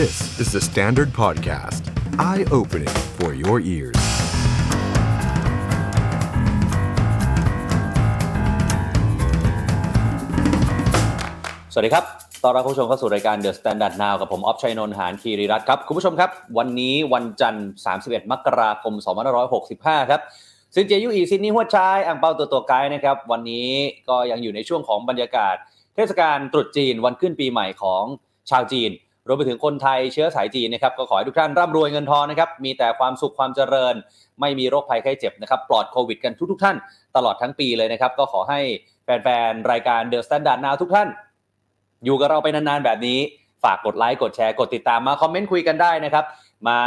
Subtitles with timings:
[0.00, 1.82] This is the Standard Podcast.
[2.30, 4.00] Eye-opening for your ears.
[11.72, 12.04] สวัสดีครับ
[12.42, 17.68] ตอนรับคุณผู้ชมเข้าสู่รายการ The Standard Now กับผมออฟชัยนนท์หานคีรีรัตน์ครับ คุณผู้ชมครับ วันนี้วันจันทร์
[18.00, 18.94] 31 มกราคม
[19.52, 20.20] 2565 ครับ
[20.74, 23.68] ซินเจยูอีซินนี่หัวชายอ่างเปาตัวตัวไกด์นะครับ วันนี้
[24.08, 25.54] ก็ยังอยู่ในช่วงของบรรยากาศ
[25.94, 28.04] เทศกาลตรุษจีนวันขึ้นปีใหม่ของ
[28.52, 28.92] ชาวจีน
[29.26, 33.94] รวมไปถึงคนไทยเชื้อสายจีนนะครับก็ขอให้ทุกท่านร่ำรวยเงินทองนะครับมีแต่ความสุขความเจริญ
[34.40, 36.76] ไม่มีโรคภัยไข้เจ็บนะครับปลอดโควิดกันทุกๆท่าน
[37.16, 38.60] ตลอดทั้งปีเลยนะครับก็ขอให้
[39.04, 41.08] แฟนๆรายการ THE STANDARD NOW ทุกท่าน
[42.04, 43.18] อยู่กับเราไปนานๆแบบนี้
[43.64, 46.24] ฝากกดไลค์กดแชร์กดติดตามมาคอมเมนต์คุยกันได้นะครับ
[46.68, 46.78] มา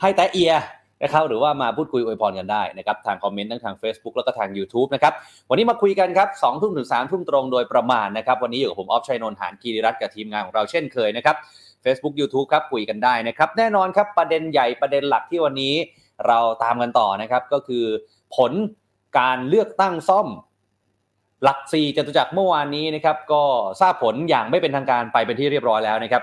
[0.00, 0.54] ให้แต๊ะเอีย
[1.02, 5.12] นะครับหรือว่ามาพูดคุยอวยพรกันได้นะครับทางคอมเมนต์ทั้งทาง Facebook แล้วก็ทาง YouTube นะครับ
[5.50, 11.36] วันนี้มาคุยกันครับสองทุ่มถึงสามทุ่มตรงโดยประมาณนะครับวันนี้อยู่กับผมออฟชัยนนท์หานกีริรัตน์กับทีมงานของเราเช่นเคยนะครับ
[11.84, 15.74] Facebook YouTube ครับคุยกันได้นะครับแน่นอนครับประเด็นใหญ่ประเด็นหลักที่วันนี้
[16.26, 17.84] เราตามกันต่อนะครับก็คือ
[18.36, 18.52] ผล
[19.18, 20.28] การเลือกตั้งซ่อม
[21.42, 23.42] หลักสี่จตุจักรเมื่อวานนี้นะครับก็
[23.80, 26.22] ทราบผลอย่างไม่เป็นทางการไปเป็นที่เรียบร้อยแล้วนะครับ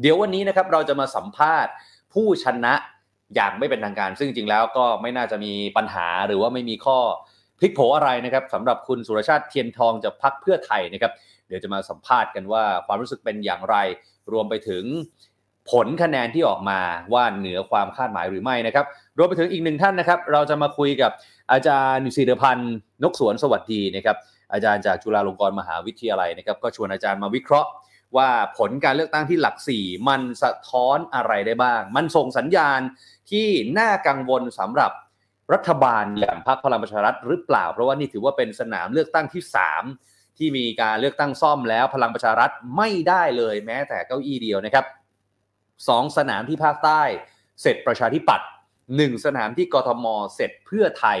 [0.00, 1.72] เดี๋ยววันนี้นะครับเราจะมาสัมภาษณ์
[2.14, 2.74] ผู้ชนะ
[3.34, 6.98] อย่างไม่เป็นทางการ ซึ่งจริงแล้วก็ไม่น่าจะมีปัญหาหรือว่าไม่มีข้อ
[7.58, 11.12] พลิกโผอะไรนะครับสำหรับคุณสุรชาติเทียนทองจากพักเพื่อไทยนะครับ
[11.48, 13.76] เดี๋ยวจะมาสัมภาษณ์กันว่าความรู้สึกเป็นอย่างไร
[14.32, 14.84] รวมไปถึง
[15.70, 16.80] ผลคะแนนที่ออกมา
[17.12, 18.86] ว่าเหนือความคาดหมายหรือไม่นะครับ
[19.18, 21.12] รวมไปถึงอีกหนึ่งท่านนะครับ เราจะมาคุยกับ
[21.52, 24.16] อาจารย์ศิรพันธ์นกสวนสวัสดีนะครับ
[24.52, 27.70] อาจารย์จากจุฬาลงกรณ์มหาวิทยาลัยนะครับ ก็ชวนอาจารย์มาวิเคราะห์
[28.16, 32.80] ว่าผลการเลือกตั้งที่หลักสี่มันสะท้อนอะไรได้บ้าง มันส่งสัญญาณ
[33.30, 34.92] ที่น่ากังวลสำหรับ
[35.52, 39.42] รัฐบาลอย่างพรรคพลังประชารัฐหรือเปล่า เพราะว่านี่ถือว่าเป็นสนามเลือกตั้งที่
[39.90, 44.84] 3 ที่มีการเลือกตั้งซ่อมแล้วพลังประชารัฐไม่ได้เลยแม้แต่เก้าอี้เดียวนะครับ
[45.88, 47.02] สองสนามที่ภาคใต้
[47.62, 48.48] เสร็จประชาธิปัตย์
[48.96, 51.18] หนึ่งสนามที่กทมเสร็จเพื่อไทย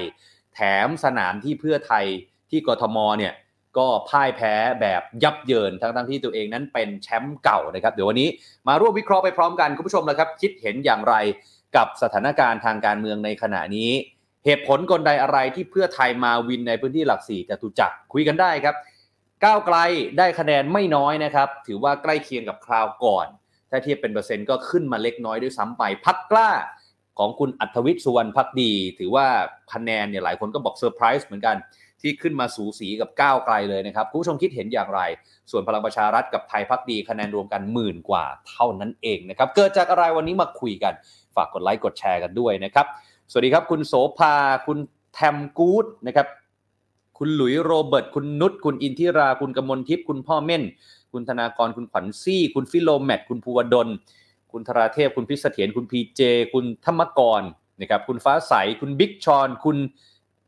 [0.54, 2.04] แถมสนามที่เพื่อไทย
[2.50, 3.34] ที่กทมเนี่ย
[3.78, 8.28] ก็พ่ายแพ้แบบยับเยินทั้งทั้งที่ตัวเองนั้นเป็นแชมป์เก่านะครับ เดี๋ยววันนี้
[8.68, 11.14] มาร่วมวิเคราะห์ไปพร้อมกัน คุณผู้ชมนะครับ คิดเห็นอย่างไร
[11.76, 13.90] กับสถานการณ์ทางการเมืองในขณะนี้
[14.44, 18.76] เหตุผลกลใดอะไรที่เพื่อไทยมา win ในพื้นที่หลักสี่จตุจักรคุยกันได้ครับ
[19.44, 19.76] ก้าวไกล
[20.18, 23.26] ได้คะแนนไม่น้อยนะครับ ถือว่าใกล้เคียงกับคราวก่อน
[23.70, 26.50] ถ้าเทียบเป็นเปอร์เซ็นต์ก็ขึ้นมาเล็กน้อยด้วยซ้ำไปพรรคกล้า
[27.18, 29.26] ของคุณอรรถวิชช์สุวรรณภักดี ถือว่า
[29.72, 31.56] คะแนนเนี่ยหลายคนก็บอกเซอร์ไพรส์เหมือนกัน
[32.06, 35.00] ที่ขึ้นมาสูสีกับก้าวไกลเลยนะครับคุณผู้ชมคิดเห็นอย่างไร
[35.50, 40.94] ส่วนพลังประชารัฐกับไทยพักดีคะแนนรวมกันหมื่นกว่าเท่านั้นเองนะครับเกิดจากอะไรวันนี้มาคุยกัน
[41.36, 42.86] ฝากกดไลค์กดแชร์กันด้วยนะครับ
[43.30, 44.34] สวัสดีครับคุณโสภา
[44.66, 44.78] คุณ
[45.14, 46.26] แทมกูดนะครับ
[47.18, 50.62] คุณหลุยโรเบิร์ตคุณนุชคุณอินทิรา คุณกมลทิพย์คุณพ่อเม่น
[51.12, 53.88] คุณธนากรคุณขวัญซี่ คุณฟิโลแมตคุณภูวดล
[54.52, 56.20] คุณธราเทพ คุณพิเสถียรคุณพีเจ
[56.52, 57.42] คุณธรรมกร
[57.80, 59.76] นะครับคุณฟ้าใส คุณบิ๊กชอน คุณ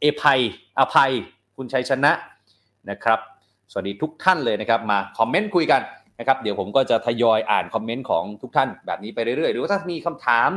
[0.01, 0.41] เอภัย
[0.79, 1.13] อภัย
[1.59, 2.13] คุณชัยชนะ
[2.91, 3.19] นะครับ
[3.71, 5.83] สวัสดีทุกท่านเลยนะครับมาคอมเมนต์คุยกัน
[6.19, 10.51] นะครับเดี๋ยวผมก็จะทยอยอ่านคอมเมนต์ของทุกท่านแบบนี้ไปเรื่อยๆ หรือว่าถ้ามีคำถาม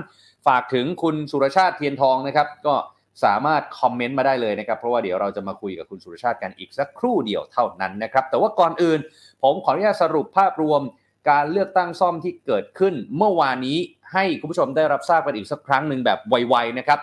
[0.47, 2.75] ฝากถึงคุณสุรชาติเทียนทองนะครับ ก็
[3.23, 8.99] สามารถคอมเมนต์มาได้เลยนะครับ เพราะว่าเดี๋ยวเราจะมาคุยกับคุณสุรชาติกันอีกสักครู่เดียวเท่านั้นนะครับ แต่ว่าก่อนอื่น
[9.43, 10.81] ผมขออนุญาตสรุปภาพรวม
[11.29, 13.77] การเลือกตั้งซ่อมที่เกิดขึ้นเมื่อวานนี้
[14.13, 16.99] ให้คุณผู้ชมได้รับทราบกันอีกสักครั้งหนึ่งแบบไวๆนะครับ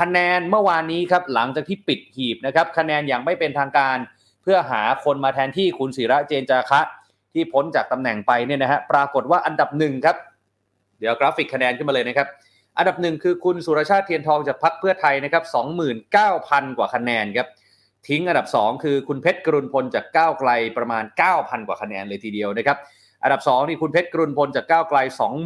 [0.00, 3.96] คะแนนเมื่อวานนี้ครับหลังจากที่ปิดหีบนะครับคะแนนอย่างไม่เป็นทางการ
[4.42, 6.80] เพื่อหาคนมาแทนที่คุณศิระเจนจาคะ
[7.32, 10.16] ที่พ้นจากตำแหน่งไปเนี่ยนะฮะปรากฏว่าอันดับหนึ่งครับ
[10.98, 12.28] เดี๋ยวกราฟิกคะแนนขึ้นมาเลยนะครับ
[12.78, 15.44] อันดับหนึ่งคือคุณสุรชาติเทียนทองจากพรรคเพื่อไทยนะครับ
[16.10, 17.48] 29,000กว่าคะแนนครับ
[18.08, 21.04] ทิ้งอันดับ 2 คือคุณเพชรกรุณพลจากก้าวไกลประมาณ
[21.36, 22.78] 9,000 กว่าคะแนนเลยทีเดียวนะครับ
[23.22, 24.98] อันดับ2นี่คุณเพชรกรุณพลจากก้าวไกล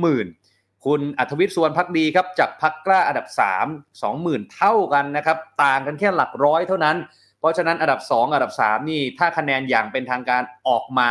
[0.07, 0.56] 20,000
[0.87, 3.67] คุณอัธวิทย์สุวรรณพักดีครับจากพรรคกล้าอันดับ 3
[4.11, 6.97] 20,000 เท่ากันนะครับ ต่างกันแค่หลักร้อยเท่านั้น
[7.41, 11.11] เพราะฉะนั้นอันดับ 2 อันดับ 3 นี่ถ้าคะแนนอย่างเป็นทางการออกมา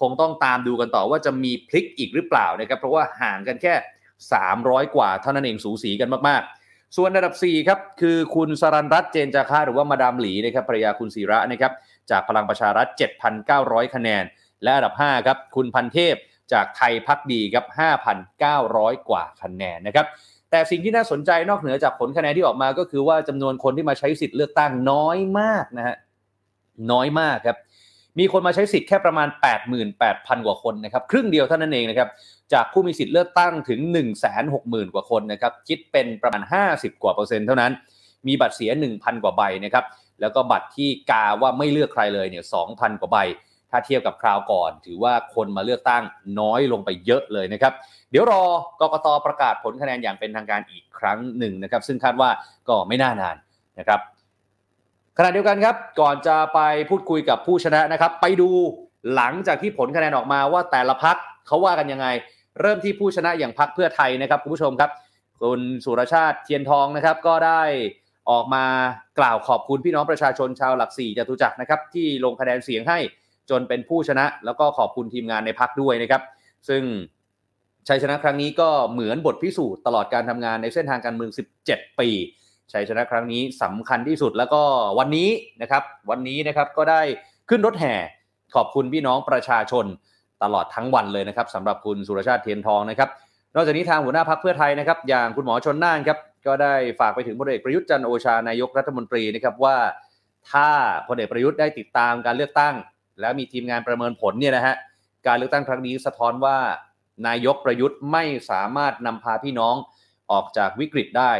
[0.00, 3.74] คงต้องตามดูกันต่อว่าจะมีพลิกอีกหรือเปล่านะครับเพราะว่าห่างกันแค่
[4.34, 11.72] 300 กว่าเท่านั้นเองสูสีกันมากๆ ส่วนอันดับ4ครับคือคุณสรันรัตน์เจนจาค่าหรือว่ามาดามหลีนะครับภรรยาคุณศิระนะครับ
[12.10, 12.86] จากพลังประชารัฐ
[13.40, 14.24] 7,900 คะแนน
[14.62, 16.16] และอันดับ5ครับคุณพันเทพ
[16.52, 17.64] จากไทยพักดีครับ
[18.36, 20.06] 5,900 กว่าคะแนนนะครับ
[20.50, 25.96] แต่สิ่งที่น่าสนใจนอกเหนือจากผลคะแนนที่ออกมาก็คือว่าจำนวนคนที่มาใช้สิทธิ์เลือกตั้งน้อยมากนะฮะ
[26.92, 27.58] น้อยมากครับ
[28.18, 29.28] มีคนมาใช้สิทธิ์แค่ประมาณ
[29.86, 32.08] 88,000 กว่าคนนะครับ ครึ่งเดียวเท่านั้นเองนะครับ
[32.52, 33.80] จากผู้มีสิทธิ์เลือกตั้งถึง
[34.36, 37.72] 160,000 กว่าคนนะครับ คิดเป็นประมาณ 50 กว่าเปอร์เซ็นต์เท่านั้น
[38.26, 39.84] มีบัตรเสีย 1,000 กว่าใบนะครับ
[40.20, 43.18] แล้วก็บัตรที่กาว่าไม่เลือกใครเลยเนี่ย 2,000 กว่าใบ
[43.74, 46.02] ถ้าเทียบกับคราวก่อน ถือว่าคนมาเลือกตั้ง
[46.40, 47.72] น้อยลงไปเยอะเลยนะครับ
[48.10, 48.42] เดี๋ยวรอ
[48.80, 52.30] กกตประกาศผลคะแนนอย่างเป็นทางการอีกครั้งหนึ่งนะครับ ซึ่งคาดว่า
[52.68, 53.36] ก็ไม่น่านาน
[53.78, 54.00] นะครับ
[55.18, 56.60] ขณะเดียวกันครับ ก่อนจะไป
[56.90, 58.48] พูดคุยกับผู้ชนะนะครับ ไปดู
[59.14, 61.16] หลังจากที่ผลคะแนนออกมาว่าแต่ละพัก
[61.46, 62.06] เขาว่ากันยังไง
[62.60, 64.90] เริ่มที่ผู้ชนะอย่างพักเพื่อไทยนะครับคุณผู้ชมครับ
[65.42, 67.62] คุณสุรชาติเทียนทองนะครับ ก็ได้
[68.30, 68.64] ออกมา
[69.18, 72.98] กล่าวขอบคุณพี่น้องประชาชนชาวหลักสี่จตุจักรนะครับที่ลงคะแนนเสียงให้
[73.50, 76.22] จนเป็นผู้ชนะ แล้วก็ขอบคุณทีมงานในพักด้วยนะครับ
[76.68, 76.82] ซึ่ง
[77.88, 81.30] ชัยชนะครั้งนี้ก็เหมือนบทพิสูจน์ตลอดการทำงานในเส้นทางการเมือง
[81.64, 82.08] 17 ปี
[82.72, 84.62] ชัยชนะครั้งนี้สำคัญที่สุดแล้วก็
[84.98, 85.28] วันนี้
[85.62, 87.02] นะครับ วันนี้นะครับก็ได้
[87.48, 87.94] ขึ้นรถแห่
[88.54, 89.84] ขอบคุณพี่น้องประชาชน
[90.42, 93.08] ตลอดทั้งวันเลยนะครับสำหรับคุณสุรชาติเทียนทองนะครับ
[93.54, 99.76] นอกจากนี้ทางหัวหน้าพักเพื่อไทยนะครับ อย่างคุณหมอชนน่านครับก็ได้ฝากไปถึงพลเอกประยุทธ์จันโอชานายกรัฐมนตรีนะครับว่า
[100.52, 100.68] ถ้า
[101.08, 102.74] พลเอกประยุทธ์ได้ติดตามการเลือกตั้ง
[103.20, 104.74] แล้วมีทีมงานประเมินผลเนี่ยนะฮะ
[105.26, 106.58] การเลือกตั้งครั้งนี้สะท้อนว่า
[107.26, 109.74] นายกประยุทธ์ไม่สามารถนำพาพี่น้อง
[110.30, 111.32] ออกจากวิกฤตได้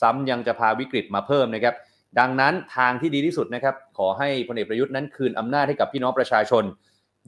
[0.00, 1.74] ซ้ำยังจะพาวิกฤตมาเพิ่มนะครับ
[2.18, 6.64] ดังนั้นทางที่ดีที่สุดนะครับ ขอให้พลเอกประยุทธ์นั้นคืนอำนาจให้กับพี่น้องประชาชน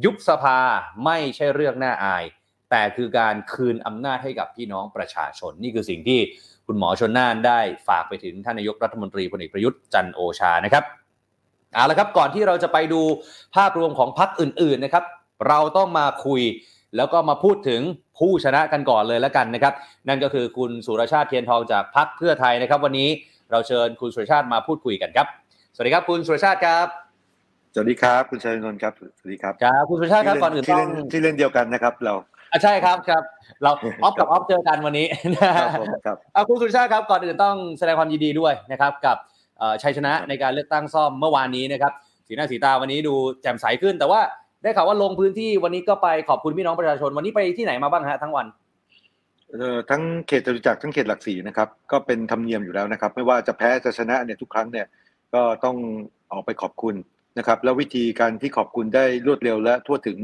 [0.05, 0.59] ยุบสภา
[1.05, 2.25] ไม่ใช่เรื่องน่าอาย
[2.71, 6.21] แต่คือการคืนอำนาจให้กับพี่น้องประชาชน นี่คือสิ่งที่
[6.67, 10.85] คุณหมอชนน่านได้ฝากไปถึงท่านนายกรัฐมนตรีพลเอกประยุทธ์จันโอชานะครับ
[11.75, 13.01] เอาละครับก่อนที่เราจะไปดู
[13.57, 15.05] ภาพรวมของพรรคอื่นๆนะครับ
[15.49, 16.43] เราต้องมาคุย
[16.97, 17.81] แล้วก็มาพูดถึง
[18.19, 19.75] ผู้ชนะกันก่อนเลยแล้วกันนะครับ
[20.09, 23.09] นั่นก็คือคุณสุรชาติเทียนทองจากพรรคเพื่อไทยนะครับ วันนี้
[23.51, 25.27] เราเชิญคุณสุรชาติมาพูดคุยกันครับ
[25.75, 26.87] สวัสดีครับคุณสุรชาติครับ
[27.75, 32.15] สวัสดีครับคุณชัยนนท์ครับสวัสดีครับครับคุณสุรชาติครับก่อนอื่นที่ต้อเล่งนที่เล่นเดียวกันนะครับ เรา
[32.53, 33.23] อะใช่ครับครับ
[33.63, 33.71] เรา
[34.03, 39.38] ออฟกับออฟเจอกันวันนี้นะคฮะรับผมครับเอาคุณสุรชาติครับก่อนอื่นต้องแสดงความยินดีด้วยนะครับกับเอ่อ
[39.83, 41.93] ชัยชนะในการเลือกตั้งซ่อมเมื่อวานนี้นะครับ
[42.27, 44.21] สีหน้าสีตาวันนี้ดูแจ่มใสขึ้น แต่ว่า
[44.63, 48.47] ได้ข่าวว่าลงพื้นที่วันนี้ก็ไปขอบคุณพี่น้องประชาชน วันนี้ไปที่ไหนมาบ้างฮะทั้งวัน
[49.53, 54.87] เอ่อทั้งเขตจตุจักรทั้งเขตหลักสี่นะครับก็เป็นธรรมเนียมอยู่แล้วนะครับ ไม่ว่าจะแพ้จะชนะเนี่ยทุกครั้งเนี่ย
[55.35, 55.77] ก็ต้อง
[56.33, 56.95] ออกไปขอบคุณ
[57.39, 60.19] นะครับ แล้ววิธีการที่ขอบคุณได้รวดเร็วและทั่วถึง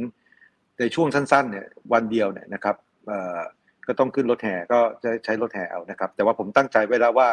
[0.79, 2.77] ในช่วงสั้นๆเนี่ยวันเดียวเนี่ยนะครับ
[3.07, 3.39] เอ่อ
[3.87, 7.29] ก็ต้องขึ้นรถแห่ก็จะใช้รถแห่เอานะครับ แต่ว่าผมตั้งใจไว้แล้วว่า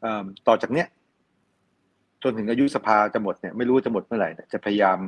[0.00, 0.86] เอิ่มต่อจากเนี้ย
[2.22, 4.98] จนถึงอายุสภาจะหมดเนี่ยไม่รู้จะหมดเมื่อไหร่เนี่ยจะพยายาม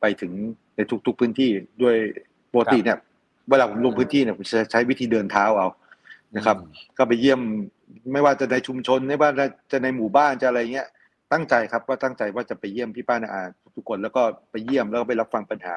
[0.00, 0.32] ไปถึง
[0.76, 1.50] ในทุก ๆ พื้นที่
[1.82, 1.96] ด้วย
[2.52, 2.98] ปกติเนี่ย
[3.50, 5.68] เวลาผมลงพื้นที่เนี่ยผมจะใช้วิธีเดินเท้าเอา
[6.36, 6.56] นะครับ
[6.98, 7.40] ก็ไปเยี่ยม
[8.12, 9.30] ไม่ว่าจะในชุมชนไม่ว่า
[9.70, 10.88] จะในหมู่บ้านจะอะไรเงี้ย
[11.32, 13.42] ตั้งใจครับว่าตั้งใจว่าจะไปเยี่ยมพี่ป้านาอา
[13.76, 15.76] ทุกคนแล้วก็ไปเยี่ยมแล้วก็ไปรับฟังปัญหา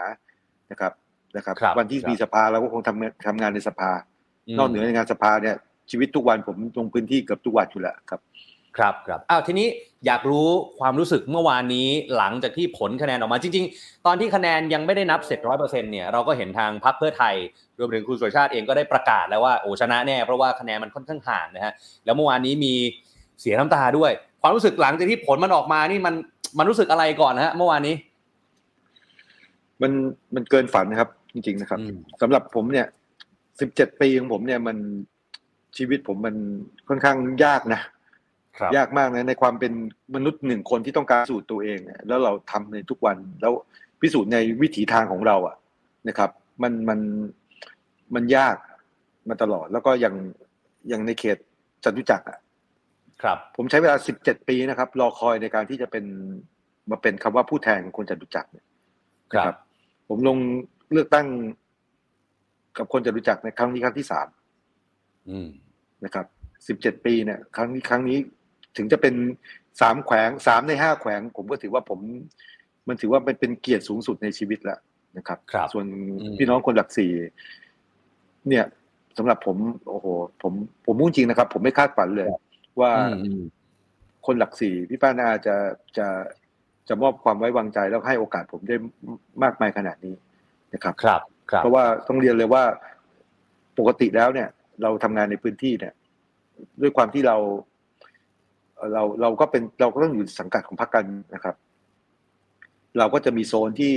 [0.72, 0.94] นะครับ
[1.38, 5.56] นะครับครับวันที่ครับมีสภาเราก็คงทำทำงานในสภามนอกเหนือในงานสภาเนี่ย
[5.92, 8.22] ชีวิตทุกวันผมลงพื้นที่เกือบทุกวันอยู่แล้วครับ
[8.78, 9.68] ครับครับอ้าวทีนี้
[10.06, 11.88] อยากรู้ความรู้สึกเมื่อวานนี้
[12.18, 17.36] หลังจากที่ผลคะแนนออกมาจริง ๆ ตอนที่คะแนนยังไม่ได้นับเสร็จร้อยเปอร์เซ็นต์เนี่ยเราก็เห็นทางพรรคเพื่อไทย
[17.80, 21.74] รวมถึงคุณสุรชาติเองก็ได้ประกาศแล้วว่าโอ้ชนะแน่เพราะว่าคะแนนมันค่อนข้างห่างนะฮะ
[22.06, 22.74] แล้วเมื่อวานนี้มี
[23.42, 26.16] เสียน้ำตาด้วย ความรู้สึกหลังจากที่ผลมันออกมานี่มัน
[26.58, 27.96] มันรู้สึกอะไรก่อนนะฮะเมื่อวานนี้
[29.82, 29.92] มัน
[30.36, 32.88] มันเกินฝันนะครับ จริงๆนะครับอืมสำหรับผมเนี่ย
[33.60, 34.78] สิบเจ็ดปีของผมเนี่ยมัน
[35.78, 36.36] ชีวิตผมมัน
[36.90, 37.97] ค่อนข้างยากนะครับ
[38.78, 39.74] ยากมากนะในความเป็น
[40.16, 43.54] มนุษย์หนึ่งคนที่ต้องการพิสูจน์ตัวเองเนี่ยแล้วเราทำในทุกวันแล้ว
[44.02, 45.56] พิสูจน์ในวิถีทางของเราอะ
[46.08, 46.30] นะครับ
[46.64, 47.00] มันมัน
[48.16, 48.56] มันยาก
[49.30, 50.16] มาตลอด แล้วก็อย่าง
[50.90, 51.38] อย่างในเขต
[51.84, 52.40] จตุจักรอะ
[53.24, 56.06] ครับ ผมใช้เวลาสิบเจ็ดปีนะครับ รอคอยในการที่จะเป็น
[56.92, 58.66] มาเป็นคำว่าผู้แทนของคนจตุจักรเนี่ย
[59.34, 59.58] ครับนะ
[60.10, 60.38] ผมลง
[60.92, 61.28] เลือกตั้ง
[62.78, 64.28] กับคนจตุจักรในครั้งนี้ครั้งที่สาม
[65.30, 65.48] อืม
[66.06, 66.26] นะครับ
[66.68, 68.18] สิบเจ็ดปีเนี่ย ครั้งนี้ครั้งนี้
[68.78, 69.16] ถึงจะเป็น
[69.82, 72.00] สามแขวงสามในห้าแขวง ผมก็ถือว่าผม
[72.88, 74.80] มันถือว่ามันเป็นเกียรติสูงสุดในชีวิตแล้ว
[75.18, 75.86] นะครับครับส่วน
[76.22, 77.12] อืมพี่น้องคนหลักสี่
[78.50, 78.66] เนี่ย
[79.18, 79.58] สำหรับผม
[79.90, 80.08] โอ้โห
[80.42, 80.54] ผม
[80.86, 82.30] ผมมุ่งจริงนะครับ ผมไม่คาดฝันเลย
[82.80, 83.42] ว่าอืมอืม
[84.26, 85.56] คนหลักสี่พี่ป้านาจะ
[85.98, 86.08] จะ
[86.88, 88.76] จะมอบความไว้วางใจแล้วให้โอกาสผมได้
[89.44, 90.16] มากมายขนาดนี้
[90.74, 92.64] นะครับ ครับครับเพราะว่าต้องเรียนเลยว่า
[93.80, 94.50] ปกติแล้วเนี่ย
[94.82, 95.94] เราทำงานในพื้นที่เนี่ย
[96.82, 97.38] ด้วยความที่เรา
[98.78, 101.56] เอ่อเราเราก็เป็นเราก็ต้องอยู่สังกัดของพรรคการเมืองนะครับ
[102.98, 103.94] เราก็จะมีโซนที่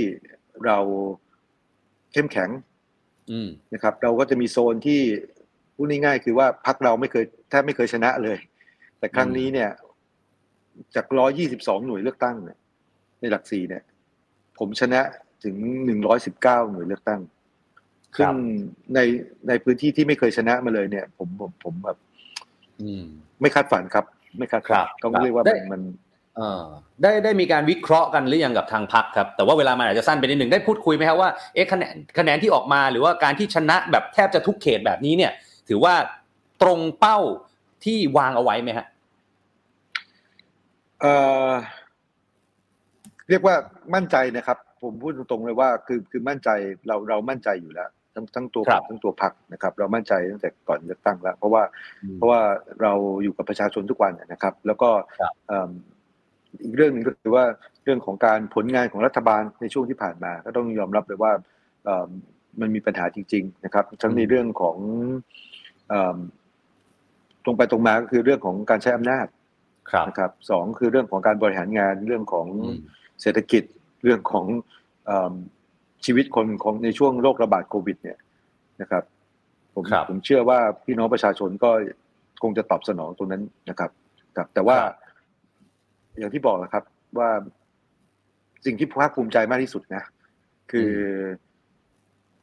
[0.65, 0.77] เรา
[2.13, 2.49] เข้มแข็ง
[3.31, 5.01] อืมนะครับ เราก็จะมีโซนที่
[5.75, 8.37] พูดง่ายๆคือว่าพรรคเราไม่เคยแทบไม่เคยชนะเลย
[8.99, 9.69] แต่ครั้งนี้เนี่ย
[10.95, 12.57] จากร้อยี่สิบสองหน่วยเลือกตั้งเนี่ย
[13.21, 13.83] ในหลักสี่เนี่ย
[14.57, 15.01] ผมชนะ
[15.43, 17.21] ถึงหนึ่งร้อยสิบเก้าหน่วยเลือกตั้ง
[18.17, 18.35] คซึ่รังบ
[18.95, 18.99] ใน
[19.47, 21.97] ในพื้นที่ที่ไม่เคยชนะมาเลยเนี่ย ผมผมผมแบบ
[22.81, 23.03] อืม
[23.41, 24.05] ไม่คาดฝันครับ
[24.37, 25.81] ไม่คาดฝันครับต้องครับเรียกว่าได้มันมัน
[26.37, 26.63] เออ
[27.01, 35.31] ได้ได้มีการวิเคราะห์กันหรือยังกับทางพักครับ แต่ว่าเวลามันอาจจะสั้นไปนิดหนึ่งได้พูดคุยไหมครับว่าเอ๊ะคะแนนคะแนนที่ออกมาหรือว่าการที่ชนะแบบแทบจะทุกเขตแบบนี้เนี่ย
[35.69, 35.93] ถือว่า
[36.61, 37.17] ตรงเป้า
[37.85, 38.85] ที่วางเอาไว้ไหมฮะ
[41.01, 41.13] เอ่
[41.49, 41.51] อ
[43.29, 43.55] เรียกว่า
[43.95, 46.49] มั่นใจนะครับ ผมพูดตรงๆเลยว่า คือคือมั่นใจ
[46.87, 51.63] เราเรามั่นใจอยู่แล้ว ทั้งทั้งตัวครับทั้งตัวพรรคนะครับ เรามั่นใจตั้งแต่ก่อนเลือกตั้งแล้ว เพราะว่า
[52.03, 52.41] อืมเพราะว่า
[52.81, 52.91] เรา
[53.23, 54.89] อยู่กับประชาชนทุกวันนะครับ แล้วก็
[55.19, 55.71] ครับเอิ่ม
[56.63, 57.45] อีกเรื่องหนึงก็คือว่า
[57.83, 61.31] เรื่องของการผลงานของรัฐบาลในช่วงที่ผ่านมา ก็ต้องยอมรับเลยว่า
[61.85, 62.09] เอิ่ม
[62.61, 64.77] มันมีปัญหาจริง ๆ นะครับ ทั้งในเรื่องของ
[65.89, 66.17] เอิ่ม
[67.45, 69.27] ตรงไปตรงมาก็คือเรื่องของการใช้อำนาจ
[69.91, 72.77] ครับนะครับสองคือเรื่องของการบริหารงานเรื่องของอืม
[73.21, 73.63] เศรษฐกิจ
[74.03, 74.45] เรื่องของ
[75.05, 75.33] เอม
[76.05, 78.17] ชีวิตคนของในช่วงโรคระบาดโควิด เนี่ย
[78.81, 79.03] นะครับ
[79.75, 81.69] ผมครับผมเชื่อว่าพี่น้องประชาชนก็
[82.43, 83.91] คงจะตอบสนองตรงนั้นนะครับ
[84.37, 84.95] ครับ แต่ว่าครับ
[86.19, 86.83] อย่างที่บอกนะครับ
[87.19, 87.29] ว่า
[88.65, 90.03] สิ่งที่ภาคภูมิใจมากที่สุดนะ
[90.71, 91.23] คืออ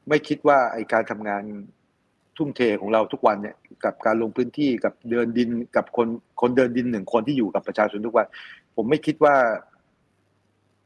[0.09, 1.43] ไม่คิดว่าไอการทำงาน
[2.37, 6.09] ทุ่มเทของเราทุกวันเนี่ย กับการลงพื้นที่กับเดินดินกับคน
[6.41, 8.27] คนเดินดินหนึ่งคนที่อยู่กับประชาชนทุกวัน
[8.77, 9.35] ผมไม่คิดว่า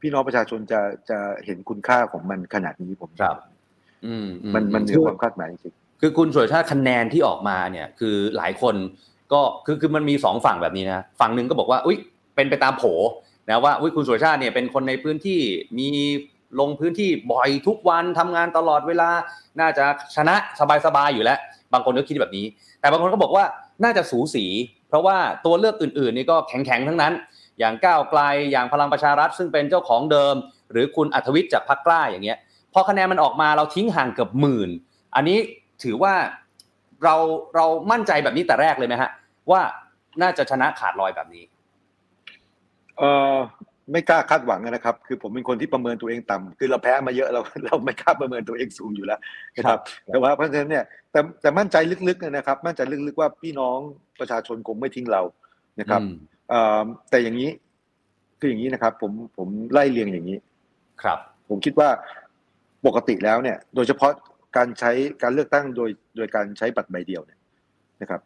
[0.02, 0.80] พี่น้องประชาชนจะ
[1.10, 3.36] จะเห็นคุณค่าของมันขนาดนี้ผมครับ
[4.06, 8.74] อืมอืมันมันเหนือความคาดหมายจริงคือคุณสุรชาติคะแนนที่ออกมาเนี่ย คือหลายคน
[9.32, 11.98] ก็คือคือมันมีสองฝั่งแบบนี้นะฝั่งหนึ่งก็บอกว่า อุ้ย
[12.36, 12.84] เป็นไปตามโผ
[13.48, 15.40] นะว่าอุ้ยคุณสุรชาติเนี่ยเป็นคนในพื้นที่
[15.78, 15.88] มี
[16.60, 19.10] ลงพื้นที่บ่อยทุกวันทำงานตลอดเวลา
[19.60, 19.84] น่าจะ
[20.16, 20.34] ชนะ
[20.86, 21.38] สบายๆอยู่แล้ว
[21.72, 22.46] บางคนก็คิดแบบนี้
[22.80, 23.44] แต่บางคนก็บอกว่า
[23.84, 24.44] น่าจะสูสี
[24.88, 25.16] เพราะว่า
[25.46, 27.12] ตัวเลือกอื่นๆนี่ก็แข็งๆทั้งนั้น
[27.62, 28.20] อย่างก้าวไกล
[28.52, 30.34] อย่างพลังประชารัฐ ซึ่งเป็นเจ้าของเดิม
[30.70, 32.38] หรือคุณอัธวิทย์จากพรรคกล้าอย่างเงี้ย
[32.72, 34.70] พอคะแนนมันออกมาเราทิ้งห่างเกือบหมื่น
[35.14, 35.38] อันนี้
[35.82, 36.14] ถือว่า
[37.04, 37.14] เรา
[37.56, 39.10] เรามั่นใจแบบนี้แต่แรกเลยไหมฮะ
[39.50, 39.60] ว่า
[40.22, 43.02] น่าจะชนะขาดลอยแบบนี้ๆเอ
[43.34, 43.36] อ
[43.92, 49.20] ไม่กล้าคาดหวังนะครับ คือผมเป็นคนที่ประเมินตัวเองต่ำคือเราแพ้มาเยอะเราเราไม่กล้าประเมินตัวเองสูงอยู่แล้ว
[49.56, 51.76] นะครับ แต่ว่าเพราะฉะนั้นเนี่ยแต่แต่มั่นใจ
[52.08, 53.78] ลึกๆนะครับ มั่นใจลึกๆว่าพี่น้อง
[54.20, 55.22] ประชาชนคงไม่ทิ้งเรา
[55.80, 56.41] นะครับอืมเอ่อ
[57.10, 57.50] แต่อย่างนี้
[58.38, 60.38] คืออย่างนี้นะครับ ผมผมไล่เรียงอย่างนี้
[61.02, 61.18] ครับ
[61.48, 61.88] ผมคิดว่า
[62.86, 64.12] ปกติแล้วเนี่ย โดยเฉพาะ
[64.56, 64.92] การใช้
[65.22, 67.40] การเลือกตั้งโดยโดยการใช้บัตรใบเดียวเนี่ย
[68.02, 68.20] นะครับ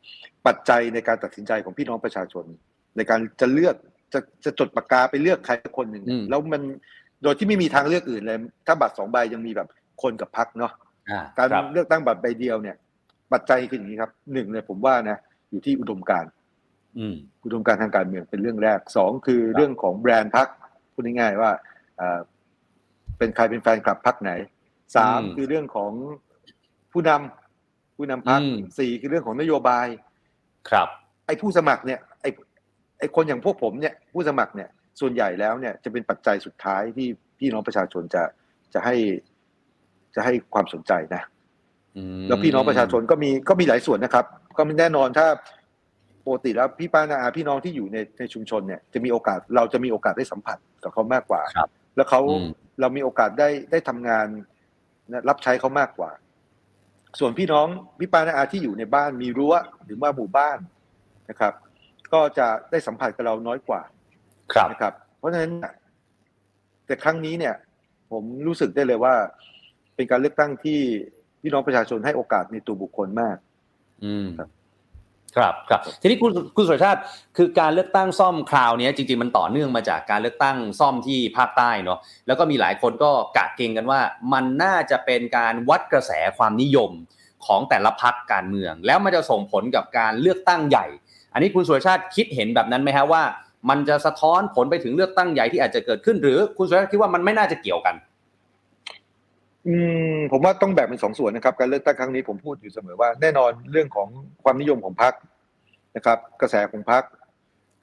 [0.47, 2.45] ปัจจัยในการตัดสินใจของพี่น้องประชาชน
[2.97, 3.77] ในการจะเลือก
[4.13, 6.63] จะจะจดปากกาไปเลือกใครสักคนหนึ่งเนี่ยอืมแล้วมัน
[7.23, 9.69] โดยที่ไม่มีทางเลือกอื่นเลย ถ้าบัตรสองใบยังมีแบบ
[10.03, 10.73] คนกับพักเนาะ
[11.11, 12.77] อ่าการครับเลือกตั้งบัตรใบเดียวเนี่ย
[13.33, 15.19] ปัจจัยคืออย่างนี้ครับหนึ่งเลยผมว่านะ
[15.51, 16.31] อยู่ที่อุดมการณ์
[16.99, 20.49] อืมอุดมการณ์ทางการเมืองเป็นเรื่องแรกสองคือเรื่องของแบรนด์พัก
[20.93, 21.51] พูดง่ายๆว่า
[21.97, 22.21] เอ่อ
[23.19, 24.33] เป็นใครเป็นแฟนคลับพักไหน
[24.97, 25.93] สามอืมคือเรื่องของ
[26.93, 29.87] ผู้นำผู้นำพักอืมสี่คือเรื่องของนโยบาย
[30.71, 30.89] ครับ
[31.27, 32.31] ไอ้ผู้สมัครเนี่ยไอ้
[32.99, 34.69] ไอ้คนอย่างพวกผมเนี่ยผู้สมัครเนี่ย
[35.01, 38.23] ส่วนใหญ่แล้วเนี่ยจะเป็นปัจจัยสุดท้ายที่พี่น้องประชาชนจะ
[38.75, 38.95] จะให้
[40.15, 41.23] จะให้ความสนใจนะ
[41.97, 44.25] อืมแล้วพี่น้องประชาชนก็มีก็มีหลายส่วนนะครับ
[44.59, 45.27] ก็มีแน่นอนถ้า
[46.27, 52.49] ปกติแล้วพี่ป้านาอาพี่น้องที่อยู่ในในชุมชนเนี่ยจะมีโอกาสเราจะมีโอกาสได้สัมผัสกับเขามากกว่าครับแล้วเขาอืม
[52.81, 54.27] เรามีโอกาสได้ได้ทำงาน
[55.13, 56.11] นะรับใช้เขามากกว่า
[57.19, 57.67] ส่วนพี่น้อง
[57.99, 59.55] พี่ป้านาอาที่อยู่ในบ้านมีรั้ว
[59.85, 60.59] หรือว่าหมู่บ้าน
[61.31, 61.55] นะครับ
[62.13, 63.81] ก็จะได้สัมผัสกับเราน้อยกว่า
[64.53, 65.73] ครับนะครับ เพราะฉะนั้นเนี่ย
[66.87, 67.55] แต่ครั้งนี้เนี่ย
[68.13, 69.15] ผมรู้สึกได้เลยว่า
[69.95, 70.79] เป็นการเลือกตั้งที่
[71.43, 73.37] พี่น้องประชาชนให้โอกาสในตัวบุคคลมาก
[74.05, 74.49] อืมครับ
[75.37, 77.01] ครับครับทีนี้คุณคุณสุรชาติ
[77.37, 84.01] คือการเลือกตั้งซ่อมคราวนี้จริง ๆ มันต่อเนื่องมาจากการเลือกตั้งซ่อมที่ภาคใต้เนาะแล้วก็มีหลายคนก็กะเกงกันว่า
[84.33, 86.91] มันน่าจะเป็นการวัดกระแสความนิยม
[87.47, 90.87] ของแต่ละพักการเมือง แล้วมันจะส่งผลกับการเลือกตั้งใหญ่
[91.33, 93.23] อันนี้คุณสุรชาติคิดเห็นแบบนั้นไหมฮะว่า
[93.69, 97.95] มันจะสะท้อนผลไปถึงเลือกตั้งใหญ่ที่อาจจะเกิดขึ้น หรือคุณสุรชาติคิดว่ามันไม่น่าจะเกี่ยวกัน
[99.69, 99.77] อื
[100.15, 104.09] มผมว่าต้องแบ่งเป็นสองส่วนนะครับ การเลือกตั้งครั้งนี้ผมพูดอยู่เสมอว่าแน่นอนเรื่องของ
[104.45, 105.15] ความนิยมของพรรค
[105.97, 107.05] นะครับ กระแสของพรรค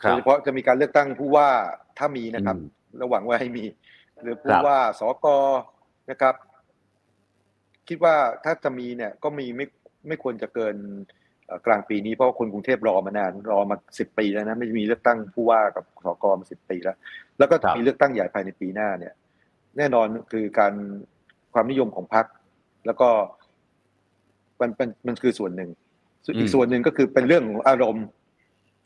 [0.03, 1.49] ครับโดยเฉพาะจะมีการเลือกตั้งผู้ว่า
[1.97, 3.65] ถ้ามีนะครับอืมระหวังว่าให้มี
[4.21, 5.27] หรือคผู้รับว่าสก
[6.11, 6.35] นะครับ
[7.87, 9.65] คิดว่าถ้าจะมีเนี่ย ก็มีไม่
[10.07, 10.75] ไม่ควรจะเกิน
[11.47, 16.97] เอ่อกลางปีนี้เพราะว่าคนกรุงเทพรอมานานรอมาสิบปีแล้วนะไม่มีเลือกตั้งผู้ว่ากับสกมาสิบปีแล้ว
[17.39, 19.13] แล้วก็ครับมีเลือกตั้งใหญ่ภายในปีหน้าเนี่ย
[19.77, 20.73] แน่นอนคือการ
[21.53, 22.25] ความนิยมของพรรค
[22.86, 23.10] แล้วก็
[24.62, 25.69] มันเป็นมันคือส่วนหนึ่ง
[26.25, 28.05] ส่วนอีอืกมส่วนหนึ่งก็คือเป็นเรื่องของอารมณ์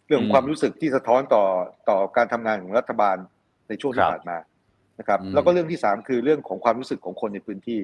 [0.07, 1.43] เรื่องขออืงมความรู้สึกที่สะท้อนต่อ
[1.89, 3.17] ต่อการทำงานของรัฐบาล
[3.67, 4.37] ในช่วงคที่รับผ่านมา
[4.99, 7.81] นะครับอืมแล้วก็เรื่องที่สามคือเรื่องของความรู้สึกของคนในพื้นที่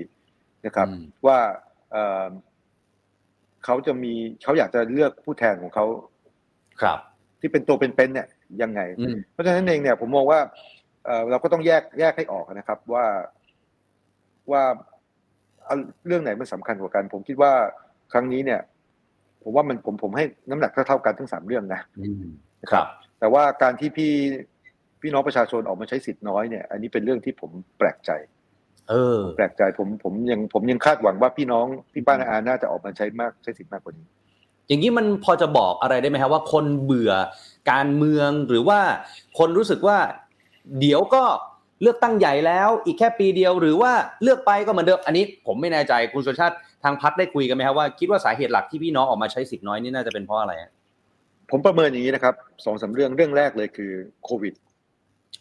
[0.66, 1.40] นะครับอืมว่า
[1.92, 2.28] เอ่อ
[3.66, 4.14] เขาจะมี
[4.44, 5.86] เขาอยากจะเลือกผู้แทนของเขา
[6.82, 7.00] ครับ
[7.40, 8.28] ที่เป็นตัวเป็นๆเนี่ย
[8.62, 10.40] ยังไงอืมเพราะฉะนั้นเองเนี่ยผมมองว่า
[11.06, 13.06] เอ่อเราก็ต้องแยกแยกให้ออกนะครับ ว่า
[14.52, 14.64] ว่า
[15.66, 15.76] เอา
[16.08, 17.52] เรื่องไหนมันสำคัญกว่ากัน ผมคิดว่า
[18.14, 18.62] ครั้งนี้เนี่ย
[19.44, 22.24] ผมว่ามันผมผมให้น้ำหนักเท่าๆกันทั้งสามเรื่องนะอืม
[22.72, 22.86] ครับ
[23.20, 24.12] แต่ว่าการที่พี่
[25.02, 28.12] พี่น้องประชาชนออกมาใช้สิทธิ์น้อยเนี่ย อันนี้เป็นเรื่องที่ผมแปลกใจ
[28.90, 34.08] เออ แปลกใจผมผมยังผมยังคาดหวังว่าพี่น้องพี่ป้านาอาน่าจะออกมาใช้มากใช้สิทธิ์มากกว่านี้
[34.68, 37.12] อย่างนี้มันพอจะบอกอะไรได้ไหมครับว่าคนเบื่อ
[37.72, 38.80] การเมืองหรือว่า
[39.40, 39.98] คนรู้สึกว่า
[40.80, 41.24] เดี๋ยวก็
[41.84, 43.92] เลือกตั้งใหญ่แล้วอีกแค่ปีเดียว หรือว่า
[44.24, 50.72] เลือกไปก็เหมือนเดิมอันนี้ ผมไม่แน่ใจคุณสุชาติทางพักได้คุยกันไหมครับว่าคิดว่าสาเหตุหลักที่พี่น้องออกมาใช้สิทธิ์น้อยนี่น่าจะเป็นเพราะอะไรฮะ
[51.52, 52.34] ผมประเมินอย่างนี้นะครับ
[52.66, 53.92] สองสามเรื่องเรื่องแรกเลยคือ
[54.26, 54.54] โควิด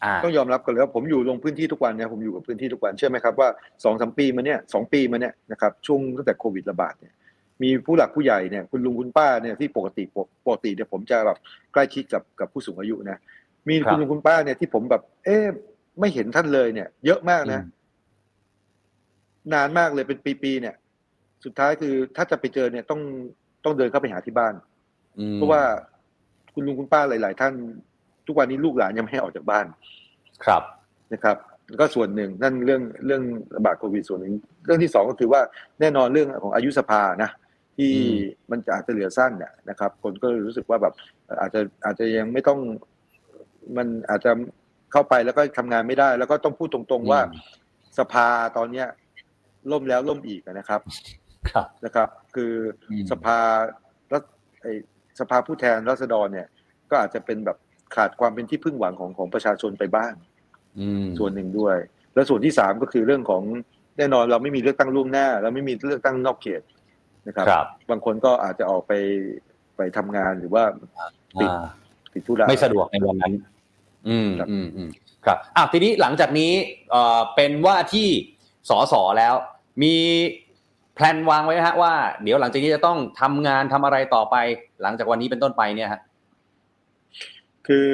[0.05, 3.49] อ่าต้องยอมรับกันเลยว่าผมอยู่ลงพื้นที่ทุกวันเนี่ยผมอยู่กับพื้นที่ทุกวันเชื่อไหมครับว่า
[3.85, 7.15] สองสามปีมาเนี่ยสองปีมาเนี่ยนะครับช่วงตั้งแต่โควิดระบาดเนี่ย
[7.63, 10.05] มีผู้หลักผู้ใหญ่เนี่ยคุณลุงคุณป้าเนี่ยที่ปกติ
[10.47, 11.39] ปกติเนี่ยผมจะแบบ
[11.73, 13.21] ใกล้ชิดกับกับผู้สูงอายุนะ
[13.69, 15.45] มีครัคุบณลุงคุณป้าเนี่ยที่ผมแบบเอ๊ะ
[16.01, 17.81] ไม่เห็นท่านเลยเนี่ย เยอะมากนะอืม
[19.55, 20.75] นานมากเลยเป็นปีๆเนี่ย
[21.45, 23.01] สุดท้ายคือถ้าจะไปเจอเนี่ยต้อง
[23.65, 24.55] ต้องเดินเข้าไปหาที่บ้าน
[25.19, 25.63] อืมเพราะว่า
[26.55, 27.55] คุณลุงคุณป้าหลาย ๆ ท่าน
[28.27, 29.67] ทุกวันนี้ลูกหลานยังไม่ให้ออกจากบ้าน
[30.45, 30.63] ครับ
[31.13, 31.37] นะครับ
[31.69, 33.23] แล้วก็ส่วนหนึ่งนั่นเรื่องเรื่อง
[33.57, 34.35] ระบาดโควิดส่วนหนึ่ง
[34.65, 35.41] เรื่องที่สองก็คือว่า
[35.81, 37.31] แน่นอนเรื่องของอายุสภานะ
[37.77, 38.17] ที่อืม
[38.51, 40.95] มันจะอาจจะเหลือสั้นน่ะนะครับ คนก็รู้สึกว่าแบบ
[41.41, 42.59] อาจจะอาจจะยังไม่ต้อง
[43.77, 44.33] มันอาจจะ
[44.93, 47.21] เข้าไปแล้วก็ทำงานไม่ได้ แล้วก็ต้องพูดตรงๆว่า
[47.99, 48.87] สภาตอนเนี้ย
[49.73, 50.81] ล่มแล้วล่มอีกนะครับ
[51.53, 52.53] ครับนะครับ คือ
[52.91, 53.39] อมสภา
[54.13, 54.23] รัฐ
[54.63, 54.67] ไอ
[55.21, 56.49] สภาผู้แทนราษฎรเนี่ย
[56.91, 57.57] ก็อาจจะเป็นแบบ
[57.95, 60.13] ขาดความเป็นที่พึ่งหวังของของประชาชนไปบ้าง
[60.79, 61.77] อืมส่วนหนึ่งด้วย
[62.15, 63.43] แล้วส่วนที่สามก็คือเรื่องของ
[63.99, 66.63] แน่นอนเราไม่มีเลือกตั้งล่วงหน้า เราไม่มีเลือกตั้งนอกเขต
[67.27, 68.93] นะครับครับบางคนก็อาจจะออกไป
[69.77, 70.65] ไปทำงานหรือว่า
[71.41, 71.65] ติดอ่า
[72.13, 73.33] ติดธุระไม่สะดวกในวันนั้น
[74.09, 74.91] อืมครับอืมอืม
[75.25, 76.53] ครับอะทีนี้หลังจากนี้
[76.91, 78.09] เอ่อเป็นว่าที่
[78.71, 79.35] สอสอแล้ว
[79.83, 79.95] มี
[80.95, 84.37] แพลนวางไว้ไหมฮะว่าเดี๋ยวหลังจากนี้จะต้องทำงานทำอะไรต่อไป
[84.83, 86.01] หลังจากวันนี้เป็นต้นไปเนี่ยฮะ
[87.67, 87.89] คือ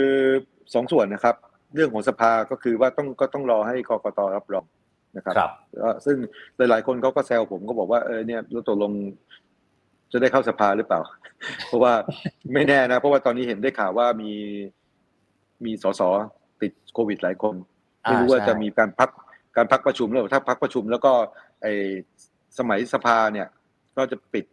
[0.74, 1.35] สองส่วนนะครับ
[1.74, 4.64] เรื่องของสภาก็คือว่าต้องก็ต้องรอให้กกตรับรอง
[5.16, 5.50] นะครับครับ
[5.82, 6.16] ก็ซึ่ง
[6.56, 8.92] หลาย ๆ คนเขาก็แซวผมก็บอกว่าเออเนี่ยเราตกลง
[10.12, 11.00] จะได้เข้าสภาหรือเปล่า
[11.66, 11.92] เพราะว่า
[12.54, 14.32] ไม่แน่นะ เพราะว่าตอนนี้เห็นได้ข่าวว่ามี
[15.64, 16.02] มีสส
[16.60, 17.54] ติดโควิดหลายคน
[18.02, 19.10] ไม่รู้ว่าอ่าใช่จะมีการพัก
[19.56, 21.12] การพักประชุมแล้วถ้าพักประชุมแล้วก็
[21.62, 21.66] ไอ
[22.58, 23.46] สมัยสภาเนี่ย
[23.96, 24.44] ก็จะปิด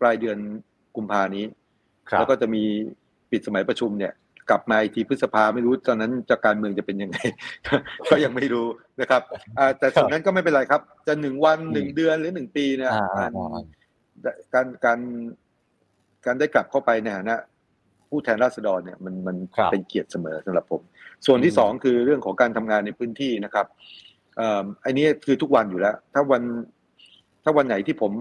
[0.00, 0.38] ปลายเดือน
[0.96, 1.44] กุมภานี้
[2.10, 2.62] ครับแล้วก็จะมี
[3.30, 4.12] ปิดสมัยประชุมเนี่ย
[4.50, 7.16] กลับมาอีกทีพฤษภาไม่รู้ตอนนั้นจะการเมืองจะเป็นยังไง
[8.10, 8.66] ก็ยังไม่รู้
[9.00, 9.22] นะครับ
[9.58, 14.98] อ่าแต่ส่วนนั้นก็ไม่เป็นไรครับ จะหนึ่งวันหนึ่งเดือนหรือหนึ่งปีเนี่ยอ่าอ่าการอ่าการการ
[16.26, 17.36] การได้กลับเข้าไปในฐานะ
[18.10, 20.82] ผู้แทนราษฎรเนี่ยมันมันครับเป็นเกียรติเสมอสำหรับผม
[21.26, 23.66] ส่วนที่อืมสองคือเรื่องของการทำงานในพื้นที่นะครับ
[24.36, 26.42] เอ่ออันนี้คือทุกวันอยู่แล้ว ถ้าวัน
[27.44, 28.12] ถ้าวันไหนที่ผม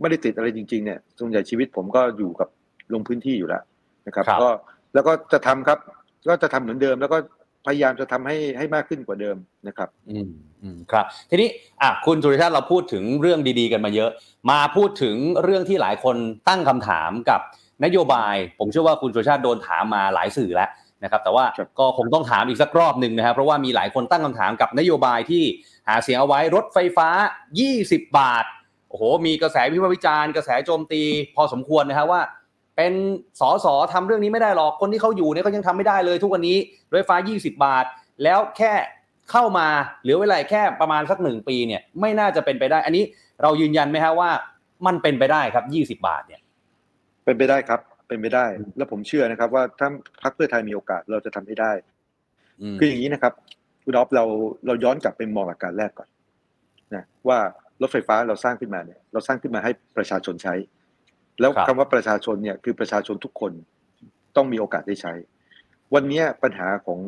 [0.00, 2.48] ไม่ได้ติดอะไรจริง ๆ เนี่ยส่วนใหญ่ชีวิตผมก็อยู่กับ
[2.92, 3.62] ลงพื้นที่อยู่แล้ว
[4.06, 4.48] นะครับครับก็
[4.94, 5.78] แล้วก็จะทำครับ
[6.28, 7.18] ก็จะทำเหมือนเดิม แล้วก็
[7.66, 9.36] พยายามจะทำให้ให้มากขึ้นกว่าเดิม
[9.68, 10.30] นะครับ อืม
[10.62, 11.48] อืมครับ ทีนี้
[11.82, 14.10] อะคุณสุริชาติเราพูดถึงเรื่องดีๆกันมาเยอะ
[14.50, 16.16] มาพูดถึงเรื่องที่หลายคน
[16.48, 17.40] ตั้งคำถามกับ
[17.84, 20.70] นโยบาย ผมเชื่อว่าคุณสุริชาติโดนถามมาหลายสื่อแล้ว
[21.02, 25.42] นะครับแต่ว่าครับก็คงต้องถามอีกสักรอบหนึ่งนะครับเพราะว่ามีหลายคนตั้งคำถามกับนโยบายที่
[25.88, 27.08] หาเสียงเอาไว้รถไฟฟ้า
[27.62, 28.44] 20 บาท
[28.88, 31.02] โอ้โหมีกระแสวิพากษ์วิจารณ์กระแสโจมตี
[31.36, 32.22] พอสมควรนะครับว่า
[32.76, 32.92] เป็น
[33.40, 36.56] สสทำเรื่องนี้ไม่ได้หรอกคนที่เขาอยู่เนี่ยเขายังทำไม่ได้เลย ทุกวันนี้
[36.90, 37.84] รถไฟฟ้า 20 บาท
[38.22, 38.72] แล้วแค่
[39.30, 39.66] เข้ามา
[40.02, 43.04] เหลือเวลาแค่ประมาณสักหนึ่งปีเนี่ยไม่น่าจะเป็นไปได้ อันนี้
[43.42, 44.30] เรายืนยันไหมฮะว่า
[44.86, 46.40] มันเป็นไปได้ครับ 20 บาทเนี่ย
[47.24, 49.88] เป็นไปได้ครับ เป็นไปได้อืมแล้วผมเชื่อนะครับ ว่าถ้า
[50.22, 51.72] พรรคเพื่อไทยมีโอกาสเราจะทำให้ได้
[52.74, 53.32] มคืออย่างนี้นะครับ
[53.84, 54.24] คุณอ๊อฟเรา
[54.66, 56.08] เราย้อนกลับไปมองหลักการแรกก่อน
[56.94, 57.38] นะว่า
[57.82, 60.54] รถไฟฟ้าเราสร้างขึ้นมาเนี่ย เราสร้างขึ้นมาให้ประชาชนใช้
[61.40, 63.52] แล้วครับคำว่าประชาชนเนี่ยคือประชาชนทุกคน
[64.36, 65.12] ต้องมีโอกาสได้ใช้
[65.94, 67.00] วันเนี้ยปัญหาของ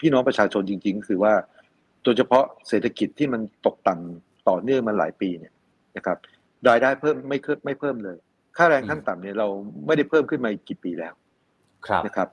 [0.00, 1.34] พี่น้องประชาชนจริง ๆ คือว่า
[2.04, 5.52] โดยเฉพาะเศรษฐกิจที่มันตกต่ำต่อเนื่องมาหลายปีเนี่ย
[5.96, 6.18] นะครับ
[6.68, 8.18] รายได้เพิ่มไม่เพิ่มไม่เพิ่มเลย
[8.58, 9.48] ค่าแรงขั้นต่ำเนี่ยเรา
[9.86, 11.14] ไม่ได้เพิ่มขึ้นมาอีกกี่ปีแล้ว
[11.86, 12.28] ครับนะครับ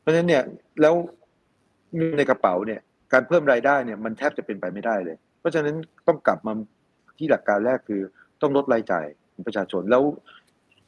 [0.00, 0.42] เพราะฉะนั้นเนี่ย
[0.80, 0.94] แล้ว
[1.96, 2.80] เงินในกระเป๋าเนี่ย
[3.12, 5.74] การเพิ่มรายได้เนี่ยมันแทบจะเป็นไปไม่ได้เลย เพราะฉะนั้น
[6.06, 6.52] ต้องกลับมา
[7.18, 8.00] ที่หลักการแรกคือ
[8.42, 10.02] ต้องลดรายจ่ายของประชาชนแล้ว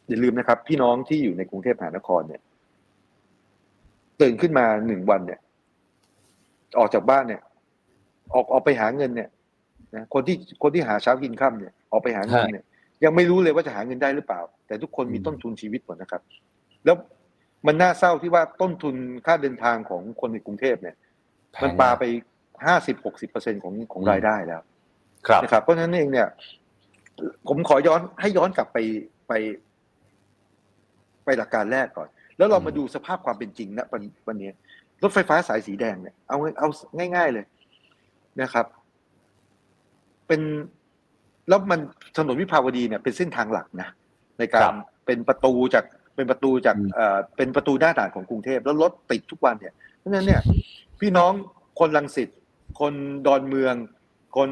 [0.09, 2.41] อย่าลืมนะครับ พี่น้องที่อยู่ในกรุงเทพมหานครเนี่ย
[4.21, 5.41] ตื่นขึ้นมาหนึ่งวันเนี่ย
[6.79, 7.43] ออกจากบ้านเนี่ย
[8.35, 9.29] ออกออกไปหาเงินเนี่ย
[9.97, 12.65] นะคนที่คนที่หาเช้ากินค่ำเนี่ยออกไปหาเงินเนี่ย
[13.05, 14.41] ยังไม่รู้เลยว่าจะหาเงินได้หรือเปล่า
[14.73, 16.23] แต่ทุกคนมีอืมต้นทุนชีวิตหมดนะครับ
[16.85, 16.97] แล้ว
[17.67, 18.95] มันน่าเศร้าที่ว่าต้นทุน
[19.27, 20.97] ค่าเดินทางของคนในกรุงเทพเนี่ย
[21.53, 22.05] แพงมันปาไป
[22.67, 24.63] ห้าสิบหกสิบเปอร์เซ็นของของรายได้แล้ว
[25.27, 26.29] ครับนะครับเพราะฉะนั้นเองเนี่ย
[27.49, 28.79] ผมขอย้อนให้ย้อนกลับไป
[29.29, 29.33] ไป
[31.25, 34.51] ไปหลักการแรกก่อน แล้วเรามาดูสภาพความเป็นจริงนะวันวันนี้
[35.03, 36.69] รถไฟฟ้าสายสีแดงเนี่ยเอาเอา
[37.17, 37.45] ง่าย ๆเลย
[38.43, 38.67] นะครับ
[40.27, 40.41] เป็น
[41.49, 41.81] แล้วมัน
[42.17, 43.89] ถนนวิภาวดีเนี่ยเป็นเส้นทางหลักนะ
[44.43, 44.75] ในกาครัรบ
[45.07, 45.85] เป็นประตูจาก
[46.17, 50.41] เป็นประตูจากอืมเอ่อเป็นประตูหน้าด่านของกรุงเทพแล้วรถติดทุกวันเนี่ยเพราะฉะนั้นเนี่ย
[51.01, 51.33] พี่น้อง
[51.79, 52.29] คนลังสิต
[52.81, 52.95] คน
[53.27, 53.75] ดอนเมือง
[54.37, 54.51] คน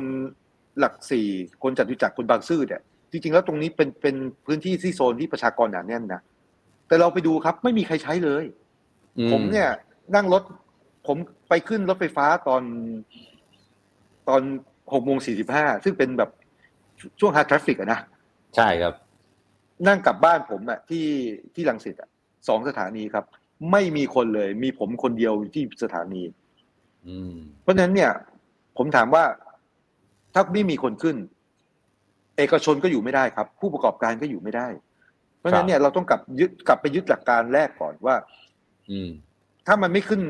[0.79, 1.29] หลักสี่
[1.63, 6.21] คนจัตุจักรคนบางซื่อเนี่ยจริงๆแล้วตรงนี้เป็นเป็นพื้นที่ที่โซนที่ประชากรหนาแน่นนะ
[6.89, 8.45] แต่เราไปดูครับไม่มีใครใช้เลย
[9.19, 9.69] อืผมเนี่ย
[10.15, 10.43] นั่งรถ
[11.07, 11.17] ผม
[11.49, 12.63] ไปขึ้นรถไฟฟ้าตอน
[14.29, 14.43] ตอน
[14.93, 16.31] หกโมงสี่สิบห้าซึ่งเป็นแบบ
[17.21, 18.01] ช่วง hard traffic อะนะ
[18.57, 18.95] ใช่ครับ
[19.89, 21.07] นั่งกลับบ้านผมอะที่
[21.55, 22.09] ที่รังสิตอะ
[22.49, 23.25] สองสถานีครับ
[23.73, 26.23] ไม่มีคนเลย มีผมคนเดียวที่สถานี
[27.09, 28.11] อืมเพราะฉะนั้นเนี่ย
[28.79, 29.25] ผมถามว่า
[30.35, 31.17] ถ้าไม่มีคนขึ้น
[32.37, 34.69] เอกชนก็อยู่ไม่ได้ครับ ผู้ประกอบการก็อยู่ไม่ได้
[35.39, 38.17] เพราะฉะนั้นเนี่ยเราต้องกลับยึดกลับไปยึดหลักการแรกก่อนว่า
[38.91, 39.11] อืม
[39.67, 40.21] ถ้ามันไม่ขึ้น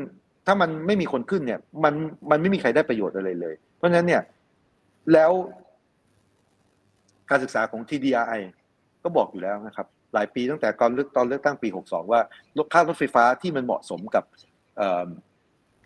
[0.47, 1.93] ถ้ามันไม่มีคนขึ้นเนี่ย มัน
[2.31, 4.21] มันไม่มีใครได้ประโยชน์อะไรเลย เพราะฉะนั้นเนี่ย
[5.13, 5.31] แล้ว
[7.29, 8.41] การศึกษาของ TDRI
[9.03, 12.21] ก็บอกอยู่แล้วนะครับ หลายปีตั้งแต่ก่อนเลือกตอนเลือกตั้งปี 62 ว่า
[12.73, 14.23] ค่ารถไฟฟ้าที่มันเหมาะสมกับ
[14.77, 15.07] เอ่อ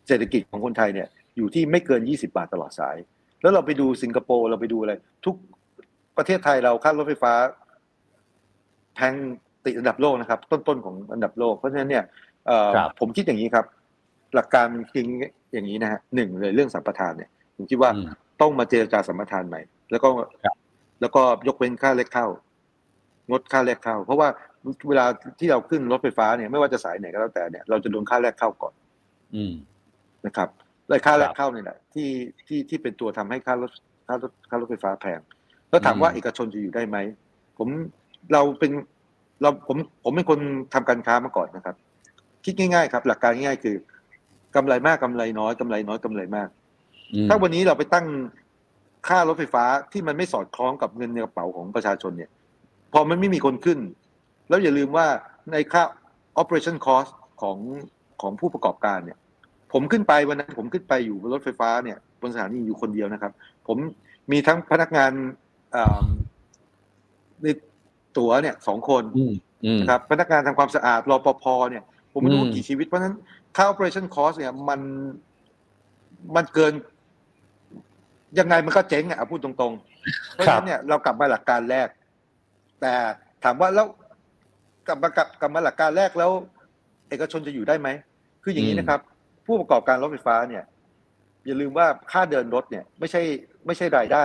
[0.07, 2.95] เศรษฐกิจของคนไทยเนี่ยอยู่ที่ไม่เกิน 20 บาทตลอดสาย
[3.41, 4.93] แล้วเราไปดูสิงคโปร์เราไปดูอะไร
[5.25, 5.35] ทุก
[6.17, 7.33] ประเทศไทยเราค่ารถไฟฟ้า
[8.95, 9.13] แพง
[9.65, 12.03] ติดอันดับโลกนะครับ ต้นๆของอันดับโลกเพราะฉะนั้นเนี่ย
[12.47, 13.65] เอ่อครับผมคิดอย่างนี้ครับ
[14.35, 15.07] หลักการมันจริง
[15.53, 18.05] อย่างนี้นะฮะหนึ่งเลยเรื่องสัมปทานเนี่ยผมคิดว่าอืม
[18.41, 20.09] ต้องมาเจรจาสัมปทานใหม่ แล้วก็
[20.43, 20.55] ครับ
[21.01, 22.27] แล้วก็ยกเว้นค่าแรกเข้า
[23.29, 24.27] งดค่าแรกเข้า เพราะว่า
[24.89, 25.05] เวลา
[25.39, 28.73] ที่เราขึ้นรถไฟฟ้าเนี่ยไม่ว่าจะสายไหนก็แล้วแต่เนี่ยเราจะโดนค่าแรกเข้าก่อน
[29.35, 29.53] อืม
[30.25, 30.49] นะครับ
[30.89, 32.09] และค่าแรคกรับเข้าเนี่ยแหละที่
[32.47, 33.71] ที่ที่เป็นตัวทำให้ค่ารถ
[34.07, 35.19] ค่ารถค่ารถไฟฟ้าแพง
[35.69, 36.97] แล้วถามอืมว่าเอกชนจะอยู่ได้ไหม
[37.57, 37.67] ผม
[38.33, 38.71] เราเป็น
[39.41, 40.39] เราผมผมเป็นคน
[40.73, 41.75] ทำการค้ามาก่อนนะครับ
[42.45, 43.75] คิดง่ายๆครับ หลักการง่ายๆคือ
[44.55, 46.49] กำไรมากกำไรน้อยกำไรน้อยกำไรมาก
[47.13, 48.05] อืมถ้าวันนี้เราไปตั้ง
[49.07, 52.31] ค่ารถไฟฟ้าที่มันไม่สอดคล้องกับเงินในกระเป๋าของประชาชนเนี่ย
[52.97, 53.79] พอมันไม่มีคนขึ้น
[54.49, 55.07] แล้วอย่าลืมว่า
[55.51, 55.83] ในค่า
[56.41, 57.57] operation cost ของ
[58.21, 59.17] ของผู้ประกอบการเนี่ย
[59.73, 63.31] ผมขึ้นไปวันนั้นผมขึ้นไปอยู่บนรถไฟฟ้าเนี่ยบนสถานีอยู่คนเดียวนะครับ
[63.67, 63.77] ผม
[64.31, 65.11] มีทั้งพนักงาน
[65.75, 66.05] อ่า
[67.43, 67.47] ใน
[68.17, 69.33] ตั๋วเนี่ยสองคนอืม
[69.65, 73.15] อืมนะครับพนักงานทำความสะอาดรปภเนี่ย ผมไม่รู้อืมกี่ชีวิตเพราะฉะนั้น
[73.55, 74.79] ค่า operation cost เนี่ยมัน
[76.35, 76.73] มันเกิน
[78.39, 81.87] ยังไงมันก็เจ๊งอะเอาพูดตรงๆ เพราะฉะนั้นเนี่ยเรากลับมาหลักการแรก
[82.81, 82.93] แต่
[83.43, 83.87] ถามว่าแล้ว
[84.87, 86.31] กลับมากลับกลับมาหลักการแรกแล้ว
[87.09, 87.89] เอกชนจะอยู่ได้ไหม
[88.43, 88.99] คืออย่างนี้นะครับ
[89.45, 90.63] ผู้ประกอบการรถไฟฟ้าเนี่ย
[91.45, 93.21] อย่าลืมว่าค่าเดินรถเนี่ย ไม่ใช่
[93.65, 94.23] ไม่ใช่รายได้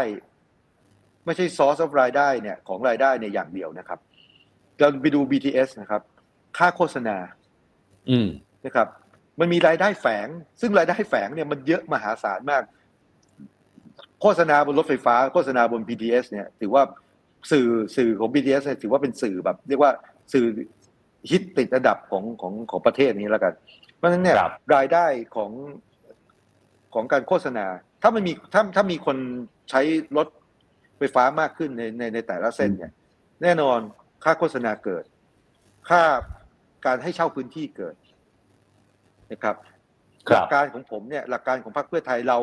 [1.27, 3.99] ไม่ใช่ source of รายได้เนี่ย ของรายได้เนี่ยอย่างเดียวนะครับ
[4.79, 6.03] เราไปดู BTS นะครับ
[6.59, 7.17] ค่าโฆษณา
[8.11, 8.29] อืม
[8.67, 8.89] นะครับ
[9.41, 10.29] มันมีรายได้แฝง
[10.61, 12.63] ซึ่งรายได้แฝงเนี่ยมันเยอะมหาศาลมาก
[14.21, 16.83] โฆษณาบนรถไฟฟ้า โฆษณาบน BTS เนี่ย ถือว่า
[17.50, 19.92] สื่อสื่อของ BTS เนี่ยถือว่าเป็นสื่อแบบ เรียกว่า
[20.33, 20.44] สื่อ
[21.31, 23.53] ฮิตติดอันดับของของของประเทศนี้แล้วกัน
[23.96, 25.53] เพราะฉะนั้นเนี่ยครับรายได้ของ
[26.94, 27.66] ของการโฆษณา
[28.03, 29.16] ถ้ามันมีถ้าถ้ามีคน
[29.70, 29.81] ใช้
[30.16, 30.26] รถ
[30.98, 32.92] ไฟฟ้ามากขึ้นในในในแต่ละเส้นเนี่ย
[33.42, 33.79] แน่นอน
[34.24, 35.05] ค่าโฆษณาเกิด
[35.88, 36.03] ค่า
[36.87, 37.94] การให้เช่าพื้นที่เกิด
[39.33, 39.57] นะครับ
[40.29, 42.38] ครัหลับกการของผมเนี่ยหลักการของพรรคเพื่อไทยเรา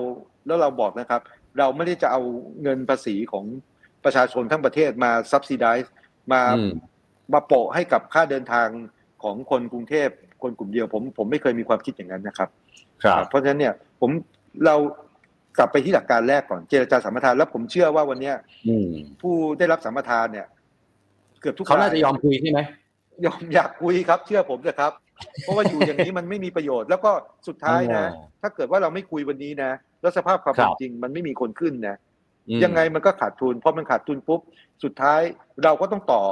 [0.45, 1.21] แล้วเราบอกนะครับ
[1.60, 2.21] เราไม่ได้จะเอา
[2.62, 3.45] เงินภาษีของ
[4.08, 5.88] ประชาชนทั้งประเทศมา subsidize
[6.34, 6.74] มาอืม
[7.34, 8.67] มาโปะให้กับค่าเดินทาง
[9.24, 10.10] ของคนกรุงเทพ
[10.43, 12.50] คนกลุ่มเดียวผมผมไม่เคยมีความคิดอย่างนั้นนะครับ
[13.04, 14.12] ครับ เพราะฉะนั้นเนี่ยผม
[14.65, 14.76] เรา
[15.58, 18.36] กลับไปที่หลักการแรกก่อนเจรจาสัมปทานแล้วผมเชื่อว่าวันเนี้ย
[18.67, 18.89] อืม
[19.22, 20.48] ผู้ได้รับสัมปทานเนี่ย
[21.41, 22.60] เกือบทุกเขาน่าจะรยอมคุยใช่ไหม
[23.26, 24.93] ยอมอยากคุยครับ เชื่อผมเถอะครับ
[25.41, 27.12] เพราะว่าอยู่อย่างนี้มันไม่มีประโยชน์ แล้วก็
[27.48, 32.07] สุดท้ายนะอ๋อถ้าเกิดว่าเราไม่คุยวันนี้นะ แล้วสภาพความครัเป็นบจริงมันไม่มีคนขึ้นนะอืม
[32.63, 34.41] ยังไงมันก็ขาดทุนพอมันขาดทุนปุ๊บ
[34.83, 35.21] สุดท้าย
[35.63, 36.23] เราก็ต้องต่อ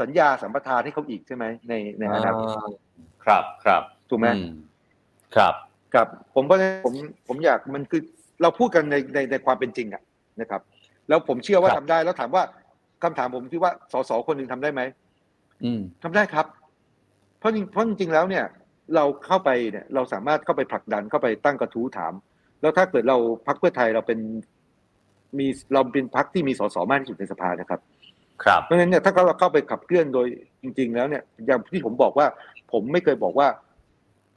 [0.00, 2.48] สัญญาสัมปทานให้เขาอีกใช่ไหมในในอนาคต
[3.24, 4.40] ครับครับถูกไหมอื
[5.36, 5.54] ครับ
[5.94, 6.94] ครับผมก็ผม
[7.28, 8.02] ผมอยากมันคือ
[8.42, 10.02] เราพูดกันในในในความเป็นจริงอะ
[10.40, 10.60] นะครับ
[11.08, 12.42] แล้วผมเชื่อว่าครัทำบได้แล้วถามว่า
[13.02, 14.82] คำถามผมคือว่าสสคนหนึ่งทำได้ไหม
[15.64, 16.46] อืมทำได้ครับ
[17.38, 18.44] เพราะจริงเพราะจริงๆแล้วเนี่ย
[18.94, 22.12] เราเข้าไปเนี่ย เราสามารถเข้าไปผลักดันเข้าไปตั้งกระทู้ถาม
[22.60, 24.18] แล้วถ้าเกิดเราพักเพื่อไทยเราเป็น
[25.38, 27.80] มีเราเป็นพักที่มีสสมากที่สุดในสภานะครับ
[28.44, 30.26] ครับ เพราะฉะนั้นเนี่ยถ้าเราเข้าไปขับเคลื่อนโดย
[30.62, 32.26] จริง ๆ แล้วเนี่ยอย่างที่ผมบอกว่า
[32.72, 33.48] ผมไม่เคยบอกว่า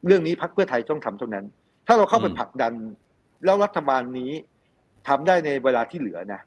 [0.05, 1.45] เรื่องนี้พรรคเพื่อไทยต้องทำเท่านั้น
[1.87, 2.73] ถ้าเราเข้าไปอืมผลักดัน
[3.45, 4.31] แล้วรัฐบาลนี้
[5.07, 6.41] ทำได้ในเวลาที่เหลือนะ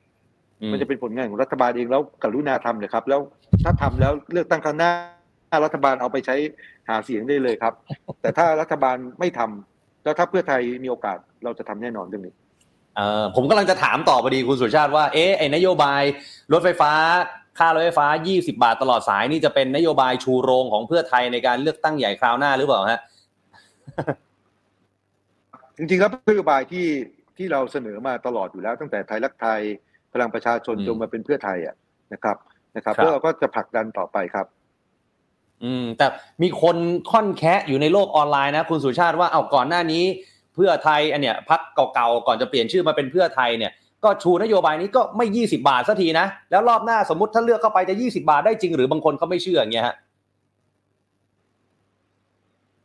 [0.63, 3.21] อืมันจะเป็นผลงานของรัฐบาลเองแล้วกรุณาทำเลยครับ แล้ว
[3.65, 4.91] ถ้าทำแล้วเลือกตั้งครั้งหน้า
[5.65, 6.37] รัฐบาลเอาไปใช้
[6.89, 7.75] หาเสียงได้เลยครับ
[8.21, 12.42] แต่ถ้ารัฐบาลไม่ทำแล้วถ้าเพื่อไทยมีโอกาสเราจะทำแน่นอนเรื่องนี้เออ
[13.35, 16.03] ผมกำลังจะถามต่อพอดีคุณสุชาติว่าเอ๊ะไอ้นโยบาย
[16.53, 16.93] รถไฟฟ้า
[17.59, 23.01] ค่ารถไฟฟ้า 20 บาทตลอดสายนี่จะเป็นนโยบายชูโรงของเพื่อไทยในการเลือกตั้งใหญ่คราวหน้าหรือเปล่าฮะ
[25.77, 26.87] จริงๆแล้วนโยบายที่
[27.37, 29.61] ที่เราเสนอมาตลอดอยู่แล้วตั้งแต่ไทยรักไทย
[30.13, 31.75] พลังประชาชนอืมจนมาเป็นเพื่อไทยอะ
[32.13, 32.37] นะครับ
[32.77, 34.47] นะครับครับแล้วเราก็จะผลักดันต่อไปครับ
[35.65, 36.07] อืม แต่
[36.43, 36.77] มีคน
[37.11, 40.05] ค่อนแคะอยู่ในโลกออนไลน์นะ คุณสุชาติว่าเอาก่อนหน้านี้
[40.55, 41.61] เพื่อไทยอันเนี้ยพัก
[41.95, 43.73] เก่าๆก่อนจะเปลี่ยนชื่อมาเป็นเพื่อไทยเนี่ย
[44.05, 49.97] ก็ชูนโยบายนี้ก็ไม่ 20 บาทสักทีนะ แล้วรอบหน้าสมมติถ้าเลือกเข้าไปจะ 20 บาทได้จริงหรือบางคนเขาไม่เชื่ออย่างเงี้ยฮะ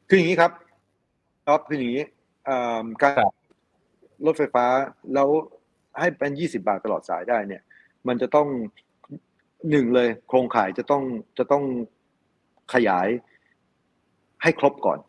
[0.10, 0.52] คืออย่างนี้ครับ
[1.48, 2.04] ครับคืออย่างนี้
[2.46, 3.34] เอ่อการครับ
[4.26, 4.66] รถไฟฟ้า
[5.14, 5.30] แล้ว
[6.00, 7.62] ให้เป็น 20 บาทตลอดสายได้เนี่ย
[8.08, 8.48] มันจะต้อง
[9.70, 11.04] หนึ่งเลย โครงข่ายจะต้อง
[11.38, 11.64] จะต้อง
[12.74, 13.08] ขยาย
[14.44, 15.00] ให้ครบก่อน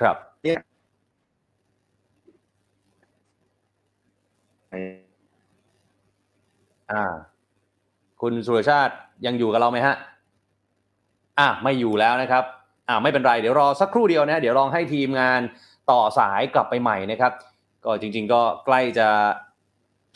[0.00, 0.60] ครับ เนี่ย
[6.92, 7.04] อ่า
[8.20, 8.94] คุณสุรชาติ
[9.26, 9.94] ยังอยู่กับเราไหมฮะ
[11.38, 12.44] อะไม่อยู่แล้วนะครับ
[12.88, 15.40] อ่าไม่เป็นไร เดี๋ยวรอสักครู่เดียวนะเดี๋ยวลองให้ทีมงาน
[15.90, 17.32] ต่อสายกลับไปใหม่นะครับ
[17.84, 19.08] ก็จริง ๆ ก็ใกล้จะ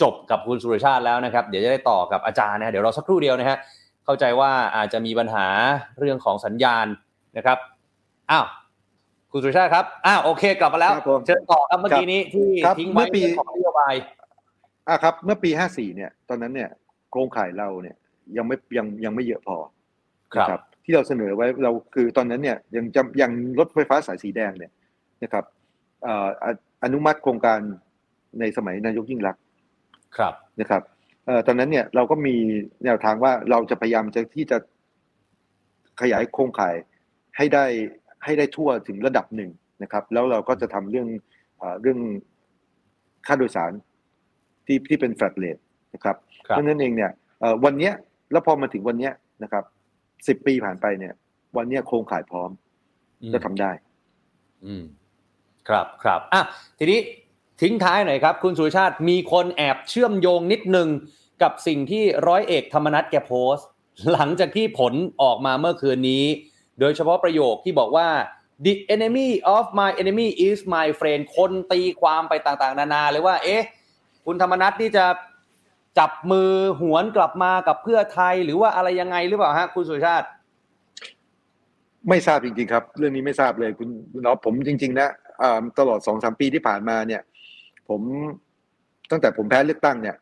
[0.02, 3.58] จบกับคุณสุรชาติแล้วนะครับ เดี๋ยวจะได้ต่อกับอาจารย์นะเดี๋ยวรอสักครู่เดียวนะฮะ
[4.04, 5.46] เข้าใจว่าอาจจะมีปัญหา
[5.98, 6.86] เรื่องของสัญญาณ
[7.36, 7.58] นะครับ
[8.30, 8.46] อ้าว
[9.32, 13.94] คุณสุรชาติครับอ้าวโอเค กลับมาแล้วครับผมเชิญต่อครับเมื่อกี้นี้ที่ครับทิ้งเมื่ไว้อปีเรื่องของนโยบาย
[14.90, 16.70] อะครับ เมื่อปี54เนี่ย ตอนนั้นเนี่ย
[17.11, 17.96] โครงข่ายเราเนี่ย
[18.37, 19.57] ยังไม่ยังยังไม่เยอะพอ
[20.35, 24.72] ครับนะที่เราเสนอไว้เราคือตอนนั้นเนี่ยยังจำยังรถไฟฟ้าสายสีแดงเนี่ย
[25.22, 25.44] นะครับ
[26.03, 26.51] เอ่ออะ
[26.85, 27.61] อนุมัติโครงการ
[28.40, 29.42] ในสมัยนายกยิ่งรักษณ์
[30.18, 30.83] ครับนะครับ
[31.27, 32.37] เอ่อตอนนั้นเนี่ยเราก็มี
[32.85, 34.59] แนวทางว่าเราจะพยายามจะที่จะ
[36.01, 36.74] ขยายโครงข่าย
[37.37, 37.64] ให้ได้
[38.24, 39.51] ให้ได้ทั่วถึงระดับหนึ่ง
[39.83, 41.09] นะครับ แล้วเราก็จะทำเรื่อง
[41.59, 41.98] เอ่อเรื่อง
[43.27, 43.72] ค่าโดยสาร
[44.68, 45.57] ที่ที่เป็นแฟลตเลท
[45.94, 47.92] นะครับครับเพราะฉะนั้นเองเนี่ยเอ่อวันเนี้ย
[48.33, 49.64] แล้วพอมาถึงวันเนี้ยนะครับ
[50.28, 51.14] สิบปีผ่านไปเนี่ย
[51.57, 52.50] วันเนี้ยโครงข่ายพร้อม
[53.22, 53.70] อืมจะทำได้
[54.64, 54.85] อืม
[55.68, 56.42] ครับครับอะ
[56.78, 57.00] ทีนี้
[57.62, 60.88] ทิ้งท้ายหน่อยครับ คุณสุรชาติมีคนแอบเชื่อมโยงนิดนึง
[61.42, 63.68] กับสิ่งที่ร้อยเอกธรรมนัฐแกโพสต์
[64.12, 66.24] หลังจากที่ผลออกมาเมื่อคืนนี้
[66.81, 68.09] โดยเฉพาะประโยคที่บอกว่า
[68.66, 73.62] the enemy of my enemy is my friend คนตีความไปต่างๆ นานาเลยว่า เอ๊ะ
[74.30, 75.06] คุณธรรมนัฐนี่จะ
[75.98, 80.26] จับมือหวนกลับมากับเพื่อไทยหรือว่าอะไรยังไงหรือเปล่าฮะคุณสุรชาติ
[82.08, 85.08] ไม่ทราบจริงๆครับ เรื่องนี้ไม่ทราบเลยคุณคุณอ๊อฟผมจริง ๆ นะ
[85.42, 87.22] อ่าตลอดสองสามปีที่ผ่านมาเนี่ย
[87.88, 88.00] ผม
[89.10, 90.16] ตั้งแต่ผมแพ้เลือกตั้งเนี่ย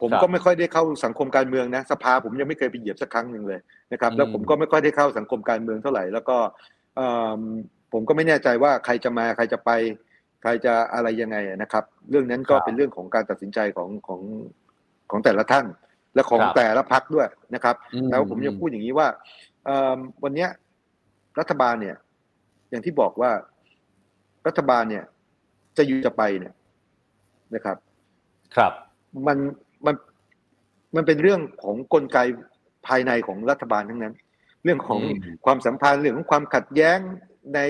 [0.00, 3.60] ผมครับก็ไม่ค่อยได้เข้าสังคมการเมืองนะสภาผมยังไม่เคยไปเหยียบสักครั้งหนึ่งเลย
[3.92, 6.36] นะครับ แล้วอืมผมก็ไม่ค่อยได้เข้าสังคมการเมืองเท่าไหร่ แล้วก็
[6.98, 7.40] อ่า
[7.92, 9.70] ผมก็ไม่แน่ใจว่าใครจะมาใครจะไป
[10.44, 14.20] ใครจะอะไรยังไงนะครับ เรื่องนั้นก็เป็นเรื่องของการตัดสินใจของของ
[15.10, 15.66] ของแต่ละท่าน
[16.14, 19.08] และของครับแต่ละพักด้วยนะครับอืมแต่ว่าผมยังพูดอย่างนี้ว่า
[19.64, 20.50] เอิ่มวันเนี้ย
[21.40, 21.96] รัฐบาลเนี่ย
[22.70, 23.30] อย่างที่บอกว่า
[24.46, 25.04] รัฐบาลเนี่ย
[25.76, 26.54] จะอยู่จะไปเนี่ย
[27.54, 27.76] นะครับ
[28.56, 28.72] ครับ
[29.26, 29.38] มัน
[29.86, 29.94] มัน
[30.96, 32.18] มันเป็นเรื่องของกลไก
[32.86, 34.14] ภายในของรัฐบาลทั้งนั้น
[34.64, 36.98] เรื่องของอืมความสัมพันธ์เรื่องของความขัดแย้ง
[37.54, 37.60] ใน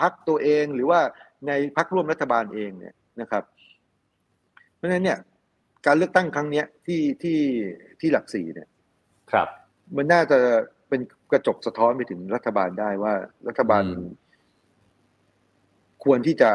[0.00, 1.00] พักตัวเองหรือว่า
[1.46, 3.44] ในพักร่วมรัฐบาลเองเนี่ยนะครับ
[4.76, 5.18] เพราะฉะนั้นเนี่ย
[5.86, 7.38] การเลือกตั้งครั้งเนี้ยที่ที่
[8.00, 8.68] ที่หลักสี่เนี่ย
[9.32, 9.48] ครับ
[9.96, 10.38] มันน่าจะ
[10.88, 11.00] เป็น
[11.32, 13.14] กระจกสะท้อนไปถึงรัฐบาลได้ว่า
[13.48, 14.08] รัฐบาลอืม
[16.04, 16.50] ควรที่จะ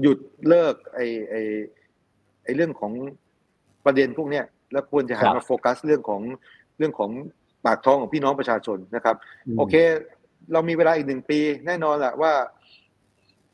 [0.00, 1.34] หยุดเลิก ไอไอ
[2.44, 2.92] ไอเรื่องของ
[3.84, 6.22] ประเด็นพวกเนี้ยแล้วควรจะหันมาโฟกัสเรื่องของ
[6.78, 7.10] เรื่องของ
[7.64, 9.16] ปากท้องของพี่น้องประชาชนนะครับ
[9.58, 9.74] โอเค
[10.52, 12.32] เรามีเวลาอีกหนึ่งปี แน่นอนแหละว่า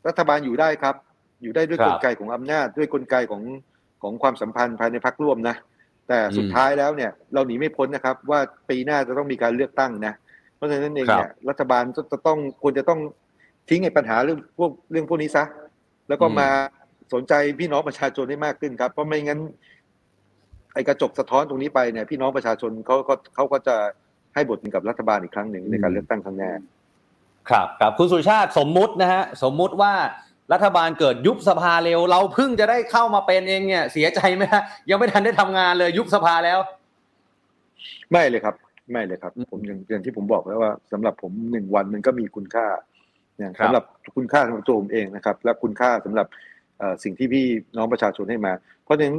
[0.06, 0.94] รัฐบาลอยู่ได้ครับ
[1.42, 3.42] อยู่ได้ด้วยครักบลไกของอำนาจด้วยกลไกของ
[4.02, 5.56] ของความสัมพันธ์ภายในพักร่วมนะ
[6.08, 10.14] แต่สุดอืมท้ายแล้วเนี่ยเราหนีไม่พ้นนะครับ ว่าปีหน้าจะต้องมีการเลือกตั้งนะ
[10.56, 13.00] เพราะฉะนั้นเองเนี่ยรัฐบาลจะจะต้องควรจะต้อง
[13.68, 15.44] ทิ้งไอ้ปัญหาเรื่องพวกเรื่องพวกนี้ซะ
[16.08, 16.48] แล้วก็อืมมา
[17.14, 19.40] สนใจพี่น้องประชาชนให้มากขึ้นครับ เพราะไม่งั้น
[20.74, 23.76] ไอ้กระจกสะท้อนตรงนี้ไปเนี่ยพี่น้องประชาชนเขาก็เขาก็จะ
[24.34, 26.52] ให้บทกับรัฐบาลอีกครั้งหนึ่งในการเลือกตั้งครั้งหน้า
[27.50, 29.92] ครับครับคุณสุชาติสมมุตินะฮะสมมุติว่า
[30.52, 36.58] รัฐบาลเกิดยุบสภาเร็ว เราเพิ่งจะได้เข้ามาเป็นเองเนี่ยเสียใจไหมฮะยังไม่ทันได้ทำงานเลยยุบสภาแล้ว
[38.12, 38.54] ไม่เลยครับ
[38.92, 42.66] ไม่เลยครับ ผมอย่างอย่างที่ผมบอกแล้วว่าสำหรับผมหนึ่งวันมันก็มีคุณค่า
[43.38, 43.84] อย่างครับสำหรับ
[44.16, 46.26] คุณค่าสำหรับตัวผมเองนะครับ และคุณค่าสำหรับ
[46.78, 47.44] เอ่อสิ่งที่พี่
[47.76, 48.52] น้องประชาชนให้มา
[48.84, 49.18] เพราะฉะนั้น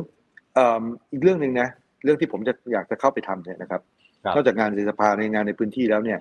[0.56, 1.68] เอิ่มอีกเรื่องหนึ่งนะ
[2.04, 3.82] เรื่องที่ผมจะอยากจะเข้าไปทำเนี่ยนะครับ
[4.24, 6.20] ครับนอกจากงานในสภาในงานในพื้นที่แล้วเนี่ย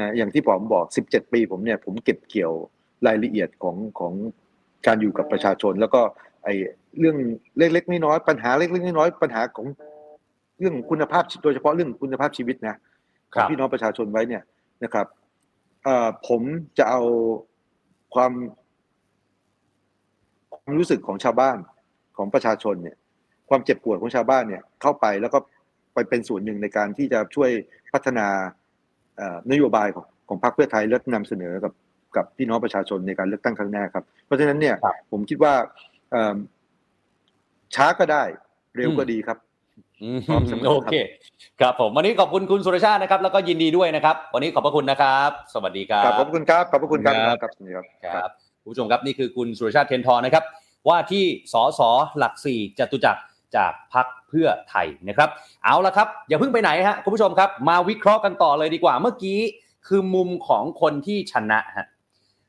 [0.00, 2.52] นะอย่างที่ผมบอก 17 ปีผมเนี่ยผมเก็บเกี่ยว
[3.06, 4.12] รายละเอียดของของ
[4.86, 6.00] การอยู่กับประชาชน แล้วก็
[6.44, 6.54] ไอ้
[6.98, 7.16] เรื่อง
[7.58, 9.66] เล็กๆน้อยๆปัญหาเล็กๆน้อยๆปัญหาของ
[10.58, 12.76] เรื่องคุณภาพโดยเฉพาะเรื่องคุณภาพชีวิตนะ
[13.34, 14.42] คขรัองบพี่น้องประชาชนไว้เนี่ย
[14.84, 15.06] นะครับ
[15.84, 16.42] เอ่อผม
[16.78, 17.02] จะเอา
[18.14, 18.32] ความ
[20.54, 21.58] ความรู้สึกของชาวบ้าน
[22.16, 22.96] ของประชาชนเนี่ย
[23.48, 25.38] ความเจ็บปวดของชาวบ้านเนี่ยเข้าไปแล้วก็
[25.94, 27.50] ไปเป็นส่วนหนึ่งในการที่จะช่วย
[27.92, 28.59] พัฒนาเอ่อ
[29.50, 31.72] นโยบายของของพรรคเพื่อไทยและนำเสนอกับ
[32.16, 35.52] กับพี่น้องประชาชนในการเลือกตั้งครั้งหน้าครับ เพราะฉะนั้นเนี่ยครับผมคิดว่า
[36.10, 36.36] เอิ่ม
[37.74, 38.22] ช้าก็ได้
[38.76, 39.38] เร็วก็ดีครับ
[40.02, 40.94] อืมพร้อมเสมอครับโอเค
[41.60, 48.30] ครับผมวันนี้ขอบคุณคุณสุรชาตินะครับ แล้วก็ยินดีด้วยนะครับ วันนี้ขอบพระคุณนะครับ สวัสดีครับครับขอบคุณครับขอบพระคุณครับครับครับสวัสดีครับครับ
[48.62, 50.44] คุณผู้ชมครับนี่คือคุณสุรชาติเทยนทองนะครับ
[50.88, 51.80] ว่าที่สส
[52.18, 53.20] หลักสี่จตุจักร
[53.56, 55.28] จากพักเพื่อไทยนะครับ
[55.64, 59.38] เอาละครับ อย่าเพิ่งไปไหนฮะคุณผู้ชมครับ มาวิเคราะห์กันต่อเลยดีกว่า เมื่อกี้
[59.86, 61.86] คือมุมของคนที่ชนะฮะ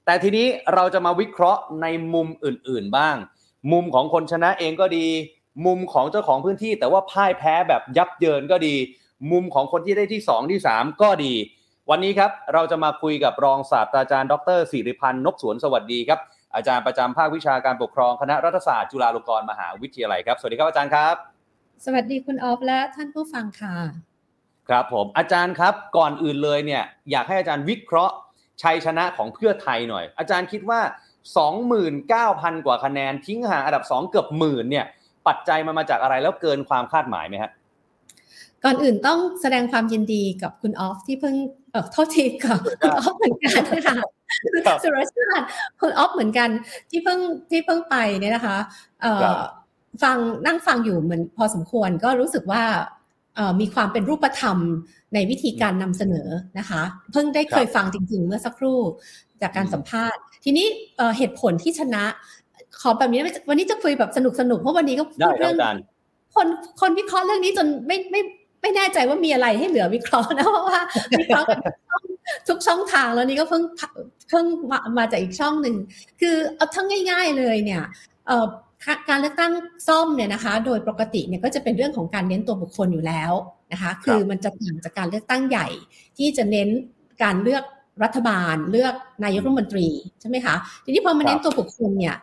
[0.06, 3.16] แต่ทีนี้เราจะมาวิเคราะห์ในมุมอื่นๆบ้าง
[3.72, 5.08] มุมของคนชนะเองก็ดี
[5.66, 8.76] มุมของเจ้าของพื้นที่แต่ว่าพ่ายแพ้แบบยับเยินก็ดี
[9.32, 11.34] มุมของคนที่ได้ที่สองที่สามก็ดี
[11.90, 16.20] วันนี้ครับเราจะมาคุยกับรองศาสตราจารย์ ดรสิริพันธ์นกสวนสวัสดีครับ
[16.56, 21.16] อาจารย์ประจำภาควิชาการปกครองคณะรัฐศาสตร์จุฬาลงกรณ์มหาวิทยาลัยครับ สวัสดีครับอาจารย์ครับ
[21.86, 23.76] สวัสดีคุณออฟและท่านผู้ฟังค่ะ
[24.70, 28.16] ครับผมอาจารย์ครับก่อนอื่นเลยเนี่ยอยากให้อาจารย์วิเคราะห์
[28.64, 30.82] ชัยชนะของเพื่อไทยหน่อย อาจารย์คิดว่า
[31.54, 34.86] 29,000 กว่าคะแนนทิ้งห่างอันดับ 2 เกือบหมื่นเนี่ย
[35.28, 37.52] ปัจจัยมันมาจากอะไรแล้วเกินความคาดหมายไหมฮะ
[38.64, 41.36] ก่อนอื่นต้องแสดงความยินดีกับคุณออฟที่เพิ่ง
[41.72, 44.10] เออโทษทีกับคุณออฟเหมือนกันนะคะครับ
[44.84, 45.46] สุรชาติ
[45.82, 46.50] คุณออฟเหมือนกัน
[46.90, 48.58] ที่เพิ่งที่เพิ่งไปเนี่ยนะคะ
[49.02, 49.36] เอ่อครับ
[50.04, 52.64] ฟังนั่งฟังอยู่เหมือนพอสมควรก็รู้สึกว่า
[53.36, 54.58] เอ่อมีความเป็นรูปธรรม
[55.14, 56.28] ในวิธีการนำเสนอ
[56.60, 58.80] นะคะ เพิ่งได้เคยฟังจริง ๆ เมื่อสักครู่
[59.42, 60.66] จากการอืมสัมภาษณ์ ทีนี้
[60.98, 62.04] เอ่อเหตุผลที่ชนะ
[62.82, 65.82] ขอแบบนี้ได้ไหมวันนี้จะคุยแบบสนุกสนุกๆเพราะวันนี้ก็พูได้ดครับเรื่องอาจารย์
[66.36, 66.48] คน
[66.82, 68.22] คนวิเคราะห์เรื่องนี้จนไม่ไม่
[68.62, 70.80] ไม่แน่ใจว่ามีอะไรให้เหลือวิเคราะห์นะเพราะว่า
[71.20, 71.60] วิเคราะห์กัน
[72.48, 73.64] ทุกช่องทางแล้วนี่ก็เพิ่ง
[74.30, 75.76] เพิ่งมามาจากอีกช่องหนึ่ง
[76.22, 77.84] คือเอาทั้งง่าย ๆเลยเนี่ย
[78.28, 78.48] เอ่อ
[78.86, 79.52] ค่ะการเลือกตั้ง
[79.88, 83.32] ซ่อมเนี่ยนะคะ โดยปกติเนี่ยก็จะเป็นเรื่องของการเน้นตัวบุคคลอยู่แล้ว
[83.72, 85.68] นะคะ คือมันจะต่างจากการเลือกตั้งใหญ่
[86.18, 86.70] ที่จะเน้น
[87.24, 87.64] การเลือก
[88.04, 88.94] รัฐบาลเลือก
[89.24, 89.88] นายกรัฐมนตรี
[90.22, 92.16] ใช่ไหมคะทีนี้พอมาเน้นตัวบุคคลเนี่ย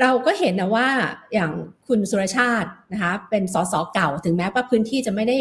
[0.00, 0.88] เราก็เห็นนะว่า
[1.34, 1.50] อย่าง
[1.88, 5.38] คุณสุรชาตินะคะเป็นสสเก่าถึงแม้ว่าพื้นที่จะไม่ได้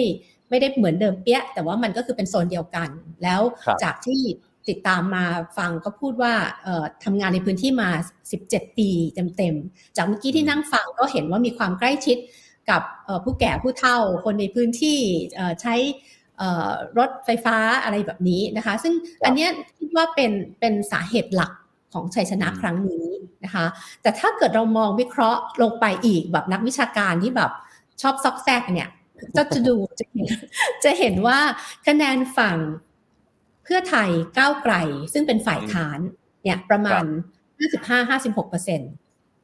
[0.50, 2.90] ไม่ได้เหมือนเดิมเปี้ย แต่ว่ามันก็คือเป็นโซนเดียวกัน
[3.24, 4.22] แล้วครับจากที่
[4.70, 5.26] ติดตามมา
[5.58, 6.34] ฟังก็พูดว่า
[6.64, 7.90] เอ่อทำงานในพื้นที่มา
[8.34, 8.90] 17 ปี
[9.38, 12.18] เต็มๆ จากเมื่อกี้ที่นั่งฟังก็เห็นว่ามีความใกล้ชิด
[12.70, 15.00] กับเอ่อผู้แก่ผู้เฒ่า คนในพื้นที่
[15.36, 15.76] เอ่อใช้
[16.38, 18.94] เอ่อรถไฟฟ้าอะไรแบบนี้นะคะ ซึ่ง
[19.26, 21.52] อันเนี้ยคิดว่าเป็นเป็นสาเหตุหลัก
[21.94, 23.08] ของชัยชนะอืมครั้งนี้
[23.46, 23.66] นะคะ
[24.02, 27.52] แต่ถ้าเกิดเรามองวิเคราะห์ลงไปอีกแบบนักวิชาการที่แบบ
[28.02, 28.90] ชอบซอกแซกเนี่ย
[29.36, 30.28] จะจะดูจะเห็น
[30.84, 31.40] จะเห็นว่า
[31.88, 32.58] คะแนนฝั่ง
[33.64, 34.74] เพื่อไทยก้าวไกล
[35.14, 36.00] ซึ่งเป็นฝ่ายค้าน
[36.44, 37.04] เนี่ยประมาณ
[37.80, 38.92] 55-56เปอร์เซ็นต์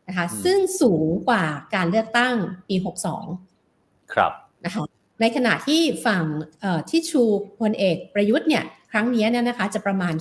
[0.08, 1.44] นะคะอืมซึ่งสูงกว่า
[1.76, 2.34] การเลือกตั้ง
[2.68, 2.76] ปี
[3.46, 4.32] 62 ครับ
[4.66, 4.84] นะคะ
[5.22, 6.24] ในขณะที่ฝั่ง
[6.62, 7.24] เอ่อที่ชู
[7.60, 10.14] พลเอกประยุทธ์เนี่ย ครั้งนี้เนี่ยนะคะจะประมาณ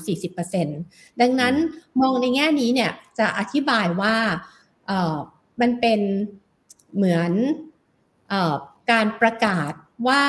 [0.56, 1.54] 40%ดังนั้น
[2.00, 4.14] มองในแง่นี้เนี่ยจะอธิบายว่า
[4.86, 5.16] เอ่อ
[5.60, 6.00] มันเป็น
[6.94, 7.32] เหมือน
[8.28, 8.54] เอ่อ
[8.90, 9.72] การประกาศ
[10.08, 10.22] ว่า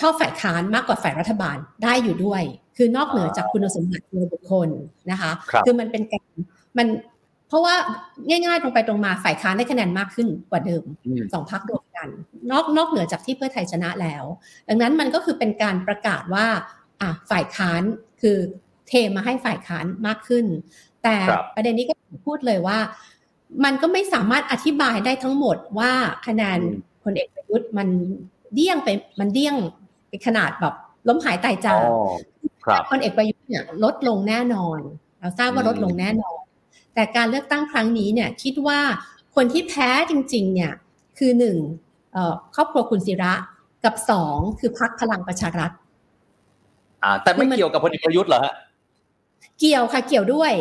[0.00, 2.42] ชอบฝ่ายค้านมากกว่าฝ่ายรัฐบาลได้อยู่ด้วย
[2.76, 4.68] คือนอกเหนือจากคุณสมบัติตัวบุคคล
[5.10, 6.28] นะคะครับอมันเป็นการ
[6.78, 6.86] มัน
[7.48, 7.74] เพราะว่า
[8.28, 12.08] ง่ายๆตรงไปตรงมาฝ่ายค้านได้คะแนนมากขึ้นกว่าเดิมอืมสองพักรวมกัน
[12.50, 14.24] นอกนอกเหนือจากที่เพื่อไทยชนะแล้ว
[14.68, 16.46] ดังนั้นมันก็คือเป็นการประกาศว่า
[17.04, 17.82] อะฝ่ายค้าน
[18.20, 18.36] คือ
[18.88, 20.46] เทมาให้ฝ่ายค้านมากขึ้น
[21.02, 21.94] แต่ครับประเด็นนี้ก็
[22.26, 22.78] พูดเลยว่า
[23.64, 25.92] มันก็ไม่สามารถอธิบายได้ทั้งหมดว่า
[26.26, 27.88] คะแนนอืมพลเอกประยุทธ์มัน
[28.54, 28.88] เดี้ยงไป
[29.20, 29.56] มันเดี้ยง
[30.08, 30.74] ไปขนาดแบบ
[31.08, 32.12] ล้มหายตายจากอ๋อ
[32.64, 34.78] ครับพลเอกประยุทธ์เนี่ยลดลงแน่นอน
[35.20, 36.40] เราทราบว่าอืมลดลงแน่นอน
[36.94, 38.80] แต่การเลือกตั้งครั้งนี้เนี่ยคิดว่า
[39.34, 40.72] คนที่แพ้จริง ๆ เนี่ย
[41.18, 41.56] คือหนึ่ง
[42.12, 43.34] เอ่อครอบครัวคุณศิระ
[43.84, 45.72] กับสองคือพรรคพลังประชารัฐ
[47.04, 48.54] อ่า แต่ไม่คือมันเกี่ยวกับพลเอกประยุทธ์เหรอฮะ
[49.60, 50.52] เกี่ยวค่ะเกี่ยวด้วย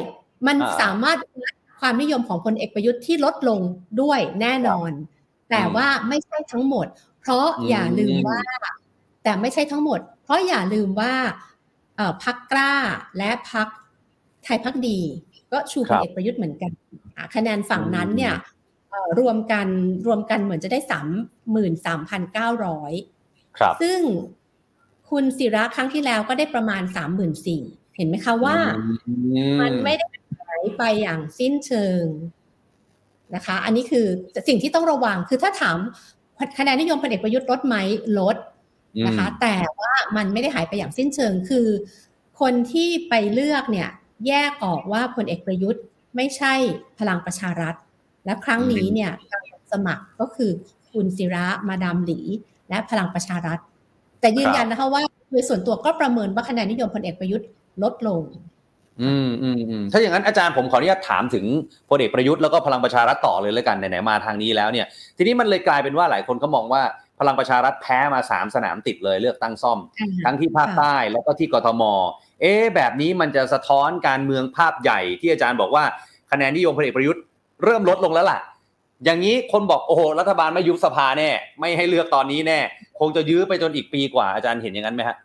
[0.47, 3.59] มันอ่าสามารถวัดความนิยมของพลเอกประยุทธ์ที่ลดลง
[4.01, 4.91] ด้วยแน่นอน
[5.49, 6.87] แต่ว่าไม่ใช่ทั้งหมด
[7.21, 8.39] เพราะอืมอย่าลืมว่า
[9.23, 11.13] แต่ไม่ใช่ทั้งหมด เพราะอย่าลืมว่า
[12.23, 12.73] พักกล้า
[13.17, 13.67] และพัก
[14.43, 14.99] ไทยพักดี
[15.51, 16.71] ก็ชูพลเอกประยุทธ์เหมือนกัน
[17.35, 18.33] คะแนนฝั่งนั้นเนี่ย
[19.19, 19.67] รวมกัน
[20.07, 21.07] รวมกันเหมือนจะได้สาม
[21.51, 22.93] หมื่นสามพันเก้าร้อย
[23.81, 23.99] ซึ่ง
[25.09, 27.61] คุณศิระครั้งที่แล้วก็ได้ประมาณสามหมื่นสี่
[27.95, 28.57] เห็นไหมคะว่า
[29.61, 30.05] มันไม่ได้
[30.47, 32.03] หายไปอย่างสิ้นเชิง
[33.35, 34.05] นะคะ อันนี้คือ
[34.47, 35.77] สิ่งที่ต้องระวังคือถ้าถาม
[36.59, 37.75] คะแนนนิยมพลเอกประยุทธ์ลดไหม
[38.19, 38.35] ลด
[39.07, 41.67] นะคะ แต่ว่ามันไม่ได้หายไปอย่างสิ้นเชิงคือ
[42.39, 43.89] คนที่ไปเลือกเนี่ย
[44.27, 45.83] แยกออกว่าพลเอกประยุทธ์
[46.15, 46.53] ไม่ใช่
[46.99, 47.75] พลังประชารัฐ
[48.25, 50.51] และครั้งนี้เนี่ยการสมัครก็คือ
[50.91, 52.19] คุณศิระมาดามหลี
[52.69, 53.59] และพลังประชารัฐ
[54.23, 55.01] แต่ยืนยันนะคะว่า
[55.31, 57.47] โดยส่วนตัวก็ประเมินว่าคะแนนนิยมพลเอกประยุทธ์
[57.83, 58.21] ลดลง
[59.01, 61.45] อืมอืมอืมถ้าอย่างนั้นอาจารย์ผมขออนุญาตถามถึง
[61.89, 64.85] พลเอกประยุทธ์แล้วก็พลังประชารัฐต่อเลยแล้วกันไหนๆมาทางนี้แล้วเนี่ย
[65.17, 66.81] ทีนี้มันเลยกลายเป็นว่าหลายคนก็มองว่า
[67.19, 69.79] พลังประชารัฐแพ้มาสามสนามติดเลยเลือกตั้งซ่อม
[70.25, 71.83] ทั้งที่ภาคใต้แล้วก็ที่กทม
[72.41, 75.83] เอ๊แบบนี้มันจะสะท้อนการเมืองภาพใหญ่ที่อาจารย์บอกว่า
[76.31, 77.21] คะแนนนิยมพลเอกประยุทธ์
[77.63, 78.39] เริ่มลดลงแล้วล่ะ
[79.05, 81.29] อย่างนี้คนบอกโอ้โหรัฐบาลไม่ยุบสภาแน่
[81.59, 82.59] ไม่ให้เลือกตอนนี้แน่
[82.99, 85.17] คงจะยื้อไปจนอีกปีกว่าอาจารย์เห็นอย่างนั้นไหมฮะ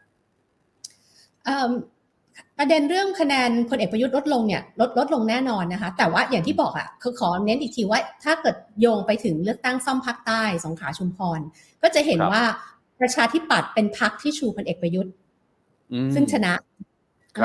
[2.58, 11.40] ประเด็นเรื่องคะแนนพลเอกประยุทธ์ลดลงเนี่ยลดลดลงแน่นอนนะคะ แต่ว่าอย่างที่บอกอะคือขอเน้นอีกทีว่าถ้าเกิดโยงไปถึงเลือกตั้งซ่อมภาคใต้สงขลาชุมพร
[11.82, 12.42] ก็จะเห็นว่า
[13.00, 15.12] ประชาธิปัตย์เป็นพรรคที่ชูพลเอกประยุทธ์
[16.14, 16.52] ซึ่งชนะ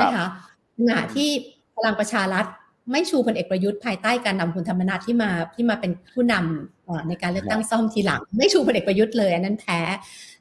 [0.02, 0.28] นะคะ
[0.76, 1.28] ขณะที่
[1.76, 2.44] พลังประชารัฐ
[2.90, 9.80] ไม่ชูพลเอกประยุทธ์ภายใต้การนำคุณธรรมนัฐที่มาที่มาเป็นผู้นำในการเลือกตั้งซ่อมทีหลัง ไม่ชูพลเอกประยุทธ์เลยอันนั้นแพ้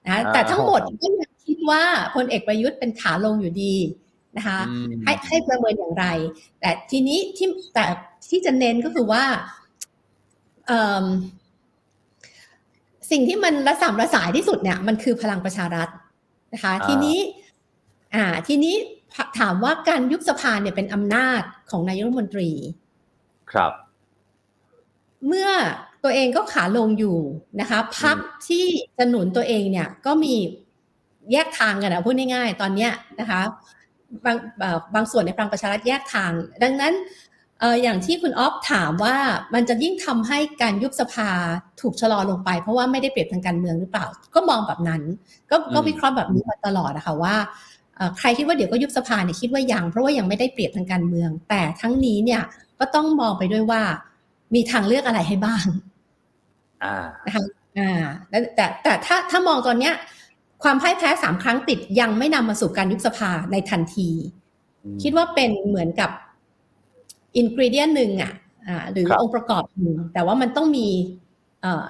[0.08, 1.84] นะแต่ทั้งหมดก็ยังคิดว่า
[2.16, 3.76] พลเอกประยุทธ์เป็นขาลงอยู่ดี
[4.38, 4.60] นะคะ
[5.04, 6.06] ให้ให้ประเมินอย่างไร
[6.60, 7.86] แต่ทีนี้ที่แต่
[8.30, 9.24] ที่จะเน้นก็คือว่า
[13.12, 15.90] สิ่งที่มันระสามระสายที่สุดเนี่ย มันคือพลังประชารัฐ
[16.54, 17.18] นะคะ ทีนี้
[18.16, 18.76] อ่า ทีนี้
[19.40, 22.50] ถามว่าการยุบสภาเนี่ยเป็นอำนาจของนายกรัฐมนตรี
[23.52, 23.72] ครับ
[25.28, 25.50] เมื่อ
[26.04, 27.18] ตัวเองก็ขาลงอยู่
[27.60, 28.66] นะคะพักที่
[28.98, 30.36] จะหนุนตัวเองเนี่ยก็มี
[31.32, 33.42] แยกทางกันนะพูดง่ายๆ ตอนเนี้ยนะคะ
[34.26, 34.38] บาง
[34.96, 36.32] บางส่วนในพลังประชารัฐแยกทาง
[36.64, 36.94] ดังนั้น
[37.84, 39.18] อย่างที่คุณออฟถามว่า
[39.54, 41.30] มันจะยิ่งทำให้การยุบสภา
[41.82, 44.06] ถูกชะลอลงไป เพราะว่าไม่ได้เปรียบทางการเมืองหรือเปล่า
[44.36, 45.02] ก็มองแบบนั้น
[45.52, 47.36] ก็ก็วิเคราะห์แบบนี้มาตลอดนะคะว่า
[48.20, 52.42] ใครคิดว่าเดี๋ยวก็ยุบสภาเนี่ยคิดว่ายังเพราะว่ายังไม่ได้เปรียบทางการเมือง แต่ทั้งนี้เนี่ย
[52.80, 53.82] ก็ต้องมองไปด้วยว่า
[54.56, 55.66] มีทางเลือกอะไรให้บ้าง
[56.84, 57.44] อ่านะคะ
[57.80, 57.92] อ่า
[58.30, 59.94] แต่แต่ถ้าถ้ามองตอนเนี้ย
[60.64, 64.10] ความพ่ายแพ้สามครั้งติดยังไม่นำมาสู่การยุบสภาในทันที
[65.04, 66.10] คิดว่าเป็นเหมือนกับ
[67.38, 68.34] อินกริเดียนหนึ่งอะ
[68.92, 70.88] หรือองค์ประกอบหนึ่งแต่ว่ามันต้องมี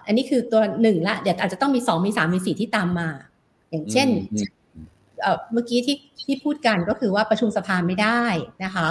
[0.06, 3.08] อันนี้คือตัวหนึ่งละเดี๋ยวอาจจะต้องมีสองมีสามมีสี่ที่ตามมา
[3.70, 4.08] อย่างเช่น
[5.54, 8.24] เมื่อกี้ที่ที่พูดกันก็คือว่าประชุมสภาไม่ได้
[8.64, 8.88] นะคะ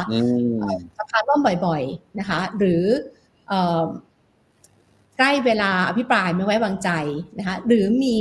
[0.99, 2.85] สภาล่มบ่อยๆนะคะ หรือ
[5.19, 6.91] ใกล้เวลาอภิปรายไม่ไว้วางใจ
[7.39, 8.15] นะคะหรือมี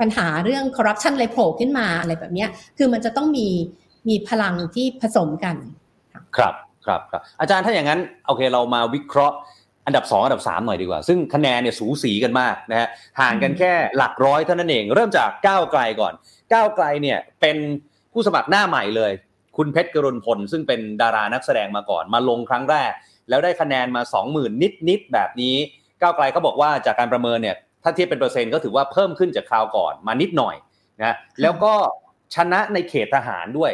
[0.00, 2.46] ปัญหาเรื่องคอร์รัปชันอะไรโผล่ขึ้นมาอะไรแบบนี้
[2.78, 3.48] คือมันจะต้องมี
[4.08, 5.56] มีพลังที่ผสมกัน
[6.36, 6.54] ครับ
[6.86, 9.36] ครับครับอาจารย์ถ้าอย่างนั้น โอเคเรามาวิเคราะห์
[9.86, 12.88] อันดับ 2 อันดับ 3 หน่อยดีกว่า ซึ่งคะแนนเนี่ยสูสีกันมากนะฮะ
[13.20, 16.12] ห่างกันแค่หลักร้อยเท่านั้นเอง เริ่มจากก้าวไกลก่อน
[16.52, 17.56] ก้าวไกลเนี่ยเป็น
[18.12, 19.12] ผู้สมัครหน้าใหม่เลย
[19.56, 22.92] คุณเพชรกรุณพล ซึ่งเป็นดารานักแสดงมาก่อน มาลงครั้งแรก
[23.28, 24.02] แล้วได้คะแนนมา
[24.32, 25.54] 20,000 นิดๆแบบนี้
[26.00, 30.56] ก้าวไกลเขาบอกว่าจากการประเมินเนี่ยถ้าเทียบเป็นเปอร์เซ็นต์ก็ถือว่าเพิ่มขึ้นจากคราวก่อนมานิดหน่อย
[31.00, 31.72] นะแล้วก็
[32.34, 33.72] ชนะในเขตทหารด้วย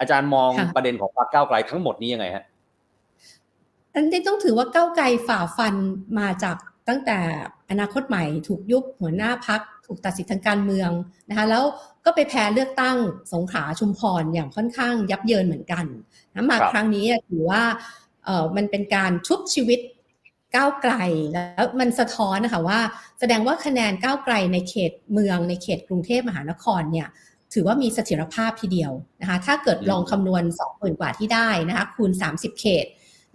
[0.00, 2.44] อาจารย์มองประเด็นของพรรคก้าวไกลทั้งหมดนี้ยังไงฮะ
[3.94, 5.74] อันนี้ต้องถือว่าก้าวไกลฝ่าฟัน
[6.18, 6.56] มาจาก
[6.88, 7.18] ตั้งแต่
[7.70, 10.90] อนาคตใหม่ถูกยุบหัวหน้าพักถูกตัดสิทธิทางการเมือง
[11.28, 11.64] นะคะแล้ว
[12.04, 12.96] ก็ไปแพ้เลือกตั้ง
[13.32, 15.84] สงขลาชุมพรอย่างค่อนข้างยับเยินเหมือนกัน
[16.34, 17.62] นะมาครั้งนี้ถือว่า
[18.24, 19.80] เออมันเป็นการชุบชีวิต
[20.56, 20.94] ก้าวไกล
[21.32, 22.80] แล้วมันสะท้อนนะคะว่า
[23.20, 27.08] แสดงว่าคะแนนก้าวไกลในเขตเมืองในเขตกรุงเทพมหานครเนี่ย
[27.54, 32.86] ถือว่ามีเสถียรภาพทีเดียวนะคะถ้าเกิดลองคำนวณ 20,000 กว่าที่ได้นะคะคูณ 30 เขต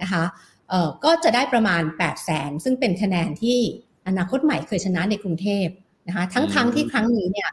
[0.01, 0.23] นะคะ
[0.69, 3.59] เอ่อก็จะได้ประมาณ 8 0 0แสนซึ่งเป็นคะแนนที่
[4.07, 5.67] อนาคตใหม่เคยชนะในกรุงเทพ
[6.07, 7.49] นะคะทั้งทั้งที่ครั้งนี้เนี่ย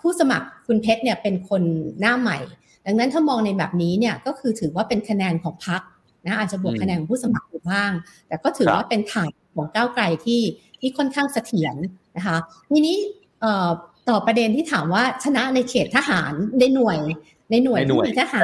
[0.00, 1.62] ผู้สมัครคุณเพชรเนี่ยเป็นคน
[2.00, 2.38] หน้าใหม่
[2.86, 5.82] ดังนั้นถ้ามองในแบบนี้เนี่ยก็คือถือว่าเป็นคะแนนของพรรค
[6.26, 7.92] นะอาจจะบวกคะแนนของผู้สมัครอยู่บ้าง
[8.28, 10.42] แต่ก็ถือว่าเป็นฐานของก้าวไกลที่
[10.80, 11.76] ที่ค่อนข้างเสถียร
[12.16, 12.36] นะคะ
[12.70, 12.96] ทีนี้
[14.08, 16.98] ต่อประเด็นที่ถามว่าชนะในเขตทหารในหน่วย
[17.50, 18.42] ในหน่วยที่มีทหาร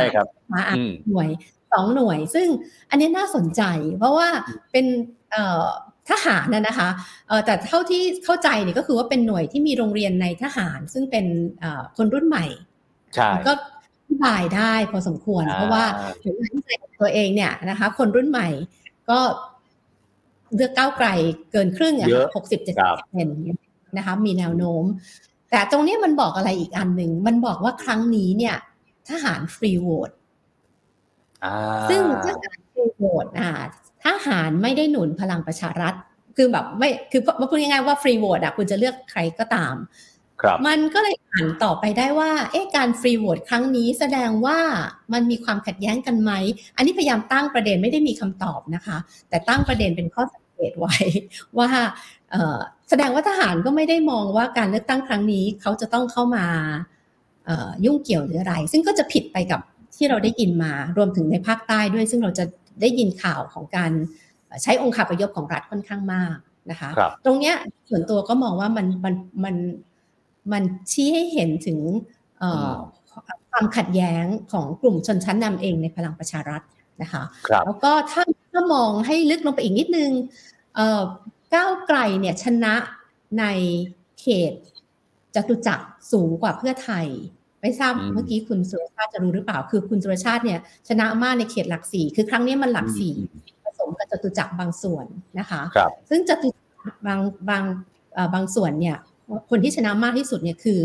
[0.52, 0.62] มา
[1.08, 1.28] หน่วย
[1.72, 2.46] สองหน่วย ซึ่ง
[2.90, 3.62] อันนี้น่าสนใจ
[3.98, 4.28] เพราะว่า
[4.72, 4.86] เป็น
[6.10, 6.88] ทหารน่ะนะคะ
[7.28, 11.26] เออแต่เท่าที่เข้าใจเนี่ยก็คือว่าเป็นหน่วยที่มีโรงเรียนในทหาร ซึ่งเป็น
[11.96, 12.46] คนรุ่นใหม่
[13.14, 13.52] ใช่ก็
[13.98, 15.84] อธิบายได้พอสมควร เพราะว่า
[16.24, 18.48] ถึงที่ใจตัวเองเนี่ยนะคะ คนรุ่นใหม่
[19.10, 19.18] ก็
[20.54, 21.08] เลือกก้าวไกล
[21.52, 23.40] เกินครึ่งอะหกสิบเจ็ดสิบเปอร์เซ็นต์
[23.96, 24.84] นะคะ มีแนวโน้ม
[25.50, 28.56] แต่ตรงนี้มันบอกอะไรอีกอันหนึ่ง มันบอกว่าครั้งนี้เนี่ย
[29.08, 30.10] ทหารฟรีโหวต
[31.90, 33.50] ซึ่งทหารฟรีโหวตอ่า
[34.04, 35.94] ทหารไม่ได้หนุนพลังประชารัฐ
[36.36, 39.74] คือแบบไม่คือมาพูดง่ายๆว่าฟรีโหวตอะคุณจะเลือกใครก็ตาม
[40.66, 44.58] มันก็เลยอ่านต่อไปได้ว่า เอ๊ะการฟรีโหวตครั้งนี้แสดงว่า
[45.12, 46.32] มันมีความขัดแย้งกันไหม
[46.76, 48.96] อันนี้พยายามตั้งประเด็นไม่ได้มีคำตอบนะคะ
[49.28, 50.94] แต่ตั้งประเด็นเป็นข้อสังเกตไว้
[51.58, 51.68] ว่า
[52.88, 56.46] แสดงว่าทหารก็ไม่ได้มองว่าการเลือกตั้งครั้งนี้เขาจะต้องเข้ามา
[57.84, 59.60] ยุ่งเกี่ยวหรืออะไร ซึ่งก็จะผิดไปกับ
[59.98, 62.44] ที่เราได้ยินมารวมถึงในภาคใต้ด้วย ซึ่งเราจะ
[62.80, 63.92] ได้ยินข่าวของการ
[64.62, 66.36] ใช้องค์คาพยพของรัฐค่อนข้างมาก
[66.70, 67.56] นะคะคตรงเนี้ย
[67.88, 69.56] ส่วนตัวก็มองว่ามันมันมัน
[70.52, 71.78] มันชี้ให้เห็นถึง
[73.50, 76.62] ความขัดแย้งของกลุ่มชนชั้นนำเองในพลังประชารัฐ
[77.02, 78.22] นะคะคแล้วก็ถ้า
[78.52, 80.10] ถ้ามองให้ลึกลงไปอีกนิดนึง
[81.54, 82.74] ก้าวไกลเนี่ยชนะ
[83.38, 83.44] ใน
[84.20, 84.52] เขต
[85.34, 87.06] จตุจักรสูงกว่าเพื่อไทย
[87.60, 93.14] ไม่ทราบเมื่อกี้คุณสุรชาติจะรู้หรือเปล่า คือคุณสุรชาติเนี่ยชนะมากในเขตหลักสี่คือครั้งนี้มันหลักสี่
[93.64, 95.06] ผสมกับจตุจักรบางส่วน
[95.38, 95.78] นะคะค
[96.10, 96.48] ซึ่งจตุ
[97.06, 97.64] บางบาง
[98.34, 98.96] บางส่วนเนี่ย
[99.50, 100.80] คนที่ชนะมากที่สุดเนี่ยคือ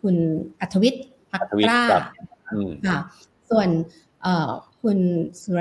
[0.00, 0.16] คุณ
[0.60, 1.82] อัธวิทย์พักกล้า
[2.88, 3.00] ค่ะ
[3.50, 3.68] ส่วน
[4.82, 4.98] คุณ
[5.42, 5.60] สุร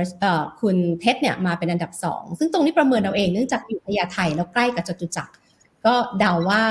[0.61, 5.33] คุณเพชรเนี่ยมาเป็นอันดับสองซึ่งตรงนี้ประเมินเอาเองเนื่องจากอยู่พญาไทแล้วใกล้กับจตุจักร
[5.85, 6.63] ก็เดาว่า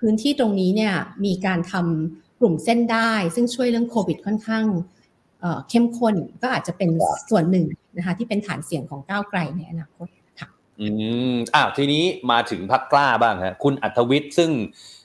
[0.00, 4.64] พื้นที่ตรงนี้เนี่ยมีการทำก ลุ่มเส้นได้ ซึ่งช่วยเรื่องโควิดค่อนข้าง
[5.68, 6.90] เข้มข้นก็อาจจะเป็น
[7.30, 7.66] ส่วนหนึ่ง
[7.96, 10.06] นะคะที่เป็นฐานเสียงของก้าวไกลในอนาคต
[10.40, 10.48] ค่ะ
[10.80, 10.86] อื
[11.32, 14.50] มอ้าวทีนี้มาถึงพักกล้าบ้างฮะคุณอัธวิทย์ซึ่ง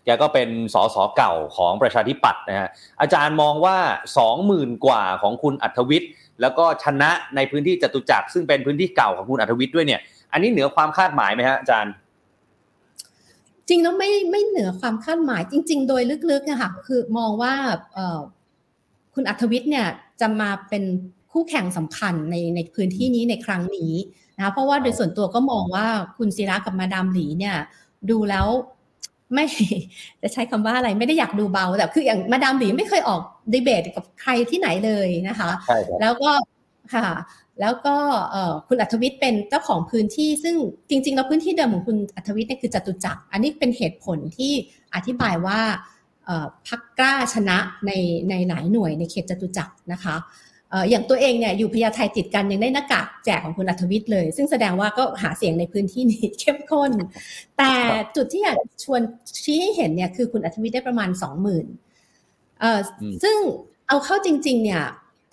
[0.06, 2.70] แกก็เป็นสสเก่าของประชาธิปัตย์นะฮะ
[3.02, 3.78] อาจารย์มองว่า
[4.18, 6.12] สองหมื่นกว่าของคุณอัธวิทย์
[6.42, 11.94] แล้วก็ชนะในพื้นที่จตุจักรซึ่งเป็นพื้นที่เก่าของคุณอัธวิทย์ด้วยเนี่ย อันนี้เหนือความคาดหมายไหมฮะอาจารย์
[13.70, 16.02] จริงแล้วไม่ไม่เหนือความคาดหมาย จริง ๆ โดย
[16.32, 17.54] ลึกๆนะคะคือมองว่า
[19.14, 19.88] คุณอัธวิทย์เนี่ย
[20.22, 20.84] จะมาเป็น
[21.32, 23.94] คู่แข่งสำคัญในในพื้นที่นี้ในครั้งนี้
[24.38, 27.56] นะเพราะว่าโดยส่วนตัวก็มองว่าคุณศิระกับมาดามหลีเนี่ย
[28.10, 28.48] ดูแล้ว
[29.34, 29.46] ไม่
[30.22, 33.22] จะใช้คำว่าอะไรไม่ได้อยากดูเบาแต่คืออย่างมาดามหลีไม่เคยออก
[33.54, 35.50] ดีเบตกับใครที่ไหนเลยนะคะ
[36.02, 36.32] แล้วก็
[36.94, 37.06] ค่ะ
[37.62, 37.96] แล้วก็
[38.68, 40.56] คุณอัธวิทย์เป็นเจ้าของพื้นที่ ซึ่ง
[40.90, 44.54] จริง ๆ แล้วพื้นที่เดิมของคุณอัธวิทย์เนี่ยคือจตุจักร อันนี้เป็นเหตุผลที่
[44.96, 45.60] อธิบายว่า
[46.68, 47.92] พักกล้าชนะใน
[48.30, 50.16] ในหลายหน่วยในเขตจตุจักรนะคะ
[50.90, 56.92] อย่างตัวเองเนี่ยอยู่พญาไทติดกันยังได้หน้ากากแจกของคุณอัธวิทย์เลย ซึ่งแสดงว่าก็หาเสียงในพื้นที่นี้เข้มข้น
[57.58, 57.72] แต่
[58.16, 59.02] จุดที่อยากชวน
[59.44, 61.66] ชี้ให้เห็นเนี่ยคือคุณอัธวิทย์ได้ประมาณสองหมื่น
[63.24, 63.38] ซึ่ง
[63.88, 64.84] เอาเข้าจริง ๆ เนี่ย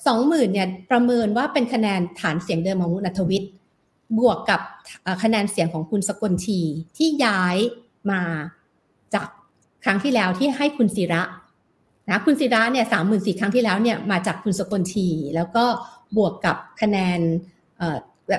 [0.06, 3.50] สองหมื่นเนี่ยประเมินว่าเป็นคะแนนฐานเสียงเดิมของคุณอัธวิทย์
[4.18, 4.60] บวกกับ
[5.22, 6.60] คะแนนเสียงของคุณสกลที
[6.96, 7.56] ที่ย้าย
[8.10, 8.20] มา
[9.14, 9.28] จาก
[9.84, 11.22] ครั้งที่แล้วที่ให้คุณศิระ
[12.08, 15.64] นะคุณศิระเนี่ยสามหมื่นสี่ครั้งที่แล้วเนี่ยมาจากคุณสกลทีแล้วก็
[16.16, 17.20] บวกกับคะแนน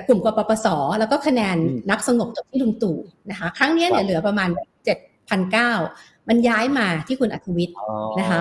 [0.08, 0.66] กลุ่มกปปส
[0.98, 1.56] แล้วก็คะแนน
[1.90, 2.98] นักสงบจบที่ลุงตู่
[3.30, 4.48] นะคะครั้งนี้เนี่ยเหลือประมาณ
[4.84, 4.98] เจ็ด
[5.28, 5.70] พันเก้า
[6.28, 7.76] มันย้ายมาที่คุณอัธวิทย์
[8.18, 8.40] นะคะ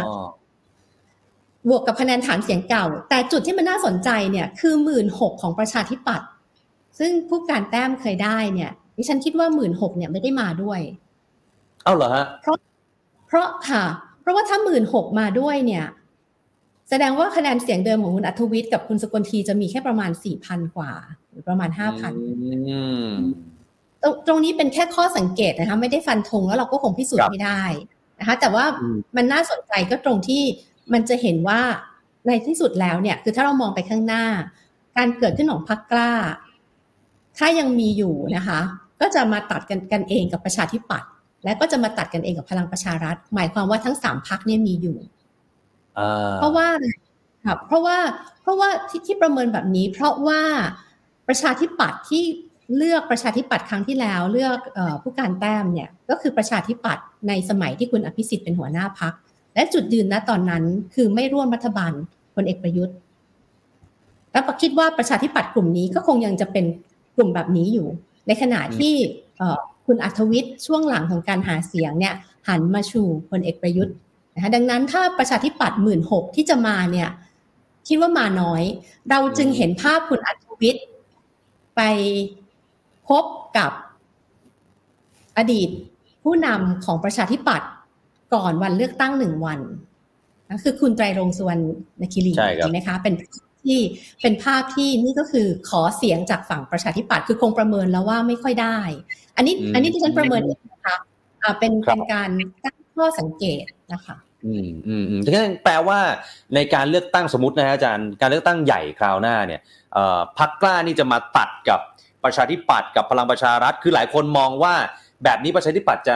[1.69, 6.27] บวกกับคะแนนฐานเสียงเก่า แต่จุดที่มันน่าสนใจเนี่ยคือหมื่นหกของประชาธิปัตย์
[6.99, 10.79] ซึ่งผู้การแต้มเคยได้เนี่ยดิฉันคิดว่าหมื่นหกเนี่ยไม่ได้มาด้วย
[11.83, 12.57] เอาเหรอฮะเพราะ
[13.27, 13.83] เพราะค่ะ
[14.21, 15.85] เพราะว่าถ้าหมื่นหกมาด้วยเนี่ย
[16.89, 20.91] แสดงว่าคะแนนเสียงเดิมของคุณอัธวิทย์กับคุณสกลทีจะมีแค่ประมาณสี่พันกว่า
[21.29, 22.13] หรือประมาณห้าพัน
[24.03, 27.63] ตรงตรงนี้เป็นแค่ข้อสังเกตนะคะ ไม่ได้ฟันธงแล้วเราก็คงพิสูจน์ไม่ได้
[28.19, 28.65] นะคะแต่ว่า
[29.15, 30.43] มันน่าสนใจก็ตรงที่
[30.93, 31.61] มันจะเห็นว่า
[32.27, 34.25] ในที่สุดแล้วเนี่ยคือถ้าเรามองไปข้างหน้า
[34.97, 36.11] การเกิดขึ้นของพรรคกล้า
[37.37, 38.59] ถ้ายังมีอยู่นะคะ
[39.01, 41.09] ก็จะมาตัดกันกันเองกับประชาธิปัตย์
[41.43, 44.97] และก็จะมาตัดกันเองกับพลังประชารัฐ หมายความว่าทั้งสามพักเนี่ยมีอยู่
[46.37, 46.67] เพราะว่า
[47.45, 47.97] ครับเพราะว่า
[48.41, 50.41] เพราะว่าที่ที่ประเมินแบบนี้ เพราะว่า
[51.27, 52.23] ประชาธิปัตย์ที่
[52.75, 54.57] เลือกประชาธิปัตย์ครั้งที่แล้ว เลือก
[55.01, 59.13] ผู้การแต้มเนี่ยก็คือประชาธิปัตย์ในสมัยที่คุณอภิสิทธิ์เป็นหัวหน้าพัก
[59.57, 60.63] และจุดยืนณตอนนั้น
[60.95, 61.91] คือไม่ร่วมรัฐบาล
[62.35, 62.95] พลเอกประยุทธ์
[64.31, 66.65] แล้วคิดว่าประชาธิปัตย์กลุ่มนี้ก็คงยังจะเป็น
[67.15, 67.87] กลุ่มแบบนี้อยู่
[68.27, 68.93] ในขณะที่
[69.85, 72.13] คุณอัธวิทย์ช่วงหลังของการหาเสียงเนี่ย
[72.47, 73.95] หันมาชูพลเอกประยุทธ์
[74.35, 77.09] นะคะดังนั้นถ้าประชาธิปัตย์หมื่นหกที่จะมาเนี่ย
[77.87, 78.63] คิดว่ามาน้อย
[79.09, 80.85] เราจึงเห็นภาพคุณอัธวิทย์
[81.75, 81.81] ไป
[83.09, 83.23] พบ
[83.57, 83.71] กับ
[85.37, 85.69] อดีต
[86.23, 87.69] ผู้นำของประชาธิปัตย์
[88.33, 89.59] ก่อนวันเลือกตั้งหนึ่งวัน
[90.49, 91.59] นะคือคุณไตรรงค์สุวรร
[92.01, 93.13] ณคิรีใช่ครับไหมคะ เป็น
[93.63, 93.79] ที่
[94.21, 98.77] เป็นภาพที่นี่ก็คือขอเสียงจากฝั่งประชาธิปัตย์คือคงประเมินแล้วว่าไม่ค่อยได้
[99.35, 100.97] อันนี้อืมอันนี้ที่ฉันประเมินเองนะคะ
[101.43, 102.29] อ่าเป็นครับเป็นการ
[102.63, 105.99] ตั้งข้อสังเกตนะคะอืมอืมอืมงั้นแปลว่า
[106.55, 109.61] ในการเลือกตั้งสมมตินะฮะอาจารย์การเลือกตั้งใหญ่คราวหน้าเนี่ย
[109.93, 111.79] เอ่อพักกล้านี่จะมาตัดกับ
[112.23, 114.75] ประชาธิปัตย์กับพลังประชารัฐคือหลายคนมองว่า
[115.23, 116.15] แบบนี้ประชาธิปัตย์จะ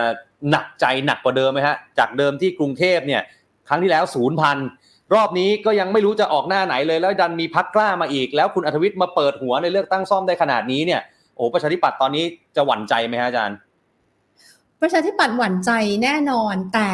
[0.49, 3.21] หนักใจหนักกว่าเดิมไหมฮะจากเดิมที่กรุงเทพเนี่ย
[3.67, 4.57] ครั้งที่แล้วศูนย์พัน
[5.13, 11.01] รอบนี้ก็ยังไม่รู้จะออกหน้าไหนเลย แล้วดันมีพักกล้ามาอีก แล้วคุณอัธวิทย์มาเปิดหัวในเลือกตั้งซ่อมได้ขนาดนี้เนี่ย
[11.35, 12.25] โอ้ประชาธิปัตย์ตอนนี้
[12.55, 13.57] จะหวั่นใจไหมฮะอาจารย์
[14.81, 15.71] ประชาธิปัตย์หวั่นใจ
[16.03, 16.89] แน่นอนแต่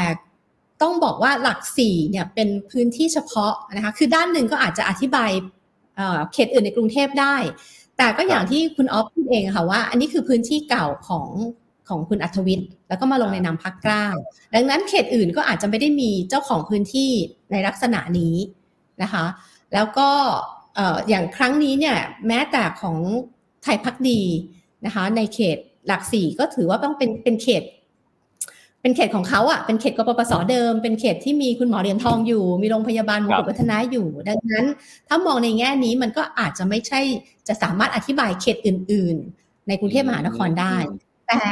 [0.81, 5.31] ต้องบอกว่าหลักสี่เนี่ยเป็นพื้นที่เฉพาะนะคะคือด้านหนึ่งก็อาจจะอธิบาย
[5.95, 7.35] เอ่อเขตอื่นในกรุงเทพได้
[7.97, 11.27] แต่ก็อย่างที่คุณออฟพูดเองค่ะว่า อันนี้คือพื้นที่เก่าของ
[11.89, 14.03] ของคุณอัธวิทย์แล้วก็มาลงในนามพักกล้า
[14.55, 17.11] ดังนั้นเขตอื่นก็อาจจะไม่ได้มีเจ้าของพื้นที่
[17.51, 18.35] ในลักษณะนี้
[19.01, 19.25] นะคะ
[19.73, 20.09] แล้วก็
[20.75, 22.97] เอ่ออย่างครั้งนี้เนี่ยแม้แต่ของ
[23.63, 24.21] ไทยพักดี
[24.85, 25.57] นะคะ ในเขต
[25.87, 27.63] หลักสี่ก็ถือว่าต้องเป็นเป็นเขต
[28.81, 34.65] เป็นเขตของเขาอะเป็นเขตกปปสเดิม เป็นเขตที่มีคุณหมอเหรียญทองอยู่ มีโรงพยาบาลมงกุฎวัฒนะอยู่ ดังนั้น
[35.07, 36.99] ถ้ามองในแง่นี้มันก็อาจจะไม่ใช่
[37.47, 40.75] จะสามารถอธิบายเขตอื่น ๆ ในกรุงเทพมหานครได้
[41.27, 41.43] แต่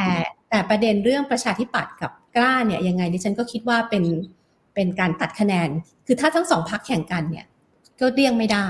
[0.50, 4.04] แต่ประเด็นเรื่องประชาธิปัตย์กับกล้าเนี่ยยังไงดิฉันก็คิดว่าเป็น
[4.76, 5.70] เป็นการตัดคะแนน
[6.06, 7.46] คือถ้าทั้งสองพักแข่งกันเนี่ย
[8.00, 8.68] ก็เลี่ยงไม่ได้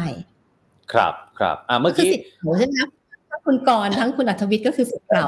[0.94, 2.78] ครับครับอ่าเมื่อคือกี้สิทธิ์เขาใช่ไหม
[3.30, 5.26] ทั้งคุณกรณ์ทั้งคุณอัธวิทย์ก็คือสิทธิ์เรา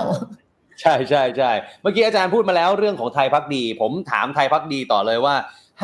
[0.82, 1.52] ใช่ใช่ใช่
[1.82, 5.36] เมื่อกี้อาจารย์พูดมาแล้วเรื่องของไทยพักดี ผมถามไทยพักดีต่อเลยว่า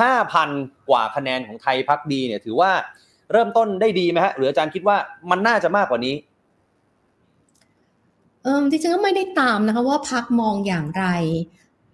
[0.01, 0.49] ห้าพัน
[0.89, 2.71] กว่าคะแนนของไทยพักดีเนี่ยถือว่า
[3.31, 4.97] เริ่มต้นได้ดีไหมฮะหรืออาจารย์คิดว่า
[5.31, 6.15] มันน่าจะมากกว่านี้
[8.43, 11.05] เออดิฉันก็ไม่ได้ตามนะคะว่าพักมองอย่างไร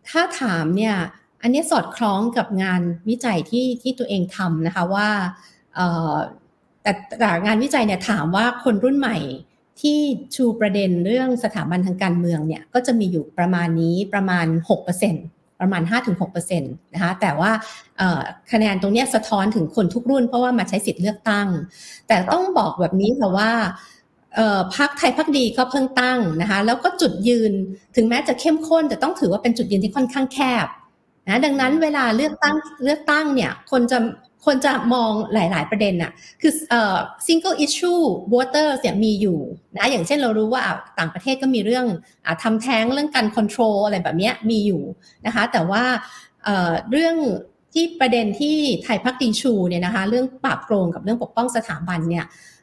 [0.10, 0.96] ถ้าถามเนี่ย
[1.42, 5.10] อันนี้สอดคล้องกับงานวิจัยที่ที่ตัวเองทำนะคะว่า
[6.82, 9.18] แต่แต่งานวิจัยเนี่ยถามว่าคนรุ่นใหม่
[9.82, 10.00] ที่
[10.36, 14.46] ชูประเด็นเรื่องสถาบันทางการเมืองเนี่ยก็จะมีอยู่ประมาณนี้ประมาณ
[15.04, 15.82] 6%ประมาณ
[16.22, 17.52] 5-6%นะคะแต่ว่า
[18.52, 21.48] คะแนนตรงนี้สะท้อนถึงคนทุกรุ่นเพราะว่ามาใช้สิทธิ์เลือกตั้ง
[22.08, 23.52] แต่ต้องบอกแบบนี้ค่ะว่า
[24.76, 27.52] พักไทยพักดีก็เพิ่งตั้งนะคะแล้วก็จุดยืน
[27.96, 30.68] ถึงแม้จะเข้มข้นแต่ต้องถือว่าเป็นจุดยืนที่ค่อนข้างแคบ
[31.28, 34.00] นะดังนั้นเวลาเลือกตั้งเลือกตั้งเนี่ยคนจะ
[34.46, 36.12] คนจะมองหลาย ๆ ประเด็นน่ะ
[36.42, 39.40] คือเอ่อ single issue voters เนี่ยมีอยู่
[39.78, 41.86] นะอย่างเช่นเรารู้ว่าอะต่างประเทศก็มีเรื่อง
[42.26, 44.82] อะทำแท้งเรื่องการ control อะไรแบบเนี้ยมีอยู่
[45.26, 45.84] นะคะแต่ว่า
[46.44, 47.16] เอ่อเรื่อง
[47.74, 52.59] ที่ประเด็นที่ไทยพักดีชูเนี่ยนะคะเรื่องปราบโกงกับเรื่องปกป้องสถาบันเนี่ยเอ่อ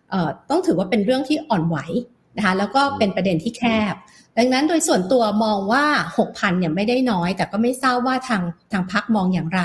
[0.51, 1.77] ต้องถือว่าเป็นเรื่องที่อ่อนไหว
[2.37, 3.95] นะคะแล้วก็เป็นประเด็นที่แคบ
[4.39, 5.85] ดังนั้นโดยส่วนตัวมองว่า
[6.19, 8.43] 6,000เนี่ยไม่ได้น้อย แต่ก็ไม่ทราบว่าทาง
[8.73, 9.63] ทางพักมองอย่างไร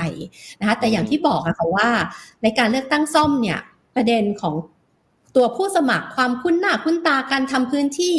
[0.60, 1.88] นะคะแต่อย่างที่บอกอะค่ะว่า
[2.42, 3.58] ในการเลือกตั้งซ่อมเนี่ย
[3.96, 4.54] ประเด็นของ
[5.36, 8.16] ตัวผู้สมัครความคุ้นหน้าคุ้นตาการทำพื้นที่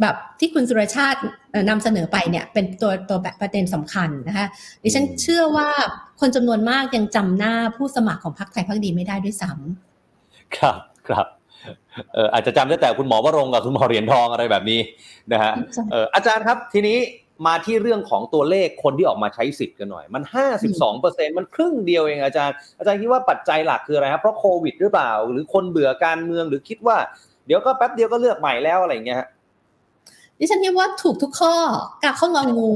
[0.00, 1.20] แบบที่คุณสุรชาติ
[1.68, 4.46] นำเสนอไปเนี่ยเป็นตัวตัวแบบประเด็นสำคัญนะคะ
[4.82, 5.68] ดิฉันเชื่อว่า
[6.20, 10.76] คนจำนวนมากยังจำหน้าผู้สมัครของพรรคไทยพักดีไม่ได้ด้วยซ้ำครับ
[11.08, 11.26] ครับ
[12.14, 14.80] เอออาจจะจำได้แต่คุณหมอวรงค์กับคุณหมอเหรียญทองอะไรแบบนี้
[15.32, 15.52] นะฮะ
[15.90, 16.98] เอออาจารย์ครับทีนี้
[17.46, 20.22] มาที่เรื่องของตัวเลขคนที่ออกมาใช้สิทธิ์กันหน่อย มัน
[20.58, 26.96] 52เปอร์เซ็นมันครึ่งเดียวเองอาจารย์ อาจารย์คิดว่าปัจจัยหลักคืออะไรครับเพราะโควิดหรือเปล่า หรือคนเบื่อการเมืองหรือคิดว่า
[27.46, 29.28] เดี๋ยวก็แป๊บเดียวก็เลือกใหม่แล้วอะไรอย่างเงี้ยฮะ
[30.38, 31.54] ดิฉันคิดว่าถูกทุกข้อ
[32.04, 32.72] กาข้ององู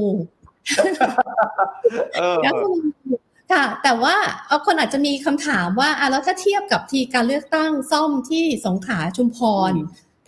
[3.51, 4.15] เออกาข้ององูค่ะ แต่ว่า
[4.47, 9.39] เอาคนอาจจะมีคำถามว่าอะแล้วถ้าเทียบกับทีการเลือกตั้งซ่อมที่สงขลาชุมพ
[9.71, 9.73] ร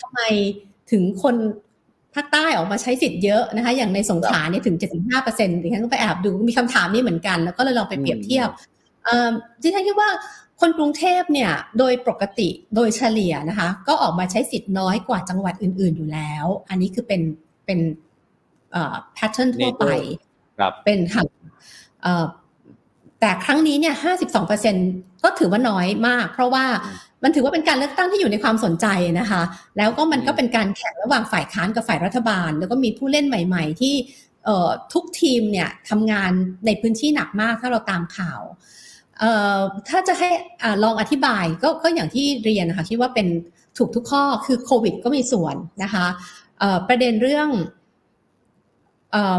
[0.02, 0.20] ทำไม
[0.92, 1.36] ถึงคน
[2.14, 8.50] ภาคใต้ออกมาใช้สิทธิ์เยอะนะคะ อย่างในสงขลาเนี่ยถึง 75เปอร์เซ็นต์ดิฉันก็ไปแอบดูมีคำถามนี้เหมือนกัน แล้วก็เลยลองไปเปรียบเทียบ
[9.04, 9.30] เอ่อ
[9.62, 10.10] ดิฉันคิดว่า
[10.62, 17.22] คนกรุงเทพเนี่ยโดยปกติโดยเฉลี่ยนะคะ ก็ออกมาใช้สิทธิ์น้อยกว่าจังหวัดอื่น ๆอยู่แล้ว อันนี้คือเป็น
[17.66, 17.80] เป็น
[18.72, 19.86] เอ่อ pattern ทั่วไป
[20.60, 21.24] ครับเป็นค่ะ
[22.04, 22.26] เอ่อ
[23.24, 24.76] แต่ครั้งนี้เนี่ย52เปอร์เซ็น
[25.24, 26.66] ก็ถือว่าน้อยมาก เพราะว่า
[27.24, 28.88] มันถือว่าเป็นการเลือกตั้งที่อยู่ในความสนใจ
[29.20, 29.42] นะคะ
[29.78, 33.96] แล้วก็มันก็เป็นการแข่งระหว่างฝ่ายค้านกับฝ่ายรัฐบาล แล้วก็มีผู้เล่นใหม่ ๆ ที่
[34.46, 36.32] เอ่อทุกทีมเนี่ยทำงาน
[36.66, 38.42] ในพื้นที่หนักมากถ้าเราตามข่าว
[39.20, 39.60] เอ่อ
[39.90, 40.30] ถ้าจะให้
[40.64, 43.28] อ่าลองอธิบายก็ก็อย่างที่เรียนนะคะคิดว่าเป็น
[43.78, 46.06] ถูกทุกข้อคือโควิดก็มีส่วนนะคะ
[46.60, 47.50] เอ่อประเด็นเรื่อง
[49.12, 49.38] เอิ่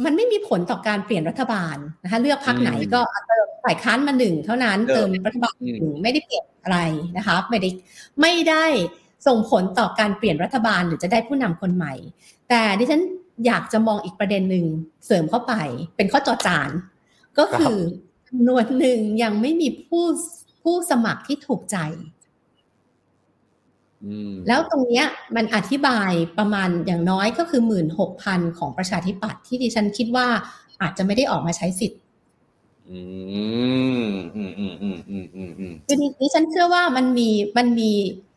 [0.00, 6.78] มมันไม่มีผลต่อการเปลี่ยนรัฐบาลนะคะเลือกพักไหนก็เติมฝ่ายค้านมาหนึ่งเท่านั้นเติเติมมรัฐบาลหนึ่งไม่ได้เปลี่ยนอะไร
[7.16, 7.70] นะคะไม่ได้
[8.20, 8.64] ไม่ได้
[9.26, 11.94] ส่งผลต่อการเปลี่ยนรัฐบาลหรือจะได้ผู้นำคนใหม่
[12.48, 13.02] แต่ดิฉัน
[13.46, 14.64] อยากจะมองอีกประเด็นหนึ่ง
[15.06, 15.54] เสริมเข้าไป
[15.96, 16.70] เป็นข้อจอจาน
[17.38, 17.76] ก็คือ
[18.28, 20.04] จำนวนหนึ่งยังไม่มีผู้
[20.62, 21.76] ผู้สมัครที่ถูกใจ
[24.48, 30.26] แล้วตรงเนี้ยมันอธิบายประมาณอย่างน้อยก็คือหมื่นหกพันของประชาธิปัตย์ที่ดิฉันคิดว่า
[30.82, 32.00] อาจจะไม่ได้ออกมาใช้สิทธิ์
[32.90, 33.00] อื
[34.04, 37.28] มอืมอืมอืมอืมอืมอืมคือดิฉันเชื่อว่ามันมี
[37.58, 37.90] มันมี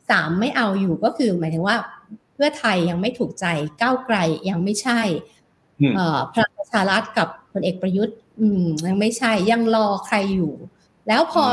[0.10, 1.78] สามไม่เอาอยู่ก็คือ หมายถึงว่า
[2.34, 3.46] เพื่อไทยยังไม่ถูกใจ
[3.82, 4.18] ก้าวไกล
[4.50, 5.02] ยังไม่ใช่
[5.96, 10.54] เอ่อพลังประชารัฐกับพลเอกประยุทธ์อืมยังไม่ใช่ยังรอใครอยู่
[11.08, 11.44] แล้วพอ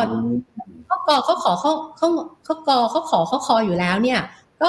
[0.86, 2.08] เขากอเขาขอเขาเขา
[2.44, 4.20] เขากอเขาขอเขาคออยู่แล้วเนี่ย
[4.62, 4.68] ก็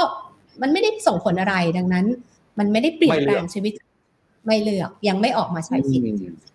[0.61, 2.05] มันไม่ได้ส่งผลอะไรดังนั้น
[2.59, 3.73] มันไม่ได้เปลี่ยนแปลงชีวิต
[4.45, 6.51] ไม่เลือกยังไม่ออกมาใช้สิทธิ์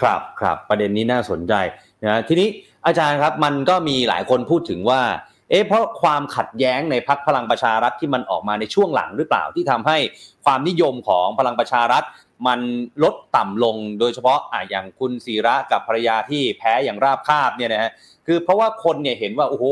[0.00, 1.54] ครับครับประเด็นนี้น่าสนใจ
[2.02, 2.48] นะทีนี้
[2.86, 5.02] อาจารย์ครับมันก็มีหลายคนพูดถึงว่า
[5.50, 9.98] เอ๊ะเพราะความขัดแย้งในพักพลังประชารัฐที่มันออกมาในช่วงหลังหรือเปล่าที่ทำให้
[10.44, 12.02] ความนิยมของพลังประชารัฐ
[12.46, 12.60] มัน
[13.02, 17.90] ลดต่ำลงโดยเฉพาะอะอย่างคุณศิระกับภรรยาที่แพ้อย่างราบคาบเนี่ยนะฮะ
[18.26, 19.64] คือเพราะว่าคนเนี่ยเห็นว่าโอ้โห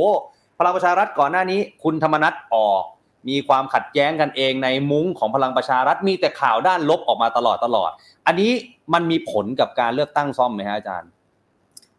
[0.59, 2.83] พลังประชารัฐก่อนหน้านี้ คุณธรรมนัฐออก
[3.29, 7.91] มีความขัดแย้งกันเองในมุ้งของพลังประชารัฐมีแต่ข่าวด้านลบออกมาตลอดตลอด
[8.27, 8.53] อันนี้
[8.93, 11.11] มันมีผลกับการเลือกตั้งซ่อมไหมฮะอาจารย์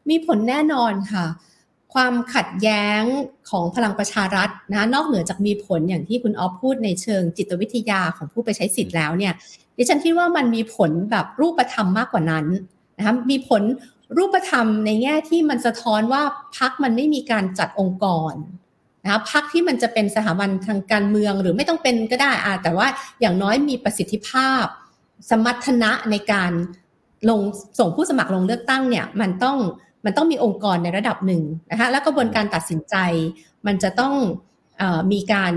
[0.09, 1.25] มีผลแน่นอนค่ะ
[1.93, 3.01] ความขัดแย้ง
[3.49, 9.33] ของพลังประชารัฐนะนอกเหนือจากมีผลอย่างที่คุณออฟพูดในเชิงจิตวิทยาของผู้ไปใช้สิทธิ์แล้วเนี่ย
[9.79, 12.45] ดิฉันคิดว่ามันมีผลแบบรูปธรรมมากกว่านั้น
[12.97, 13.63] นะคะมีผล
[14.17, 16.21] รูปธรรมในแง่ที่มันสะท้อนว่า
[16.57, 18.33] พักมันไม่มีการจัดองค์กร
[19.03, 22.87] นะคะพักที่มันจะเป็นสถาบันทางการเมืองหรือไม่ต้องเป็นก็ได้อะแต่ว่า
[23.21, 24.65] อย่างน้อยมีประสิทธิภาพ
[25.29, 26.51] สมรรถนะในการ
[27.29, 27.41] ลง
[27.79, 29.57] ส่งผู้สมัครลงเลือกตั้งเนี่ยมันต้อง
[30.05, 32.95] มันต้องมีองค์กรในระดับหนึ่งนะคะและกระบวนการตัดสินใจ
[33.67, 34.13] มันจะต้อง
[34.81, 35.53] อมีการ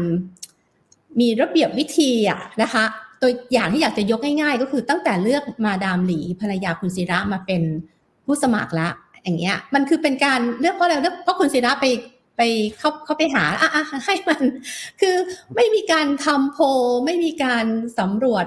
[1.21, 2.85] มีระเบียบวิธีอะนะคะ
[3.23, 7.63] ตัวอย่างที่อยากจะยกง่าย ๆ ก็คือตั้งแต่เลือกมาดามหลีภรรยาคุณศิระมาเป็น
[8.25, 8.93] ผู้สมัครแล้ว
[9.23, 11.85] อย่างเงี้ย มันคือเป็นการเลือกเพราะอะไรเลือกเพราะคุณศิระไป
[12.37, 12.43] ไป
[12.79, 14.43] เข้าเข้าไปหาอะอะให้มัน
[15.01, 15.17] คือ
[15.55, 16.65] ไม่มีการทำโพล
[17.05, 17.67] ไม่มีการ
[17.99, 18.47] สำรวจ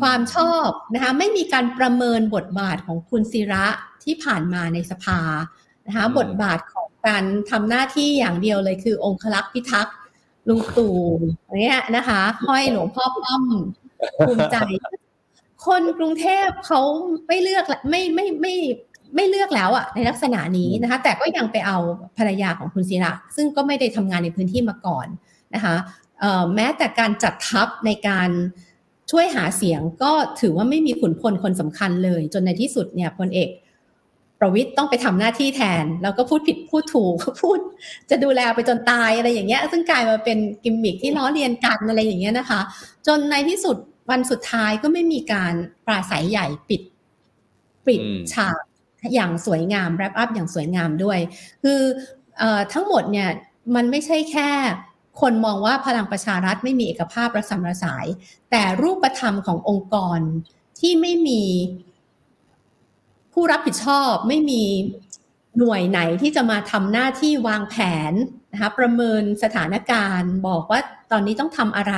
[0.00, 3.66] ความชอบนะคะ ไม่มีการประเมินบทบาทของคุณศิระ
[4.04, 5.20] ที่ผ่านมาในสภา
[5.86, 9.94] นะคะ บทบาทของการทำหน้าที่อย่างเดียวเลยคือองคลักษ์พิทักษ์
[10.48, 10.96] ลุงตู่
[11.60, 13.42] เนี้ยนะคะห้อยหลวงพ่อป้อม
[14.26, 14.56] ภูมิใจ
[15.66, 16.80] คนกรุงเทพเขา
[17.26, 18.54] ไม่เลือกไม่ไม่ไม่
[19.14, 21.78] ไม่เลือกแล้วอะในลักษณะนี้นะคะ แต่ก็ยังไปเอา
[22.18, 25.06] ภรรยาของคุณศิระซึ่งก็ไม่ได้ทำงานในพื้นที่มาก่อน
[25.54, 25.74] นะคะ
[26.54, 28.30] แม้แต่การจัดทัพในการ
[29.10, 33.48] ช่วยหาเสียงก็ถือว่าไม่มีขุนพลคนสำคัญเลย จนในที่สุดเนี่ยพลเอก
[34.44, 37.58] ประวิทย์ต้องไปทำหน้าที่แทน แล้วก็พูดผิดพูดถูกพูด
[38.10, 42.60] จะดูแลไปจนตายอะไรอย่างเงี้ย ซึ่งกลายมาเป็นกิมมิคที่ล้อเลียนกันอะไรอย่างเงี้ยนะคะ
[43.06, 43.76] จนในที่สุด
[44.10, 45.54] วันสุดท้ายก็ไม่มีการ
[45.86, 46.82] ปราศัยใหญ่ปิด
[47.86, 48.00] ปิด
[48.32, 48.60] ฉาก
[49.14, 51.18] อย่างสวยงามแรปอัพอย่างสวยงามด้วย
[51.62, 51.80] คือ
[52.40, 53.28] อทั้งหมดเนี่ย
[53.74, 54.50] มันไม่ใช่แค่
[55.20, 58.06] คนมองว่าพลังประชารัฐไม่มีเอกภาพระสำระสาย
[58.50, 60.18] แต่รูปธรรมขององค์กร
[60.80, 61.42] ที่ไม่มี
[63.32, 64.62] ผู้รับผิดชอบไม่มี
[65.58, 67.76] หน่วยไหนที่จะมาทำหน้าที่วางแผ
[68.10, 68.12] น
[68.52, 70.80] นะคะประเมินสถานการณ์ บอกว่า
[71.12, 71.94] ตอนนี้ต้องทำอะไร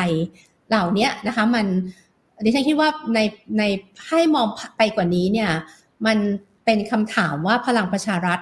[0.69, 1.67] เหล่านี้นะคะมัน
[2.45, 3.19] ดิฉันคิดว่าใน
[3.59, 3.63] ใน
[4.09, 5.51] ให้มองไปกว่านี้เนี่ย
[6.07, 6.19] มัน
[6.65, 8.39] เป็นคำถามว่าพลังประชารัฐ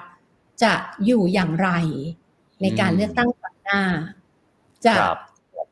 [0.63, 0.73] จะ
[1.05, 1.69] อยู่อย่างไร
[2.61, 3.81] ในการเลือกตั้งครั้งหน้า
[4.85, 4.93] จะ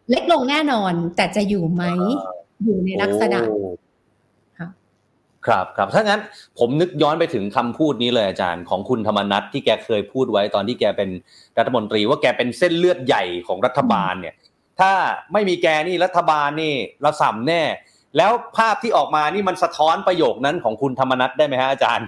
[0.09, 1.83] เล็กลงแน่นอนแต่จะอยู่ไหม
[2.63, 3.39] อยู่ในลักษณะ
[5.47, 6.21] ครับครับถ้างั้น
[6.59, 11.09] ผมนึกย้อนไปถึงคำพูดนี้เลยอาจารย์ของคุณธรรมนัทที่แกเคยพูดไว้ตอนที่แกเป็น
[11.57, 14.35] รัฐมนตรี ว่าแกเป็นเส้นเลือดใหญ่ของรัฐบาลเนี่ย
[14.79, 14.91] ถ้า
[15.33, 16.73] ไม่มีแกนี่รัฐบาลนี่
[17.05, 17.63] ระส่ำแน่
[18.17, 22.07] แล้วภาพที่ออกมานี่มันสะท้อนประโยคนั้นของคุณธรรมนัทได้ไหมฮะอาจารย์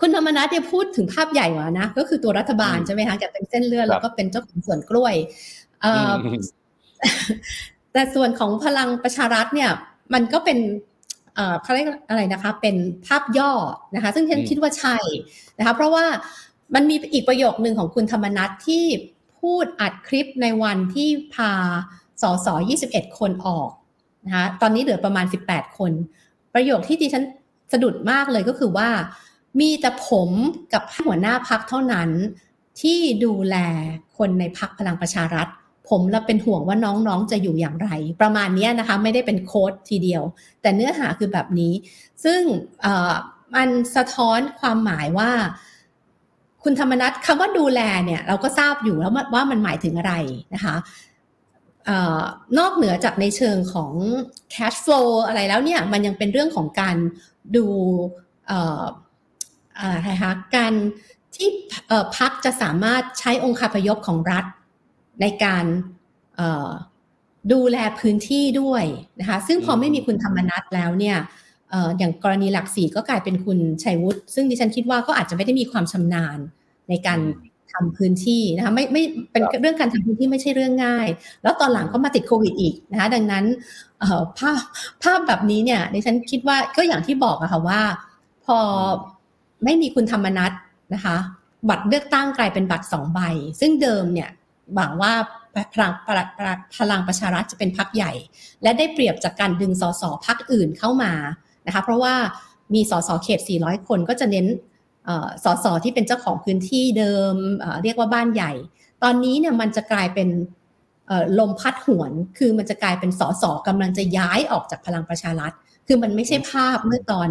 [0.00, 5.14] คุณธรรมนัฐเนี่ยพูดถึงภาพใหญ่กว่านะ ก็คือตัวรัฐบาลใช่ไหมคะแกเป็นเส้นเลือดแล้วก็เป็นเจ้าของสวนกล้วย
[7.92, 9.70] แต่ส่วนของพลังประชารัฐเนี่ย
[10.12, 10.58] มันก็เป็น
[11.62, 12.76] เขาเรียกอะไรนะคะ เป็น
[13.06, 13.52] ภาพย่อ
[13.94, 14.96] นะคะ ซึ่งฉันคิดว่าใช่
[15.58, 16.04] นะคะ เพราะว่า
[16.74, 18.84] มันมีอีกประโยคหนึ่งของคุณธรรมนัฐที่
[19.40, 21.52] พูดอัดคลิปในวันที่พา
[22.22, 22.48] สส
[22.82, 23.70] 21 คนออก
[24.26, 25.92] นะคะตอนนี้เหลือประมาณ 18 คน
[26.54, 27.24] ประโยคที่ดิฉัน
[27.72, 28.88] สะดุดมากเลยก็คือว่า
[29.60, 30.30] มีแต่ผม
[30.72, 32.10] กับหัวหน้าพักเท่านั้น
[32.80, 33.56] ที่ดูแล
[34.16, 35.48] คนในพักพลังประชารัฐ
[35.88, 37.88] ผมเราเป็นห่วงว่าน้องๆจะอยู่อย่างไร
[38.20, 40.22] ประมาณนี้นะคะไม่ได้เป็นโค้ดทีเดียว
[40.62, 41.72] แต่เนื้อหาคือแบบนี้
[42.24, 42.40] ซึ่ง
[43.54, 45.30] มันสะท้อนความหมายว่า
[46.62, 50.14] คุณธรรมนัทคำว่าดูแลเนี่ย เราก็ทราบอยู่แล้วว่ามันหมายถึงอะไร
[50.54, 50.76] นะคะ
[52.58, 53.92] นอกเหนือจากในเชิงของ
[54.54, 56.96] cash flow อะไรแล้วเนี่ย มันยังเป็นเรื่องของการ
[57.56, 57.66] ดู
[59.78, 60.72] อะไรคะการ
[61.36, 61.48] ที่
[62.16, 64.44] พักจะสามารถใช้องค์คาพยพของรัฐ
[65.20, 65.64] ในการ
[67.52, 68.84] ดูแลพื้นที่ด้วย
[69.20, 71.16] นะคะซึ่งพอไม่มีคุณธรรมนัฐแล้วเนี่ย
[71.98, 76.38] อย่างกรณีหลักสี่ก็กลายเป็นคุณชัยวุฒิซึ่งดิฉันคิดว่าก็อาจจะไม่ได้มีความชำนาญ
[76.88, 77.20] ในการ
[77.72, 79.02] ทำพื้นที่นะคะไม่ไม่
[79.32, 81.06] เป็นเรื่องการทำพื้นที่ไม่ใช่เรื่องง่าย
[81.42, 83.44] แล้วตอนหลังก็มาติดโควิดอีกนะคะดังนั้น
[84.38, 84.60] ภาพ
[85.02, 87.80] ภาพแบบนี้เนี่ยดิฉันคิดว่าก็อย่างที่บอกอะค่ะว่า
[88.44, 88.58] พอ
[89.64, 90.52] ไม่มีคุณธรรมนัฐ
[90.94, 91.16] นะคะ
[91.68, 93.20] บัตรเลือกตั้งกลายเป็นบัตรสองใบ
[93.60, 94.30] ซึ่งเดิมเนี่ย
[94.74, 95.12] หวังว่า
[95.74, 95.92] พลัง
[96.78, 98.12] พลังประชารัฐจะเป็นพักใหญ่
[98.62, 101.12] และได้เปรียบจากการดึงสสพักอื่นเข้ามา
[101.66, 102.14] นะคะเพราะว่า
[102.74, 104.46] มีสสเขต 400 คนก็จะเน้น
[105.44, 107.34] สสที่เป็นเจ้าของพื้นที่เดิม
[107.82, 108.52] เรียกว่าบ้านใหญ่
[109.02, 110.28] ตอนนี้เนี่ยมันจะกลายเป็น
[111.38, 115.52] ลมพัดหวน คือมันจะกลายเป็นสสกำลังจะย้ายออกจากพลังประชารัฐ
[115.86, 117.28] คือมันไม่ใช่ภาพเมื่อตอน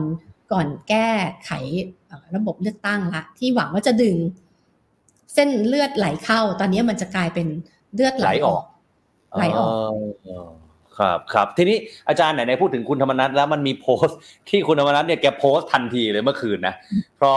[0.51, 1.09] ก่อนแก้
[1.45, 1.51] ไข
[2.35, 4.15] ระบบเลือกตั้งละที่หวังว่าจะดึง
[5.33, 7.47] เส้นเลือดไหลเข้า ตอนนี้มันจะกลายเป็น
[7.95, 8.63] เลือดไหลออก
[9.37, 9.69] ไหลออก
[10.99, 11.77] ครับครับทีนี้
[12.09, 14.19] อาจารย์ไหนๆพูดถึงคุณธรรมนัทแล้วมันมีโพสต์
[14.49, 16.75] ที่คุณธรรมนัทเนี่ยแกโพสต์ทันทีเลยเมื่อคืนนะ
[17.19, 17.31] พอ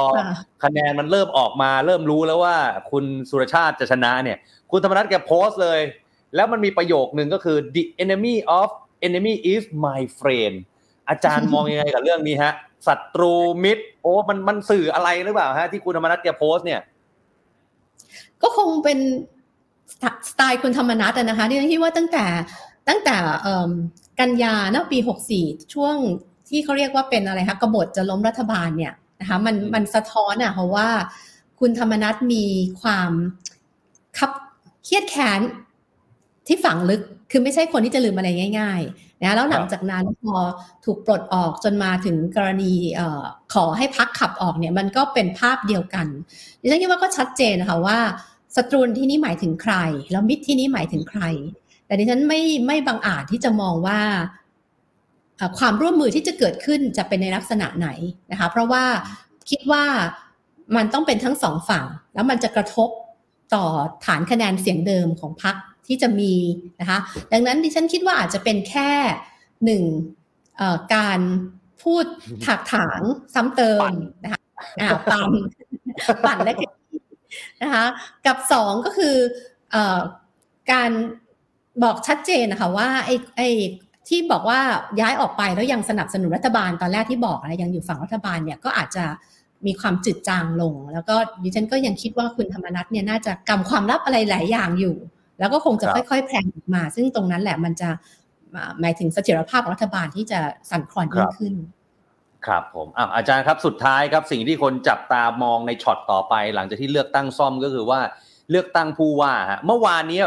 [0.64, 2.56] คะแนนมันเริ่มออกมาเริ่มรู้แล้วว่า
[2.90, 4.36] คุณสุรชาติจะชนะเนี่ย
[4.70, 5.80] คุณธรรมนัทแกโพสต์เลย
[6.34, 8.68] แล้วมันมีประโยคนึงก็คือ the enemy of
[9.06, 10.54] enemy is my friend
[11.08, 12.52] อาจารย์มองยังไงกับเรื่องนี้ฮะ
[12.86, 13.34] ศัตรู
[13.64, 16.80] มิตรโอ้มันมันสื่ออะไรหรือเปล่าฮะที่คุณธรรมนัทแกโพสต์เนี่ย
[18.42, 18.98] ก็คงเป็น
[20.30, 22.24] สไตล์คุณธรรมนัทนะคะที่คิดว่าตั้งแต่
[22.88, 23.16] ตั้งแต่
[24.20, 24.98] กันยาเนาะปี
[25.34, 25.94] 64 ช่วง
[26.48, 30.88] ที่เขาเรียกว่าเป็นอะไรคะกบฏจะล้มรัฐบาลเนี่ยนะคะมันมันสะท้อนอะเพราะว่า
[31.60, 32.44] คุณธรรมนัฐมี
[32.80, 33.10] ความ
[34.18, 34.30] คับ
[34.84, 35.40] เครียดแค้น
[36.46, 38.28] ที่ฝังลึกคือไม่ใช่คนที่จะลืมอะไร
[38.58, 40.36] ง่ายๆ นะแล้วหลังจากนั้นพอ
[40.84, 43.22] ถูกปลดออกจนมาถึงกรณีออ
[43.54, 46.06] ขอให้พักขับออกเนี่ยมันก็เป็นภาพเดียวกัน
[46.60, 47.98] ดิฉันคิดว่าก็ชัดเจนนะคะว่า
[48.56, 49.74] ศัตรูที่นี้หมายถึงใคร
[50.12, 51.22] แล้วมิตรที่นี้หมายถึงใคร
[51.86, 54.00] แต่ดิฉันไม่ไม่บังอาจที่จะมองว่า
[55.58, 57.88] ความร่วมมือที่จะเกิดขึ้นจะเป็นในลักษณะไหน
[58.30, 58.84] นะคะเพราะว่า
[59.50, 59.84] คิดว่า
[60.76, 62.88] มันต้องเป็นทั้งสองฝั่ง แล้วมันจะกระทบ
[63.54, 63.64] ต่อ
[64.06, 65.56] ฐานคะแนนเสียงเดิมของพรรค
[65.86, 66.34] ที่จะมี
[66.80, 66.98] นะคะ
[67.32, 68.90] ดังนั้นดิฉันคิดว่าอาจจะเป็นแค่
[69.64, 69.82] หนึ่ง
[70.94, 71.20] การ
[71.82, 72.04] พูด
[72.44, 73.00] ถากถาง
[73.34, 73.90] ซ้ำเติม
[74.24, 74.40] นะคะ
[74.80, 75.30] อ่าปั่น
[76.24, 76.54] ปั่นและ
[77.62, 77.84] นะคะ
[78.26, 79.14] กับสองก็คือ
[80.72, 80.90] การ
[81.82, 83.48] บอกชัดเจนนะคะว่าไอ้ไอ้
[84.08, 84.60] ที่บอกว่า
[85.00, 89.04] ย้ายออกไปแล้วยังสนับสนุนรัฐบาลตอนแรกที่บอกนะยังอยู่ฝั่งรัฐบาลเนี่ยก็อาจจะ
[89.66, 94.96] มีความจืดจางลง แล้วก็ดิฉันก็ยังคิดว่าคุณธรรมนัฐเนี่ยน่าจะกำความลับอะไรหลายอย่างอยู่
[95.38, 97.88] แล้วก็คงจะค่อยๆแพร่ออกมา ซึ่งตรงนั้นแหละมันจะ
[98.80, 101.54] หมายถึงเสถียรภาพของรัฐบาลที่จะสั่นคลอนยิ่งขึ้น
[102.46, 108.00] ครับผมออาจารย์ครับสุดท้ายครับสิ่งที่คนจับตามองในช็อตต่อไป หลังจากที่เลือกตั้งซ่อมก็คือว่า
[108.50, 110.20] เลือกตั้งผู้ว่าฮะเมื่อวานนี้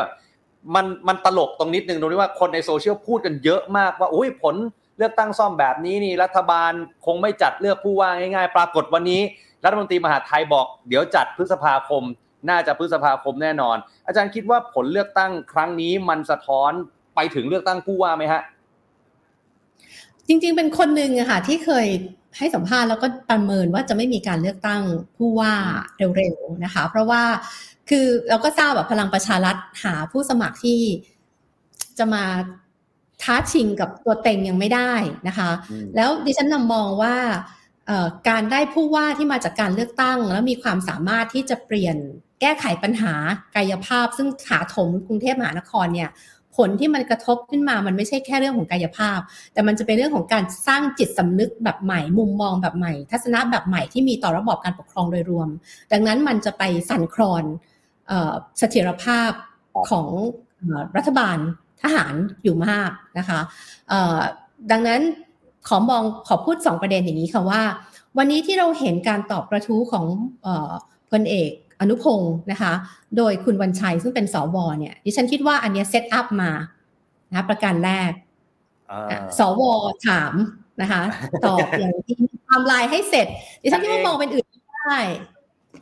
[0.76, 4.56] มันมันตลกตรงนิดนึงตรงที่ว่าคนในโซเชียลพูดกันเยอะมากว่าอุ้ยผล
[4.98, 6.72] เลือกตั้งซ่อมแบบนี้นี่รัฐบาล
[7.06, 9.22] คงไม่จัดเลือกผู้ว่าง่าย ๆ ปรากฏวันนี้
[9.64, 12.04] รัฐมนตรีมหาไทยบอก เดี๋ยวจัดพฤษภาคม
[12.50, 13.78] น่าจะพฤษภาคมแน่นอน
[14.08, 16.72] อาจารย์คิดว่าผลเลือกตั้งครั้งนี้มันสะท้อน
[17.16, 18.42] ไปถึงเลือกตั้งผู้ว่าไหมฮะ
[20.28, 21.88] จริงๆ เป็นคนหนึ่งอะค่ะที่เคย
[22.38, 24.82] ให้สัมภาษณ์แล้วก็ประเมินว่าจะไม่มีการเลือกตั้ง
[25.18, 25.54] ผู้ว่า
[26.18, 27.24] เร็วๆนะคะ เพราะว่า
[27.90, 30.82] คือเราก็ทราบแบบพลังประชารัฐหาผู้สมัครที่
[31.98, 32.24] จะมา
[33.24, 34.94] ท้าชิงกับตัวเต็งยังไม่ได้
[35.28, 35.50] นะคะ
[35.96, 37.16] แล้วดิฉันนำมองว่า
[38.30, 41.98] การได้ผู้ว่าที่มาจากการเลือกตั้ง แล้วมีความสามารถที่จะเปลี่ยน
[42.42, 43.14] แก้ไขปัญหา
[43.56, 46.10] กายภาพ ซึ่งถาถมกรุงเทพมหานครเนี่ย
[46.56, 49.20] ผลที่มันกระทบขึ้นมามันไม่ใช่แค่เรื่องของกายภาพ
[49.54, 55.50] แต่มันจะเป็นเรื่องของการสร้างจิตสำนึกแบบใหม่ มุมมองแบบใหม่ ทัศนะแบบใหม่ที่มีต่อระบอบการปกครองโดยรวม
[55.92, 57.44] ดังนั้นมันจะไปสั่นคลอน
[58.10, 59.32] เสถียรภาพ
[59.90, 60.08] ของ
[60.98, 61.38] รัฐบาล
[61.82, 62.14] ทหาร
[62.44, 63.40] อยู่มากนะคะ
[64.72, 65.02] ดังนั้น
[65.68, 67.62] ขอมองขอพูดสองประเด็นอย่างนี้ค่ะว่า
[68.18, 70.06] วันนี้ที่เราเห็นการตอบกระทู้ของ
[71.12, 72.74] พลเอกอนุพงศ์นะคะ
[73.18, 76.52] โดยคุณวันชัยซึ่งเป็นสวเนี่ยดิฉันคิดว่าอันนี้ set up มา
[77.34, 78.12] นะประการแรก
[79.40, 79.62] สว
[80.08, 80.34] ถาม
[80.82, 81.02] นะคะ
[81.46, 82.16] ตอบอย่างที่
[82.50, 83.28] ทำลายให้เสร็จ
[83.62, 84.46] ดิฉันคิดว่ามองเป็นอื่น
[84.76, 84.98] ได้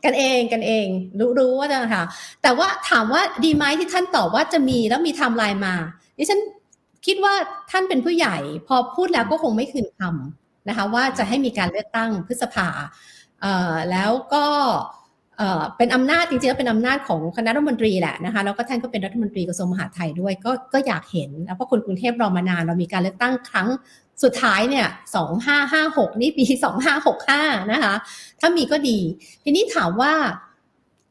[0.05, 0.87] กันเองกันเอง
[1.19, 2.03] รู้รู้ว่าจะค่ะ
[2.41, 5.75] แต่ว่าถามว่าดีไหมที่ท่านตอบว่าจะมีแล้วมีไทม์ไลน์มา
[6.17, 6.39] ดิฉัน
[7.07, 7.33] คิดว่า
[7.71, 8.37] ท่านเป็นผู้ใหญ่
[8.67, 12.67] พอพูดแล้วก็คงไม่คืนคำนะคะว่าจะให้มีการเลือกตั้งพฤษภา
[13.91, 14.45] แล้วก็
[15.37, 23.67] เออเป็นอำนาจจริงๆแล้วเป็นอำนาจของคณะรัฐมนตรีแหละนะคะแล้วก็ท่านก็เป็นรัฐมนตรีกระทรวงมหาดไทยด้วยก็ก็อยากเห็นแล้วเพราะคนกรุงเทพรอมานานเรามีการเลือกตั้งครั้ง
[24.23, 27.41] สุดท้ายเนี่ยสองห้าห้าหกนี่ปีสองห้าหกห้า
[27.71, 27.93] นะคะ
[28.39, 28.99] ถ้ามีก็ดี
[29.43, 30.13] ทีนี้ถามว่า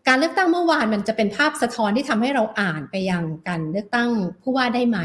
[0.08, 4.08] การเลือกตั้งเมื่อวานมันจะเป็นภาพสะท้อนที่ทำให้เราอ่านไปยังการเลือกตั้ง
[4.42, 4.98] ผู้ว่าได้ไหม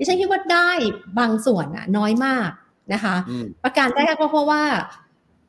[0.00, 0.70] ดิฉันคิดว่าได้
[1.18, 2.48] บางส่วนอะน้อยมาก
[2.92, 4.62] นะคะอืมประการแรกก็เพราะว่า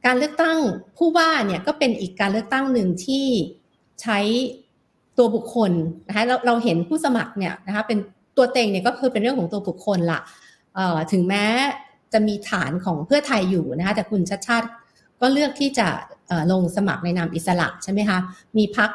[0.05, 0.57] การเลือกตั้ง
[0.97, 3.25] ผู้ว่าเนี่ยก็เป็นอีกการเลือกตั้งหนึ่งที่
[4.01, 4.19] ใช้
[5.17, 5.71] ตัวบุคคล
[6.07, 7.97] นะคะเราเราเห็นผู้สมัครเนี่ยนะคะเป็น
[8.37, 10.19] ตัวเต็งเนี่ยก็คือเป็นเรื่องของตัวบุคคลละ
[10.75, 11.45] เอ่อถึงแม้
[12.13, 14.67] จะมีฐานของเพื่อไทยอยู่นะคะแต่คุณชัดชาติ
[15.21, 15.87] ก็เลือกที่จะ
[16.27, 18.19] เอ่อลงสมัครในนามอิสระใช่ไหมคะ
[18.57, 18.89] มีพัก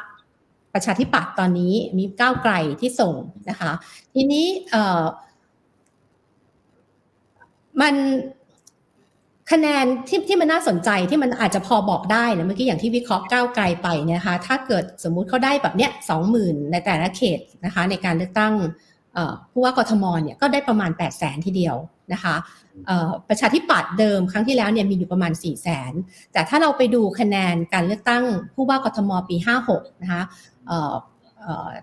[0.73, 3.13] ประชาธิปัตย์ตอนนี้มีก้าวไกลที่ส่ง
[3.49, 3.71] นะคะ
[4.13, 5.03] ทีนี้เอ่อ
[7.81, 7.95] มัน
[9.51, 18.53] คะแนนที่ที่มันน่าสนใจที่มันอาจจะพอบอกได้นะเมื่อกี้อย่างที่วิเคราะห์ก้าวไกลไปเนี่ยนะคะ ถ้าเกิดสมมุติเขาได้แบบเนี้ยสองหมื่นในแต่ละเขตนะคะ ในการเลือกตั้ง
[19.51, 21.75] ผู้ว่ากทมเนี่ยก็ได้ประมาณ8ปดแสนทีเดียว
[22.13, 22.35] นะคะ
[23.29, 25.93] ประชาธิปัตย์เดิมครั้งที่แล้วเนี่ยมีอยู่ประมาณ4ี่แสน
[26.33, 28.23] แต่ถ้าเราไปดูคะแนนการเลือกตั้ง
[28.55, 29.35] ผู้ว่ากทมปี
[29.69, 30.23] 56นะคะ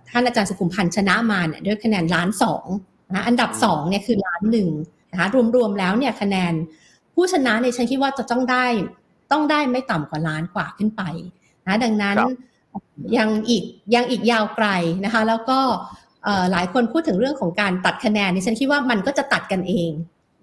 [0.09, 2.67] ท่านอาจารย์สุขุมพันธ์ชนะมาเนี่ยด้วยคะแนนล้านสอง
[3.15, 4.69] นะอันดับสองเนี่ยคือล้านหนึ่ง
[5.15, 6.53] นะคะรวมๆแล้วเนี่ยคะแนน
[7.15, 8.67] ผู้ชนะเนี่ยฉันคิดว่าจะต้องได้
[9.33, 11.03] ต้องได้ไม่ต่ำกว่าล้านกว่าขึ้นไป
[11.67, 12.31] นะดังนั้นครับ
[13.17, 14.69] ยังอีกยังอีกยาวไกล
[15.05, 15.59] นะคะ แล้วก็
[16.25, 19.91] เอ่อหลายคนพูดถึงเรื่องของการตัดคะแนนนี่ฉันคิดว่ามันก็จะตัดกันเอง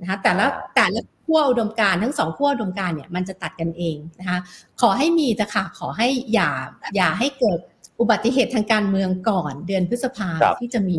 [0.02, 0.46] นะคะแต่ละ
[0.76, 4.40] แต่ละขั้วอุดมการณ์ทั้งสองขั้วอุดมการณ์เนี่ยมันจะตัดกันเองนะคะ
[4.82, 6.50] ขอให้มีแต่ค่ะขอให้อย่า
[6.96, 7.60] อย่าให้เกิด
[8.00, 10.96] อุบัติเหตุทางการเมืองก่อนเดือนพฤษภาครับที่จะมี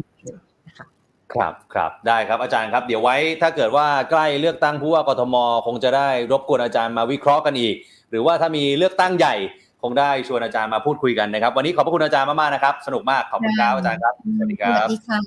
[1.34, 7.76] ครับครับได้ครับอาจารย์ครับเดี๋ยวไว้ถ้าเกิดว่าใกล้เลือกตั้งผู้ว่ากทม คงจะได้รบกวนอาจารย์มาวิเคราะห์กันอีก
[8.10, 9.34] หรือว่าถ้ามีเลือกตั้งใหญ่
[9.82, 15.18] คงได้ชวนอาจารย์มาพูดคุยกันนะครับ วันนี้ขอบพระคุณอาจารย์มากๆนะครับ สนุกมากขอบคุณครับอาจารย์ครับสวัสดีคสรัวับสดีค่ะ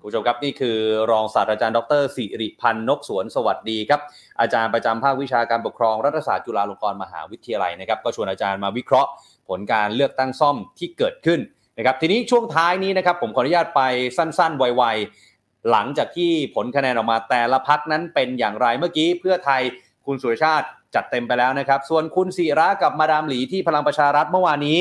[0.00, 0.78] คุณผู้ชมครับนี่คือ
[1.10, 4.00] รองศาสตราจารย์ดรสิริพันธ์นกสวนสวัสดีครับ
[4.40, 9.10] อาจารย์ประจำภาควิชาการปกครองรัฐศาสตร์จุฬาลงกรณ์มหาวิทยาลัยนะครับ ก็ชวนอาจารย์มาวิเคราะห์
[9.48, 11.40] ผลการเลือกตั้งซ่อมที่เกิดขึ้น
[11.78, 13.82] นะครับทีนี้ช่วงท้ายนี้นะครับผมขออนุญาตไป
[14.16, 19.62] สั้นๆ ไวๆ หลังจากที่ผลคะแนนออกมาแต่ละพักนั้นเป็นอย่างไรเมื่อกี้เพื่อไทย
[20.06, 24.80] คุณสุรชาติจัดเต็มไปแล้วนะครับ ส่วนคุณศิระกับมาดามหลีที่พลังประชารัฐเมื่อวานนี้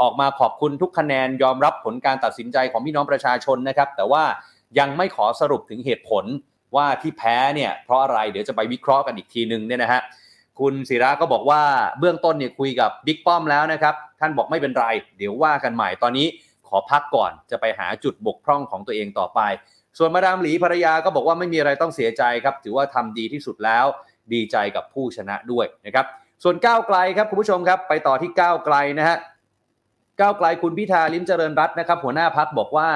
[0.00, 4.24] ออกมาขอบคุณทุกคะแนนยอมรับผลการตัดสินใจของพี่น้องประชาชนนะครับ แต่ว่า
[4.78, 6.24] ยังไม่ขอสรุปถึงเหตุผล
[6.76, 10.02] ว่าที่แพ้เนี่ยเพราะอะไรเดี๋ยวจะไปวิเคราะห์กันอีกทีนึงเนี่ยนะฮะ
[10.60, 11.62] คุณศิระก็บอกว่า
[11.98, 14.84] เบื้องต้นเนี่ยคุยกับบิ๊กป้อมแล้วนะครับ ท่านบอกไม่เป็นไร
[15.18, 16.26] เดี๋ยวว่ากันใหม่ตอนนี้
[16.68, 19.40] ขอพักก่อนจะไปหาจุดบกพร่องของตัวเองต่อไป
[19.98, 23.86] ส่วนมาดามหลีภรรยาก็บอกว่าไม่มีอะไรต้องเสียใจครับ ถือว่าทำดีที่สุดแล้ว
[24.32, 26.06] ดีใจกับผู้ชนะด้วยนะครับ
[26.42, 29.16] ส่วนก้าวไกลครับคุณผู้ชมครับ ไปต่อที่ก้าวไกลนะฮะ
[30.20, 32.88] ก้าวไกลคุณพิธาลิ้มเจริญรัตน์นะครับหัวหน้าพักบอกว่า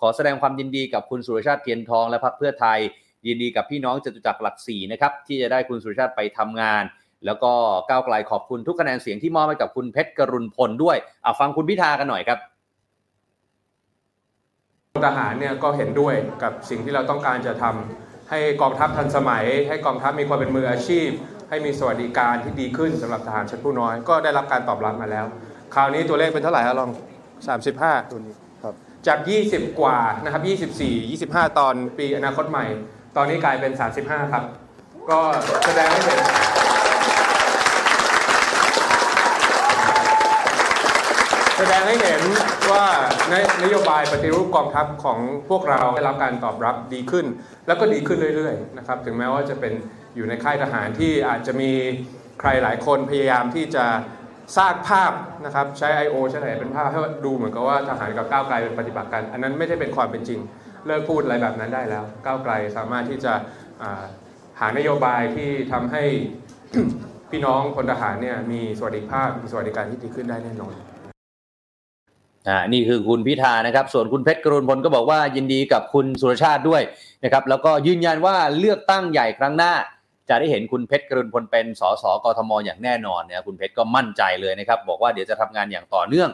[0.00, 2.78] ขอแสดงความยินดีกับคุณสุรชาติเทียนทองและพักเพื่อไทย
[3.26, 6.82] ยินดีกับพี่น้องจตุจักรหลักสี่นะครับที่จะได้คุณสุรชาติไปทำงาน
[7.26, 7.52] แล้วก็
[7.88, 12.38] ก้าวไกลขอบคุณทุกคะแนนเสียงที่มอบให้กับคุณเพชรกรุณพลด้วยเอาฟังคุณพิธากันหน่อยครับ
[15.06, 21.08] ทหารเนี่ยก็เห็นด้วยกับสิ่งที่เราต้องการจะทำให้กองทัพทันสมัย ให้กองทัพมีความเป็นมืออาชีพ
[21.48, 25.26] ให้มีสวัสดิการที่ดีขึ้นสำหรับทหารชั้นผู้น้อยก็ได้รับการตอบรับมาแล้ว
[25.74, 26.90] คราวนี้ตัวเลขเป็นเท่าไหร่ครับลอง
[27.50, 28.74] 35 ตัวนี้ครับ
[29.06, 29.18] จาก
[29.50, 30.42] 20 กว่านะครับ
[30.78, 32.66] 24 25 ตอนปีอนาคตใหม่
[33.16, 33.72] ตอนนี้กลายเป็น
[34.02, 34.44] 35 ครับ
[35.10, 35.20] ก็
[35.64, 36.20] แสดงให้เห็น
[41.58, 42.22] แสดงให้เห็น
[42.72, 42.84] ว่า
[43.32, 43.34] น
[43.64, 47.26] นโยบายปฏิรูปกองทัพของพวกเราได้รับการตอบรับดีขึ้น
[47.66, 49.72] แล้วก็ดีขึ้นเรื่อยๆนะครับถึงแม้ว่าจะเป็น
[50.16, 51.70] อยู่ในค่ายทหารที่อาจจะมี
[52.40, 53.84] ใครหลายคนพยายามที่จะ
[54.58, 55.12] สร้างภาพ
[55.44, 56.14] นะครับใช้ I.O.
[56.30, 60.40] ใช้อะไรเป็นภาพให้ดูเหมือนกับว่าทหารกับก้าวไกลเป็นปฏิบัติกัน อันนั้นไม่ใช่เป็นความเป็นจริง
[60.86, 63.32] เลิกพูดอะไรแบบนั้นได้แล้ว ก้าวไกลสามารถที่จะ
[64.60, 66.04] หานโยบายที่ทำให้
[67.30, 70.74] พี่น้องพลทหารเนี่ยมีสวัสดิภาพมีสวัสดิการที่ดีขึ้นได้แน่นอน
[72.48, 76.82] อ่านี่คือคุณพิธานะครับ ส่วนคุณเพชรกรุณพลก็บอกว่ายินดีกับคุณสุรชาติด้วย
[77.24, 79.72] นะครับแล้วก็ยืนยันว่าเลือกตั้งใหญ่ครั้งหน้า
[80.28, 86.28] จะได้เห็นคุณเพชรกรุณพลเป็นสสกทมอย่างแน่นอนเนี่ยคุณเพชรก็มั่นใจเลยนะครับ บอกว่าเดี๋ยวจะทำงานอย่างต่อเนื่อง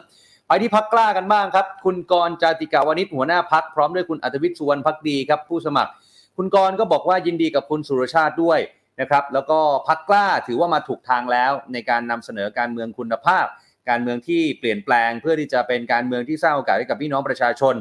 [0.47, 5.91] ไปที่พักกล้ากันบ้างครับ คุณกรณ์จาติกาวนิชหัวหน้าพักพร้อมด้วยคุณอัธวิทย์สุวรรณพักดีครับผู้สมัคร
[6.37, 8.59] คุณกรณ์ก็บอกว่ายินดีกับคุณสุรชาติด้วย
[9.01, 13.45] นะครับแล้วก็พักกล้าถือว่ามาถูกทางแล้วในการนำเสนอการเมืองคุณภาพ
[13.89, 17.75] การเมืองที่เปลี่ยนแปลง เพื่อที่จะเป็นการเมืองที่สร้างโอกาสให้กับพี่น้องประชาชน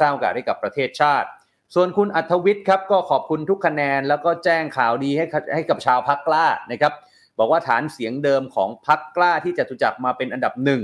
[0.00, 1.28] สร้างโอกาสให้กับประเทศชาติ
[1.74, 6.92] ส่วนคุณอัธวิทย์ครับก็ขอบคุณทุกคะแนน แล้วก็แจ้งข่าวดีให้ให้กับชาวพักกล้านะครับ
[7.38, 10.82] บอกว่าฐานเสียงเดิมของพักกล้าที่จตุจักรมาเป็นอันดับหนึ่ง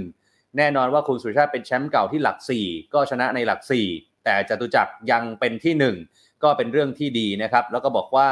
[0.57, 3.61] แน่นอนว่าคุณสุชาติเป็นแชมป์เก่าที่หลัก 4 ก็ชนะในหลัก
[3.93, 8.29] 4 แต่จตุจักรยังเป็นที่ 1 ก็เป็นเรื่องที่ดีนะครับ แล้วก็บอกว่า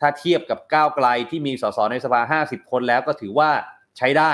[0.00, 3.50] ถ้าเทียบกับก้าวไกลที่มีสสในสภา 50 คนแล้วก็ถือว่า
[3.98, 4.32] ใช้ได้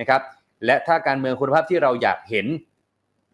[0.00, 0.20] นะครับ
[0.66, 2.46] และถ้าการเมืองคุณภาพที่เราอยากเห็น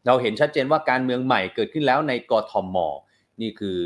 [0.07, 2.77] เราเห็นชัดเจนว่าการเมืองใหม่เกิดขึ้นแล้วในกทม
[3.41, 3.79] นี่คือ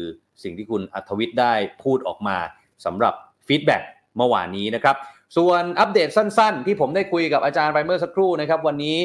[0.42, 2.36] สิ่งที่คุณอัธวิทย์ได้พูดออกมา
[2.84, 3.14] สำหรับ
[3.46, 3.82] ฟีดแบ็ก
[4.16, 4.96] เมื่อวานนี้นะครับ
[5.36, 8.98] ส่วนอัปเดตสั้นๆ ที่ผมได้คุยกับอาจารย์ไปเมื่อสักครู่นะครับวันนี้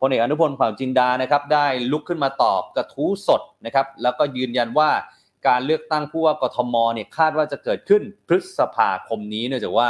[0.00, 4.90] พลเอกอนุพลเผ่าจินดานะครับได้ลุกขึ้นมาตอบกระทู้สดนะครับแล้วก็ยืนยันว่า
[5.46, 9.88] การเลือกตั้งผู้ว่ากทมเนี่ยคาดว่าจะเกิดขึ้นพฤษภาคมนี้เนื่องจากว่า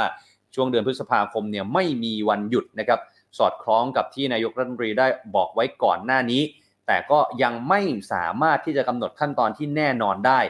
[0.55, 3.01] ช่วงเดือนพฤษภาคมเนี่ยไม่มีวันหยุดนะครับ
[3.39, 6.43] สอดคล้องกับที่นายกรัฐมนตรีได้บอกไว้ก่อนหน้านี้
[6.87, 7.80] แต่ก็ยังไม่
[8.12, 10.41] สามารถที่จะกำหนดขั้นตอนที่แน่นอนได้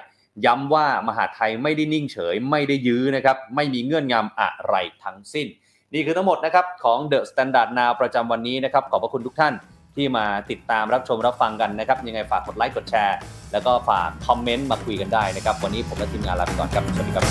[0.46, 4.74] ย้ำว่ามหาไทยไม่ได้นิ่งเฉย ไม่ได้ยื้อนะครับ ไม่มีเงื่อนงำอะไร
[5.04, 5.46] ทั้งสิ้น
[5.94, 9.54] นี่คือทั้งหมดนะครับของ The Standard Now ประจำวันนี้นะครับขอบพระคุณทุกท่าน
[9.96, 13.16] ที่มาติดตามรับชมรับฟังกันนะครับ ยังไงฝากกดไลค์กดแชร์
[13.52, 17.24] แล้วก็ฝากคอมเมนต์มาคุยกันได้นะครับ วันนี้ผมและทีมงานลาไปก่อนครับสวัสดีครับ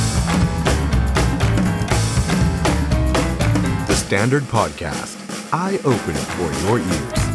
[3.90, 5.21] The Standard Podcast,
[5.54, 7.31] eye opening for your ears.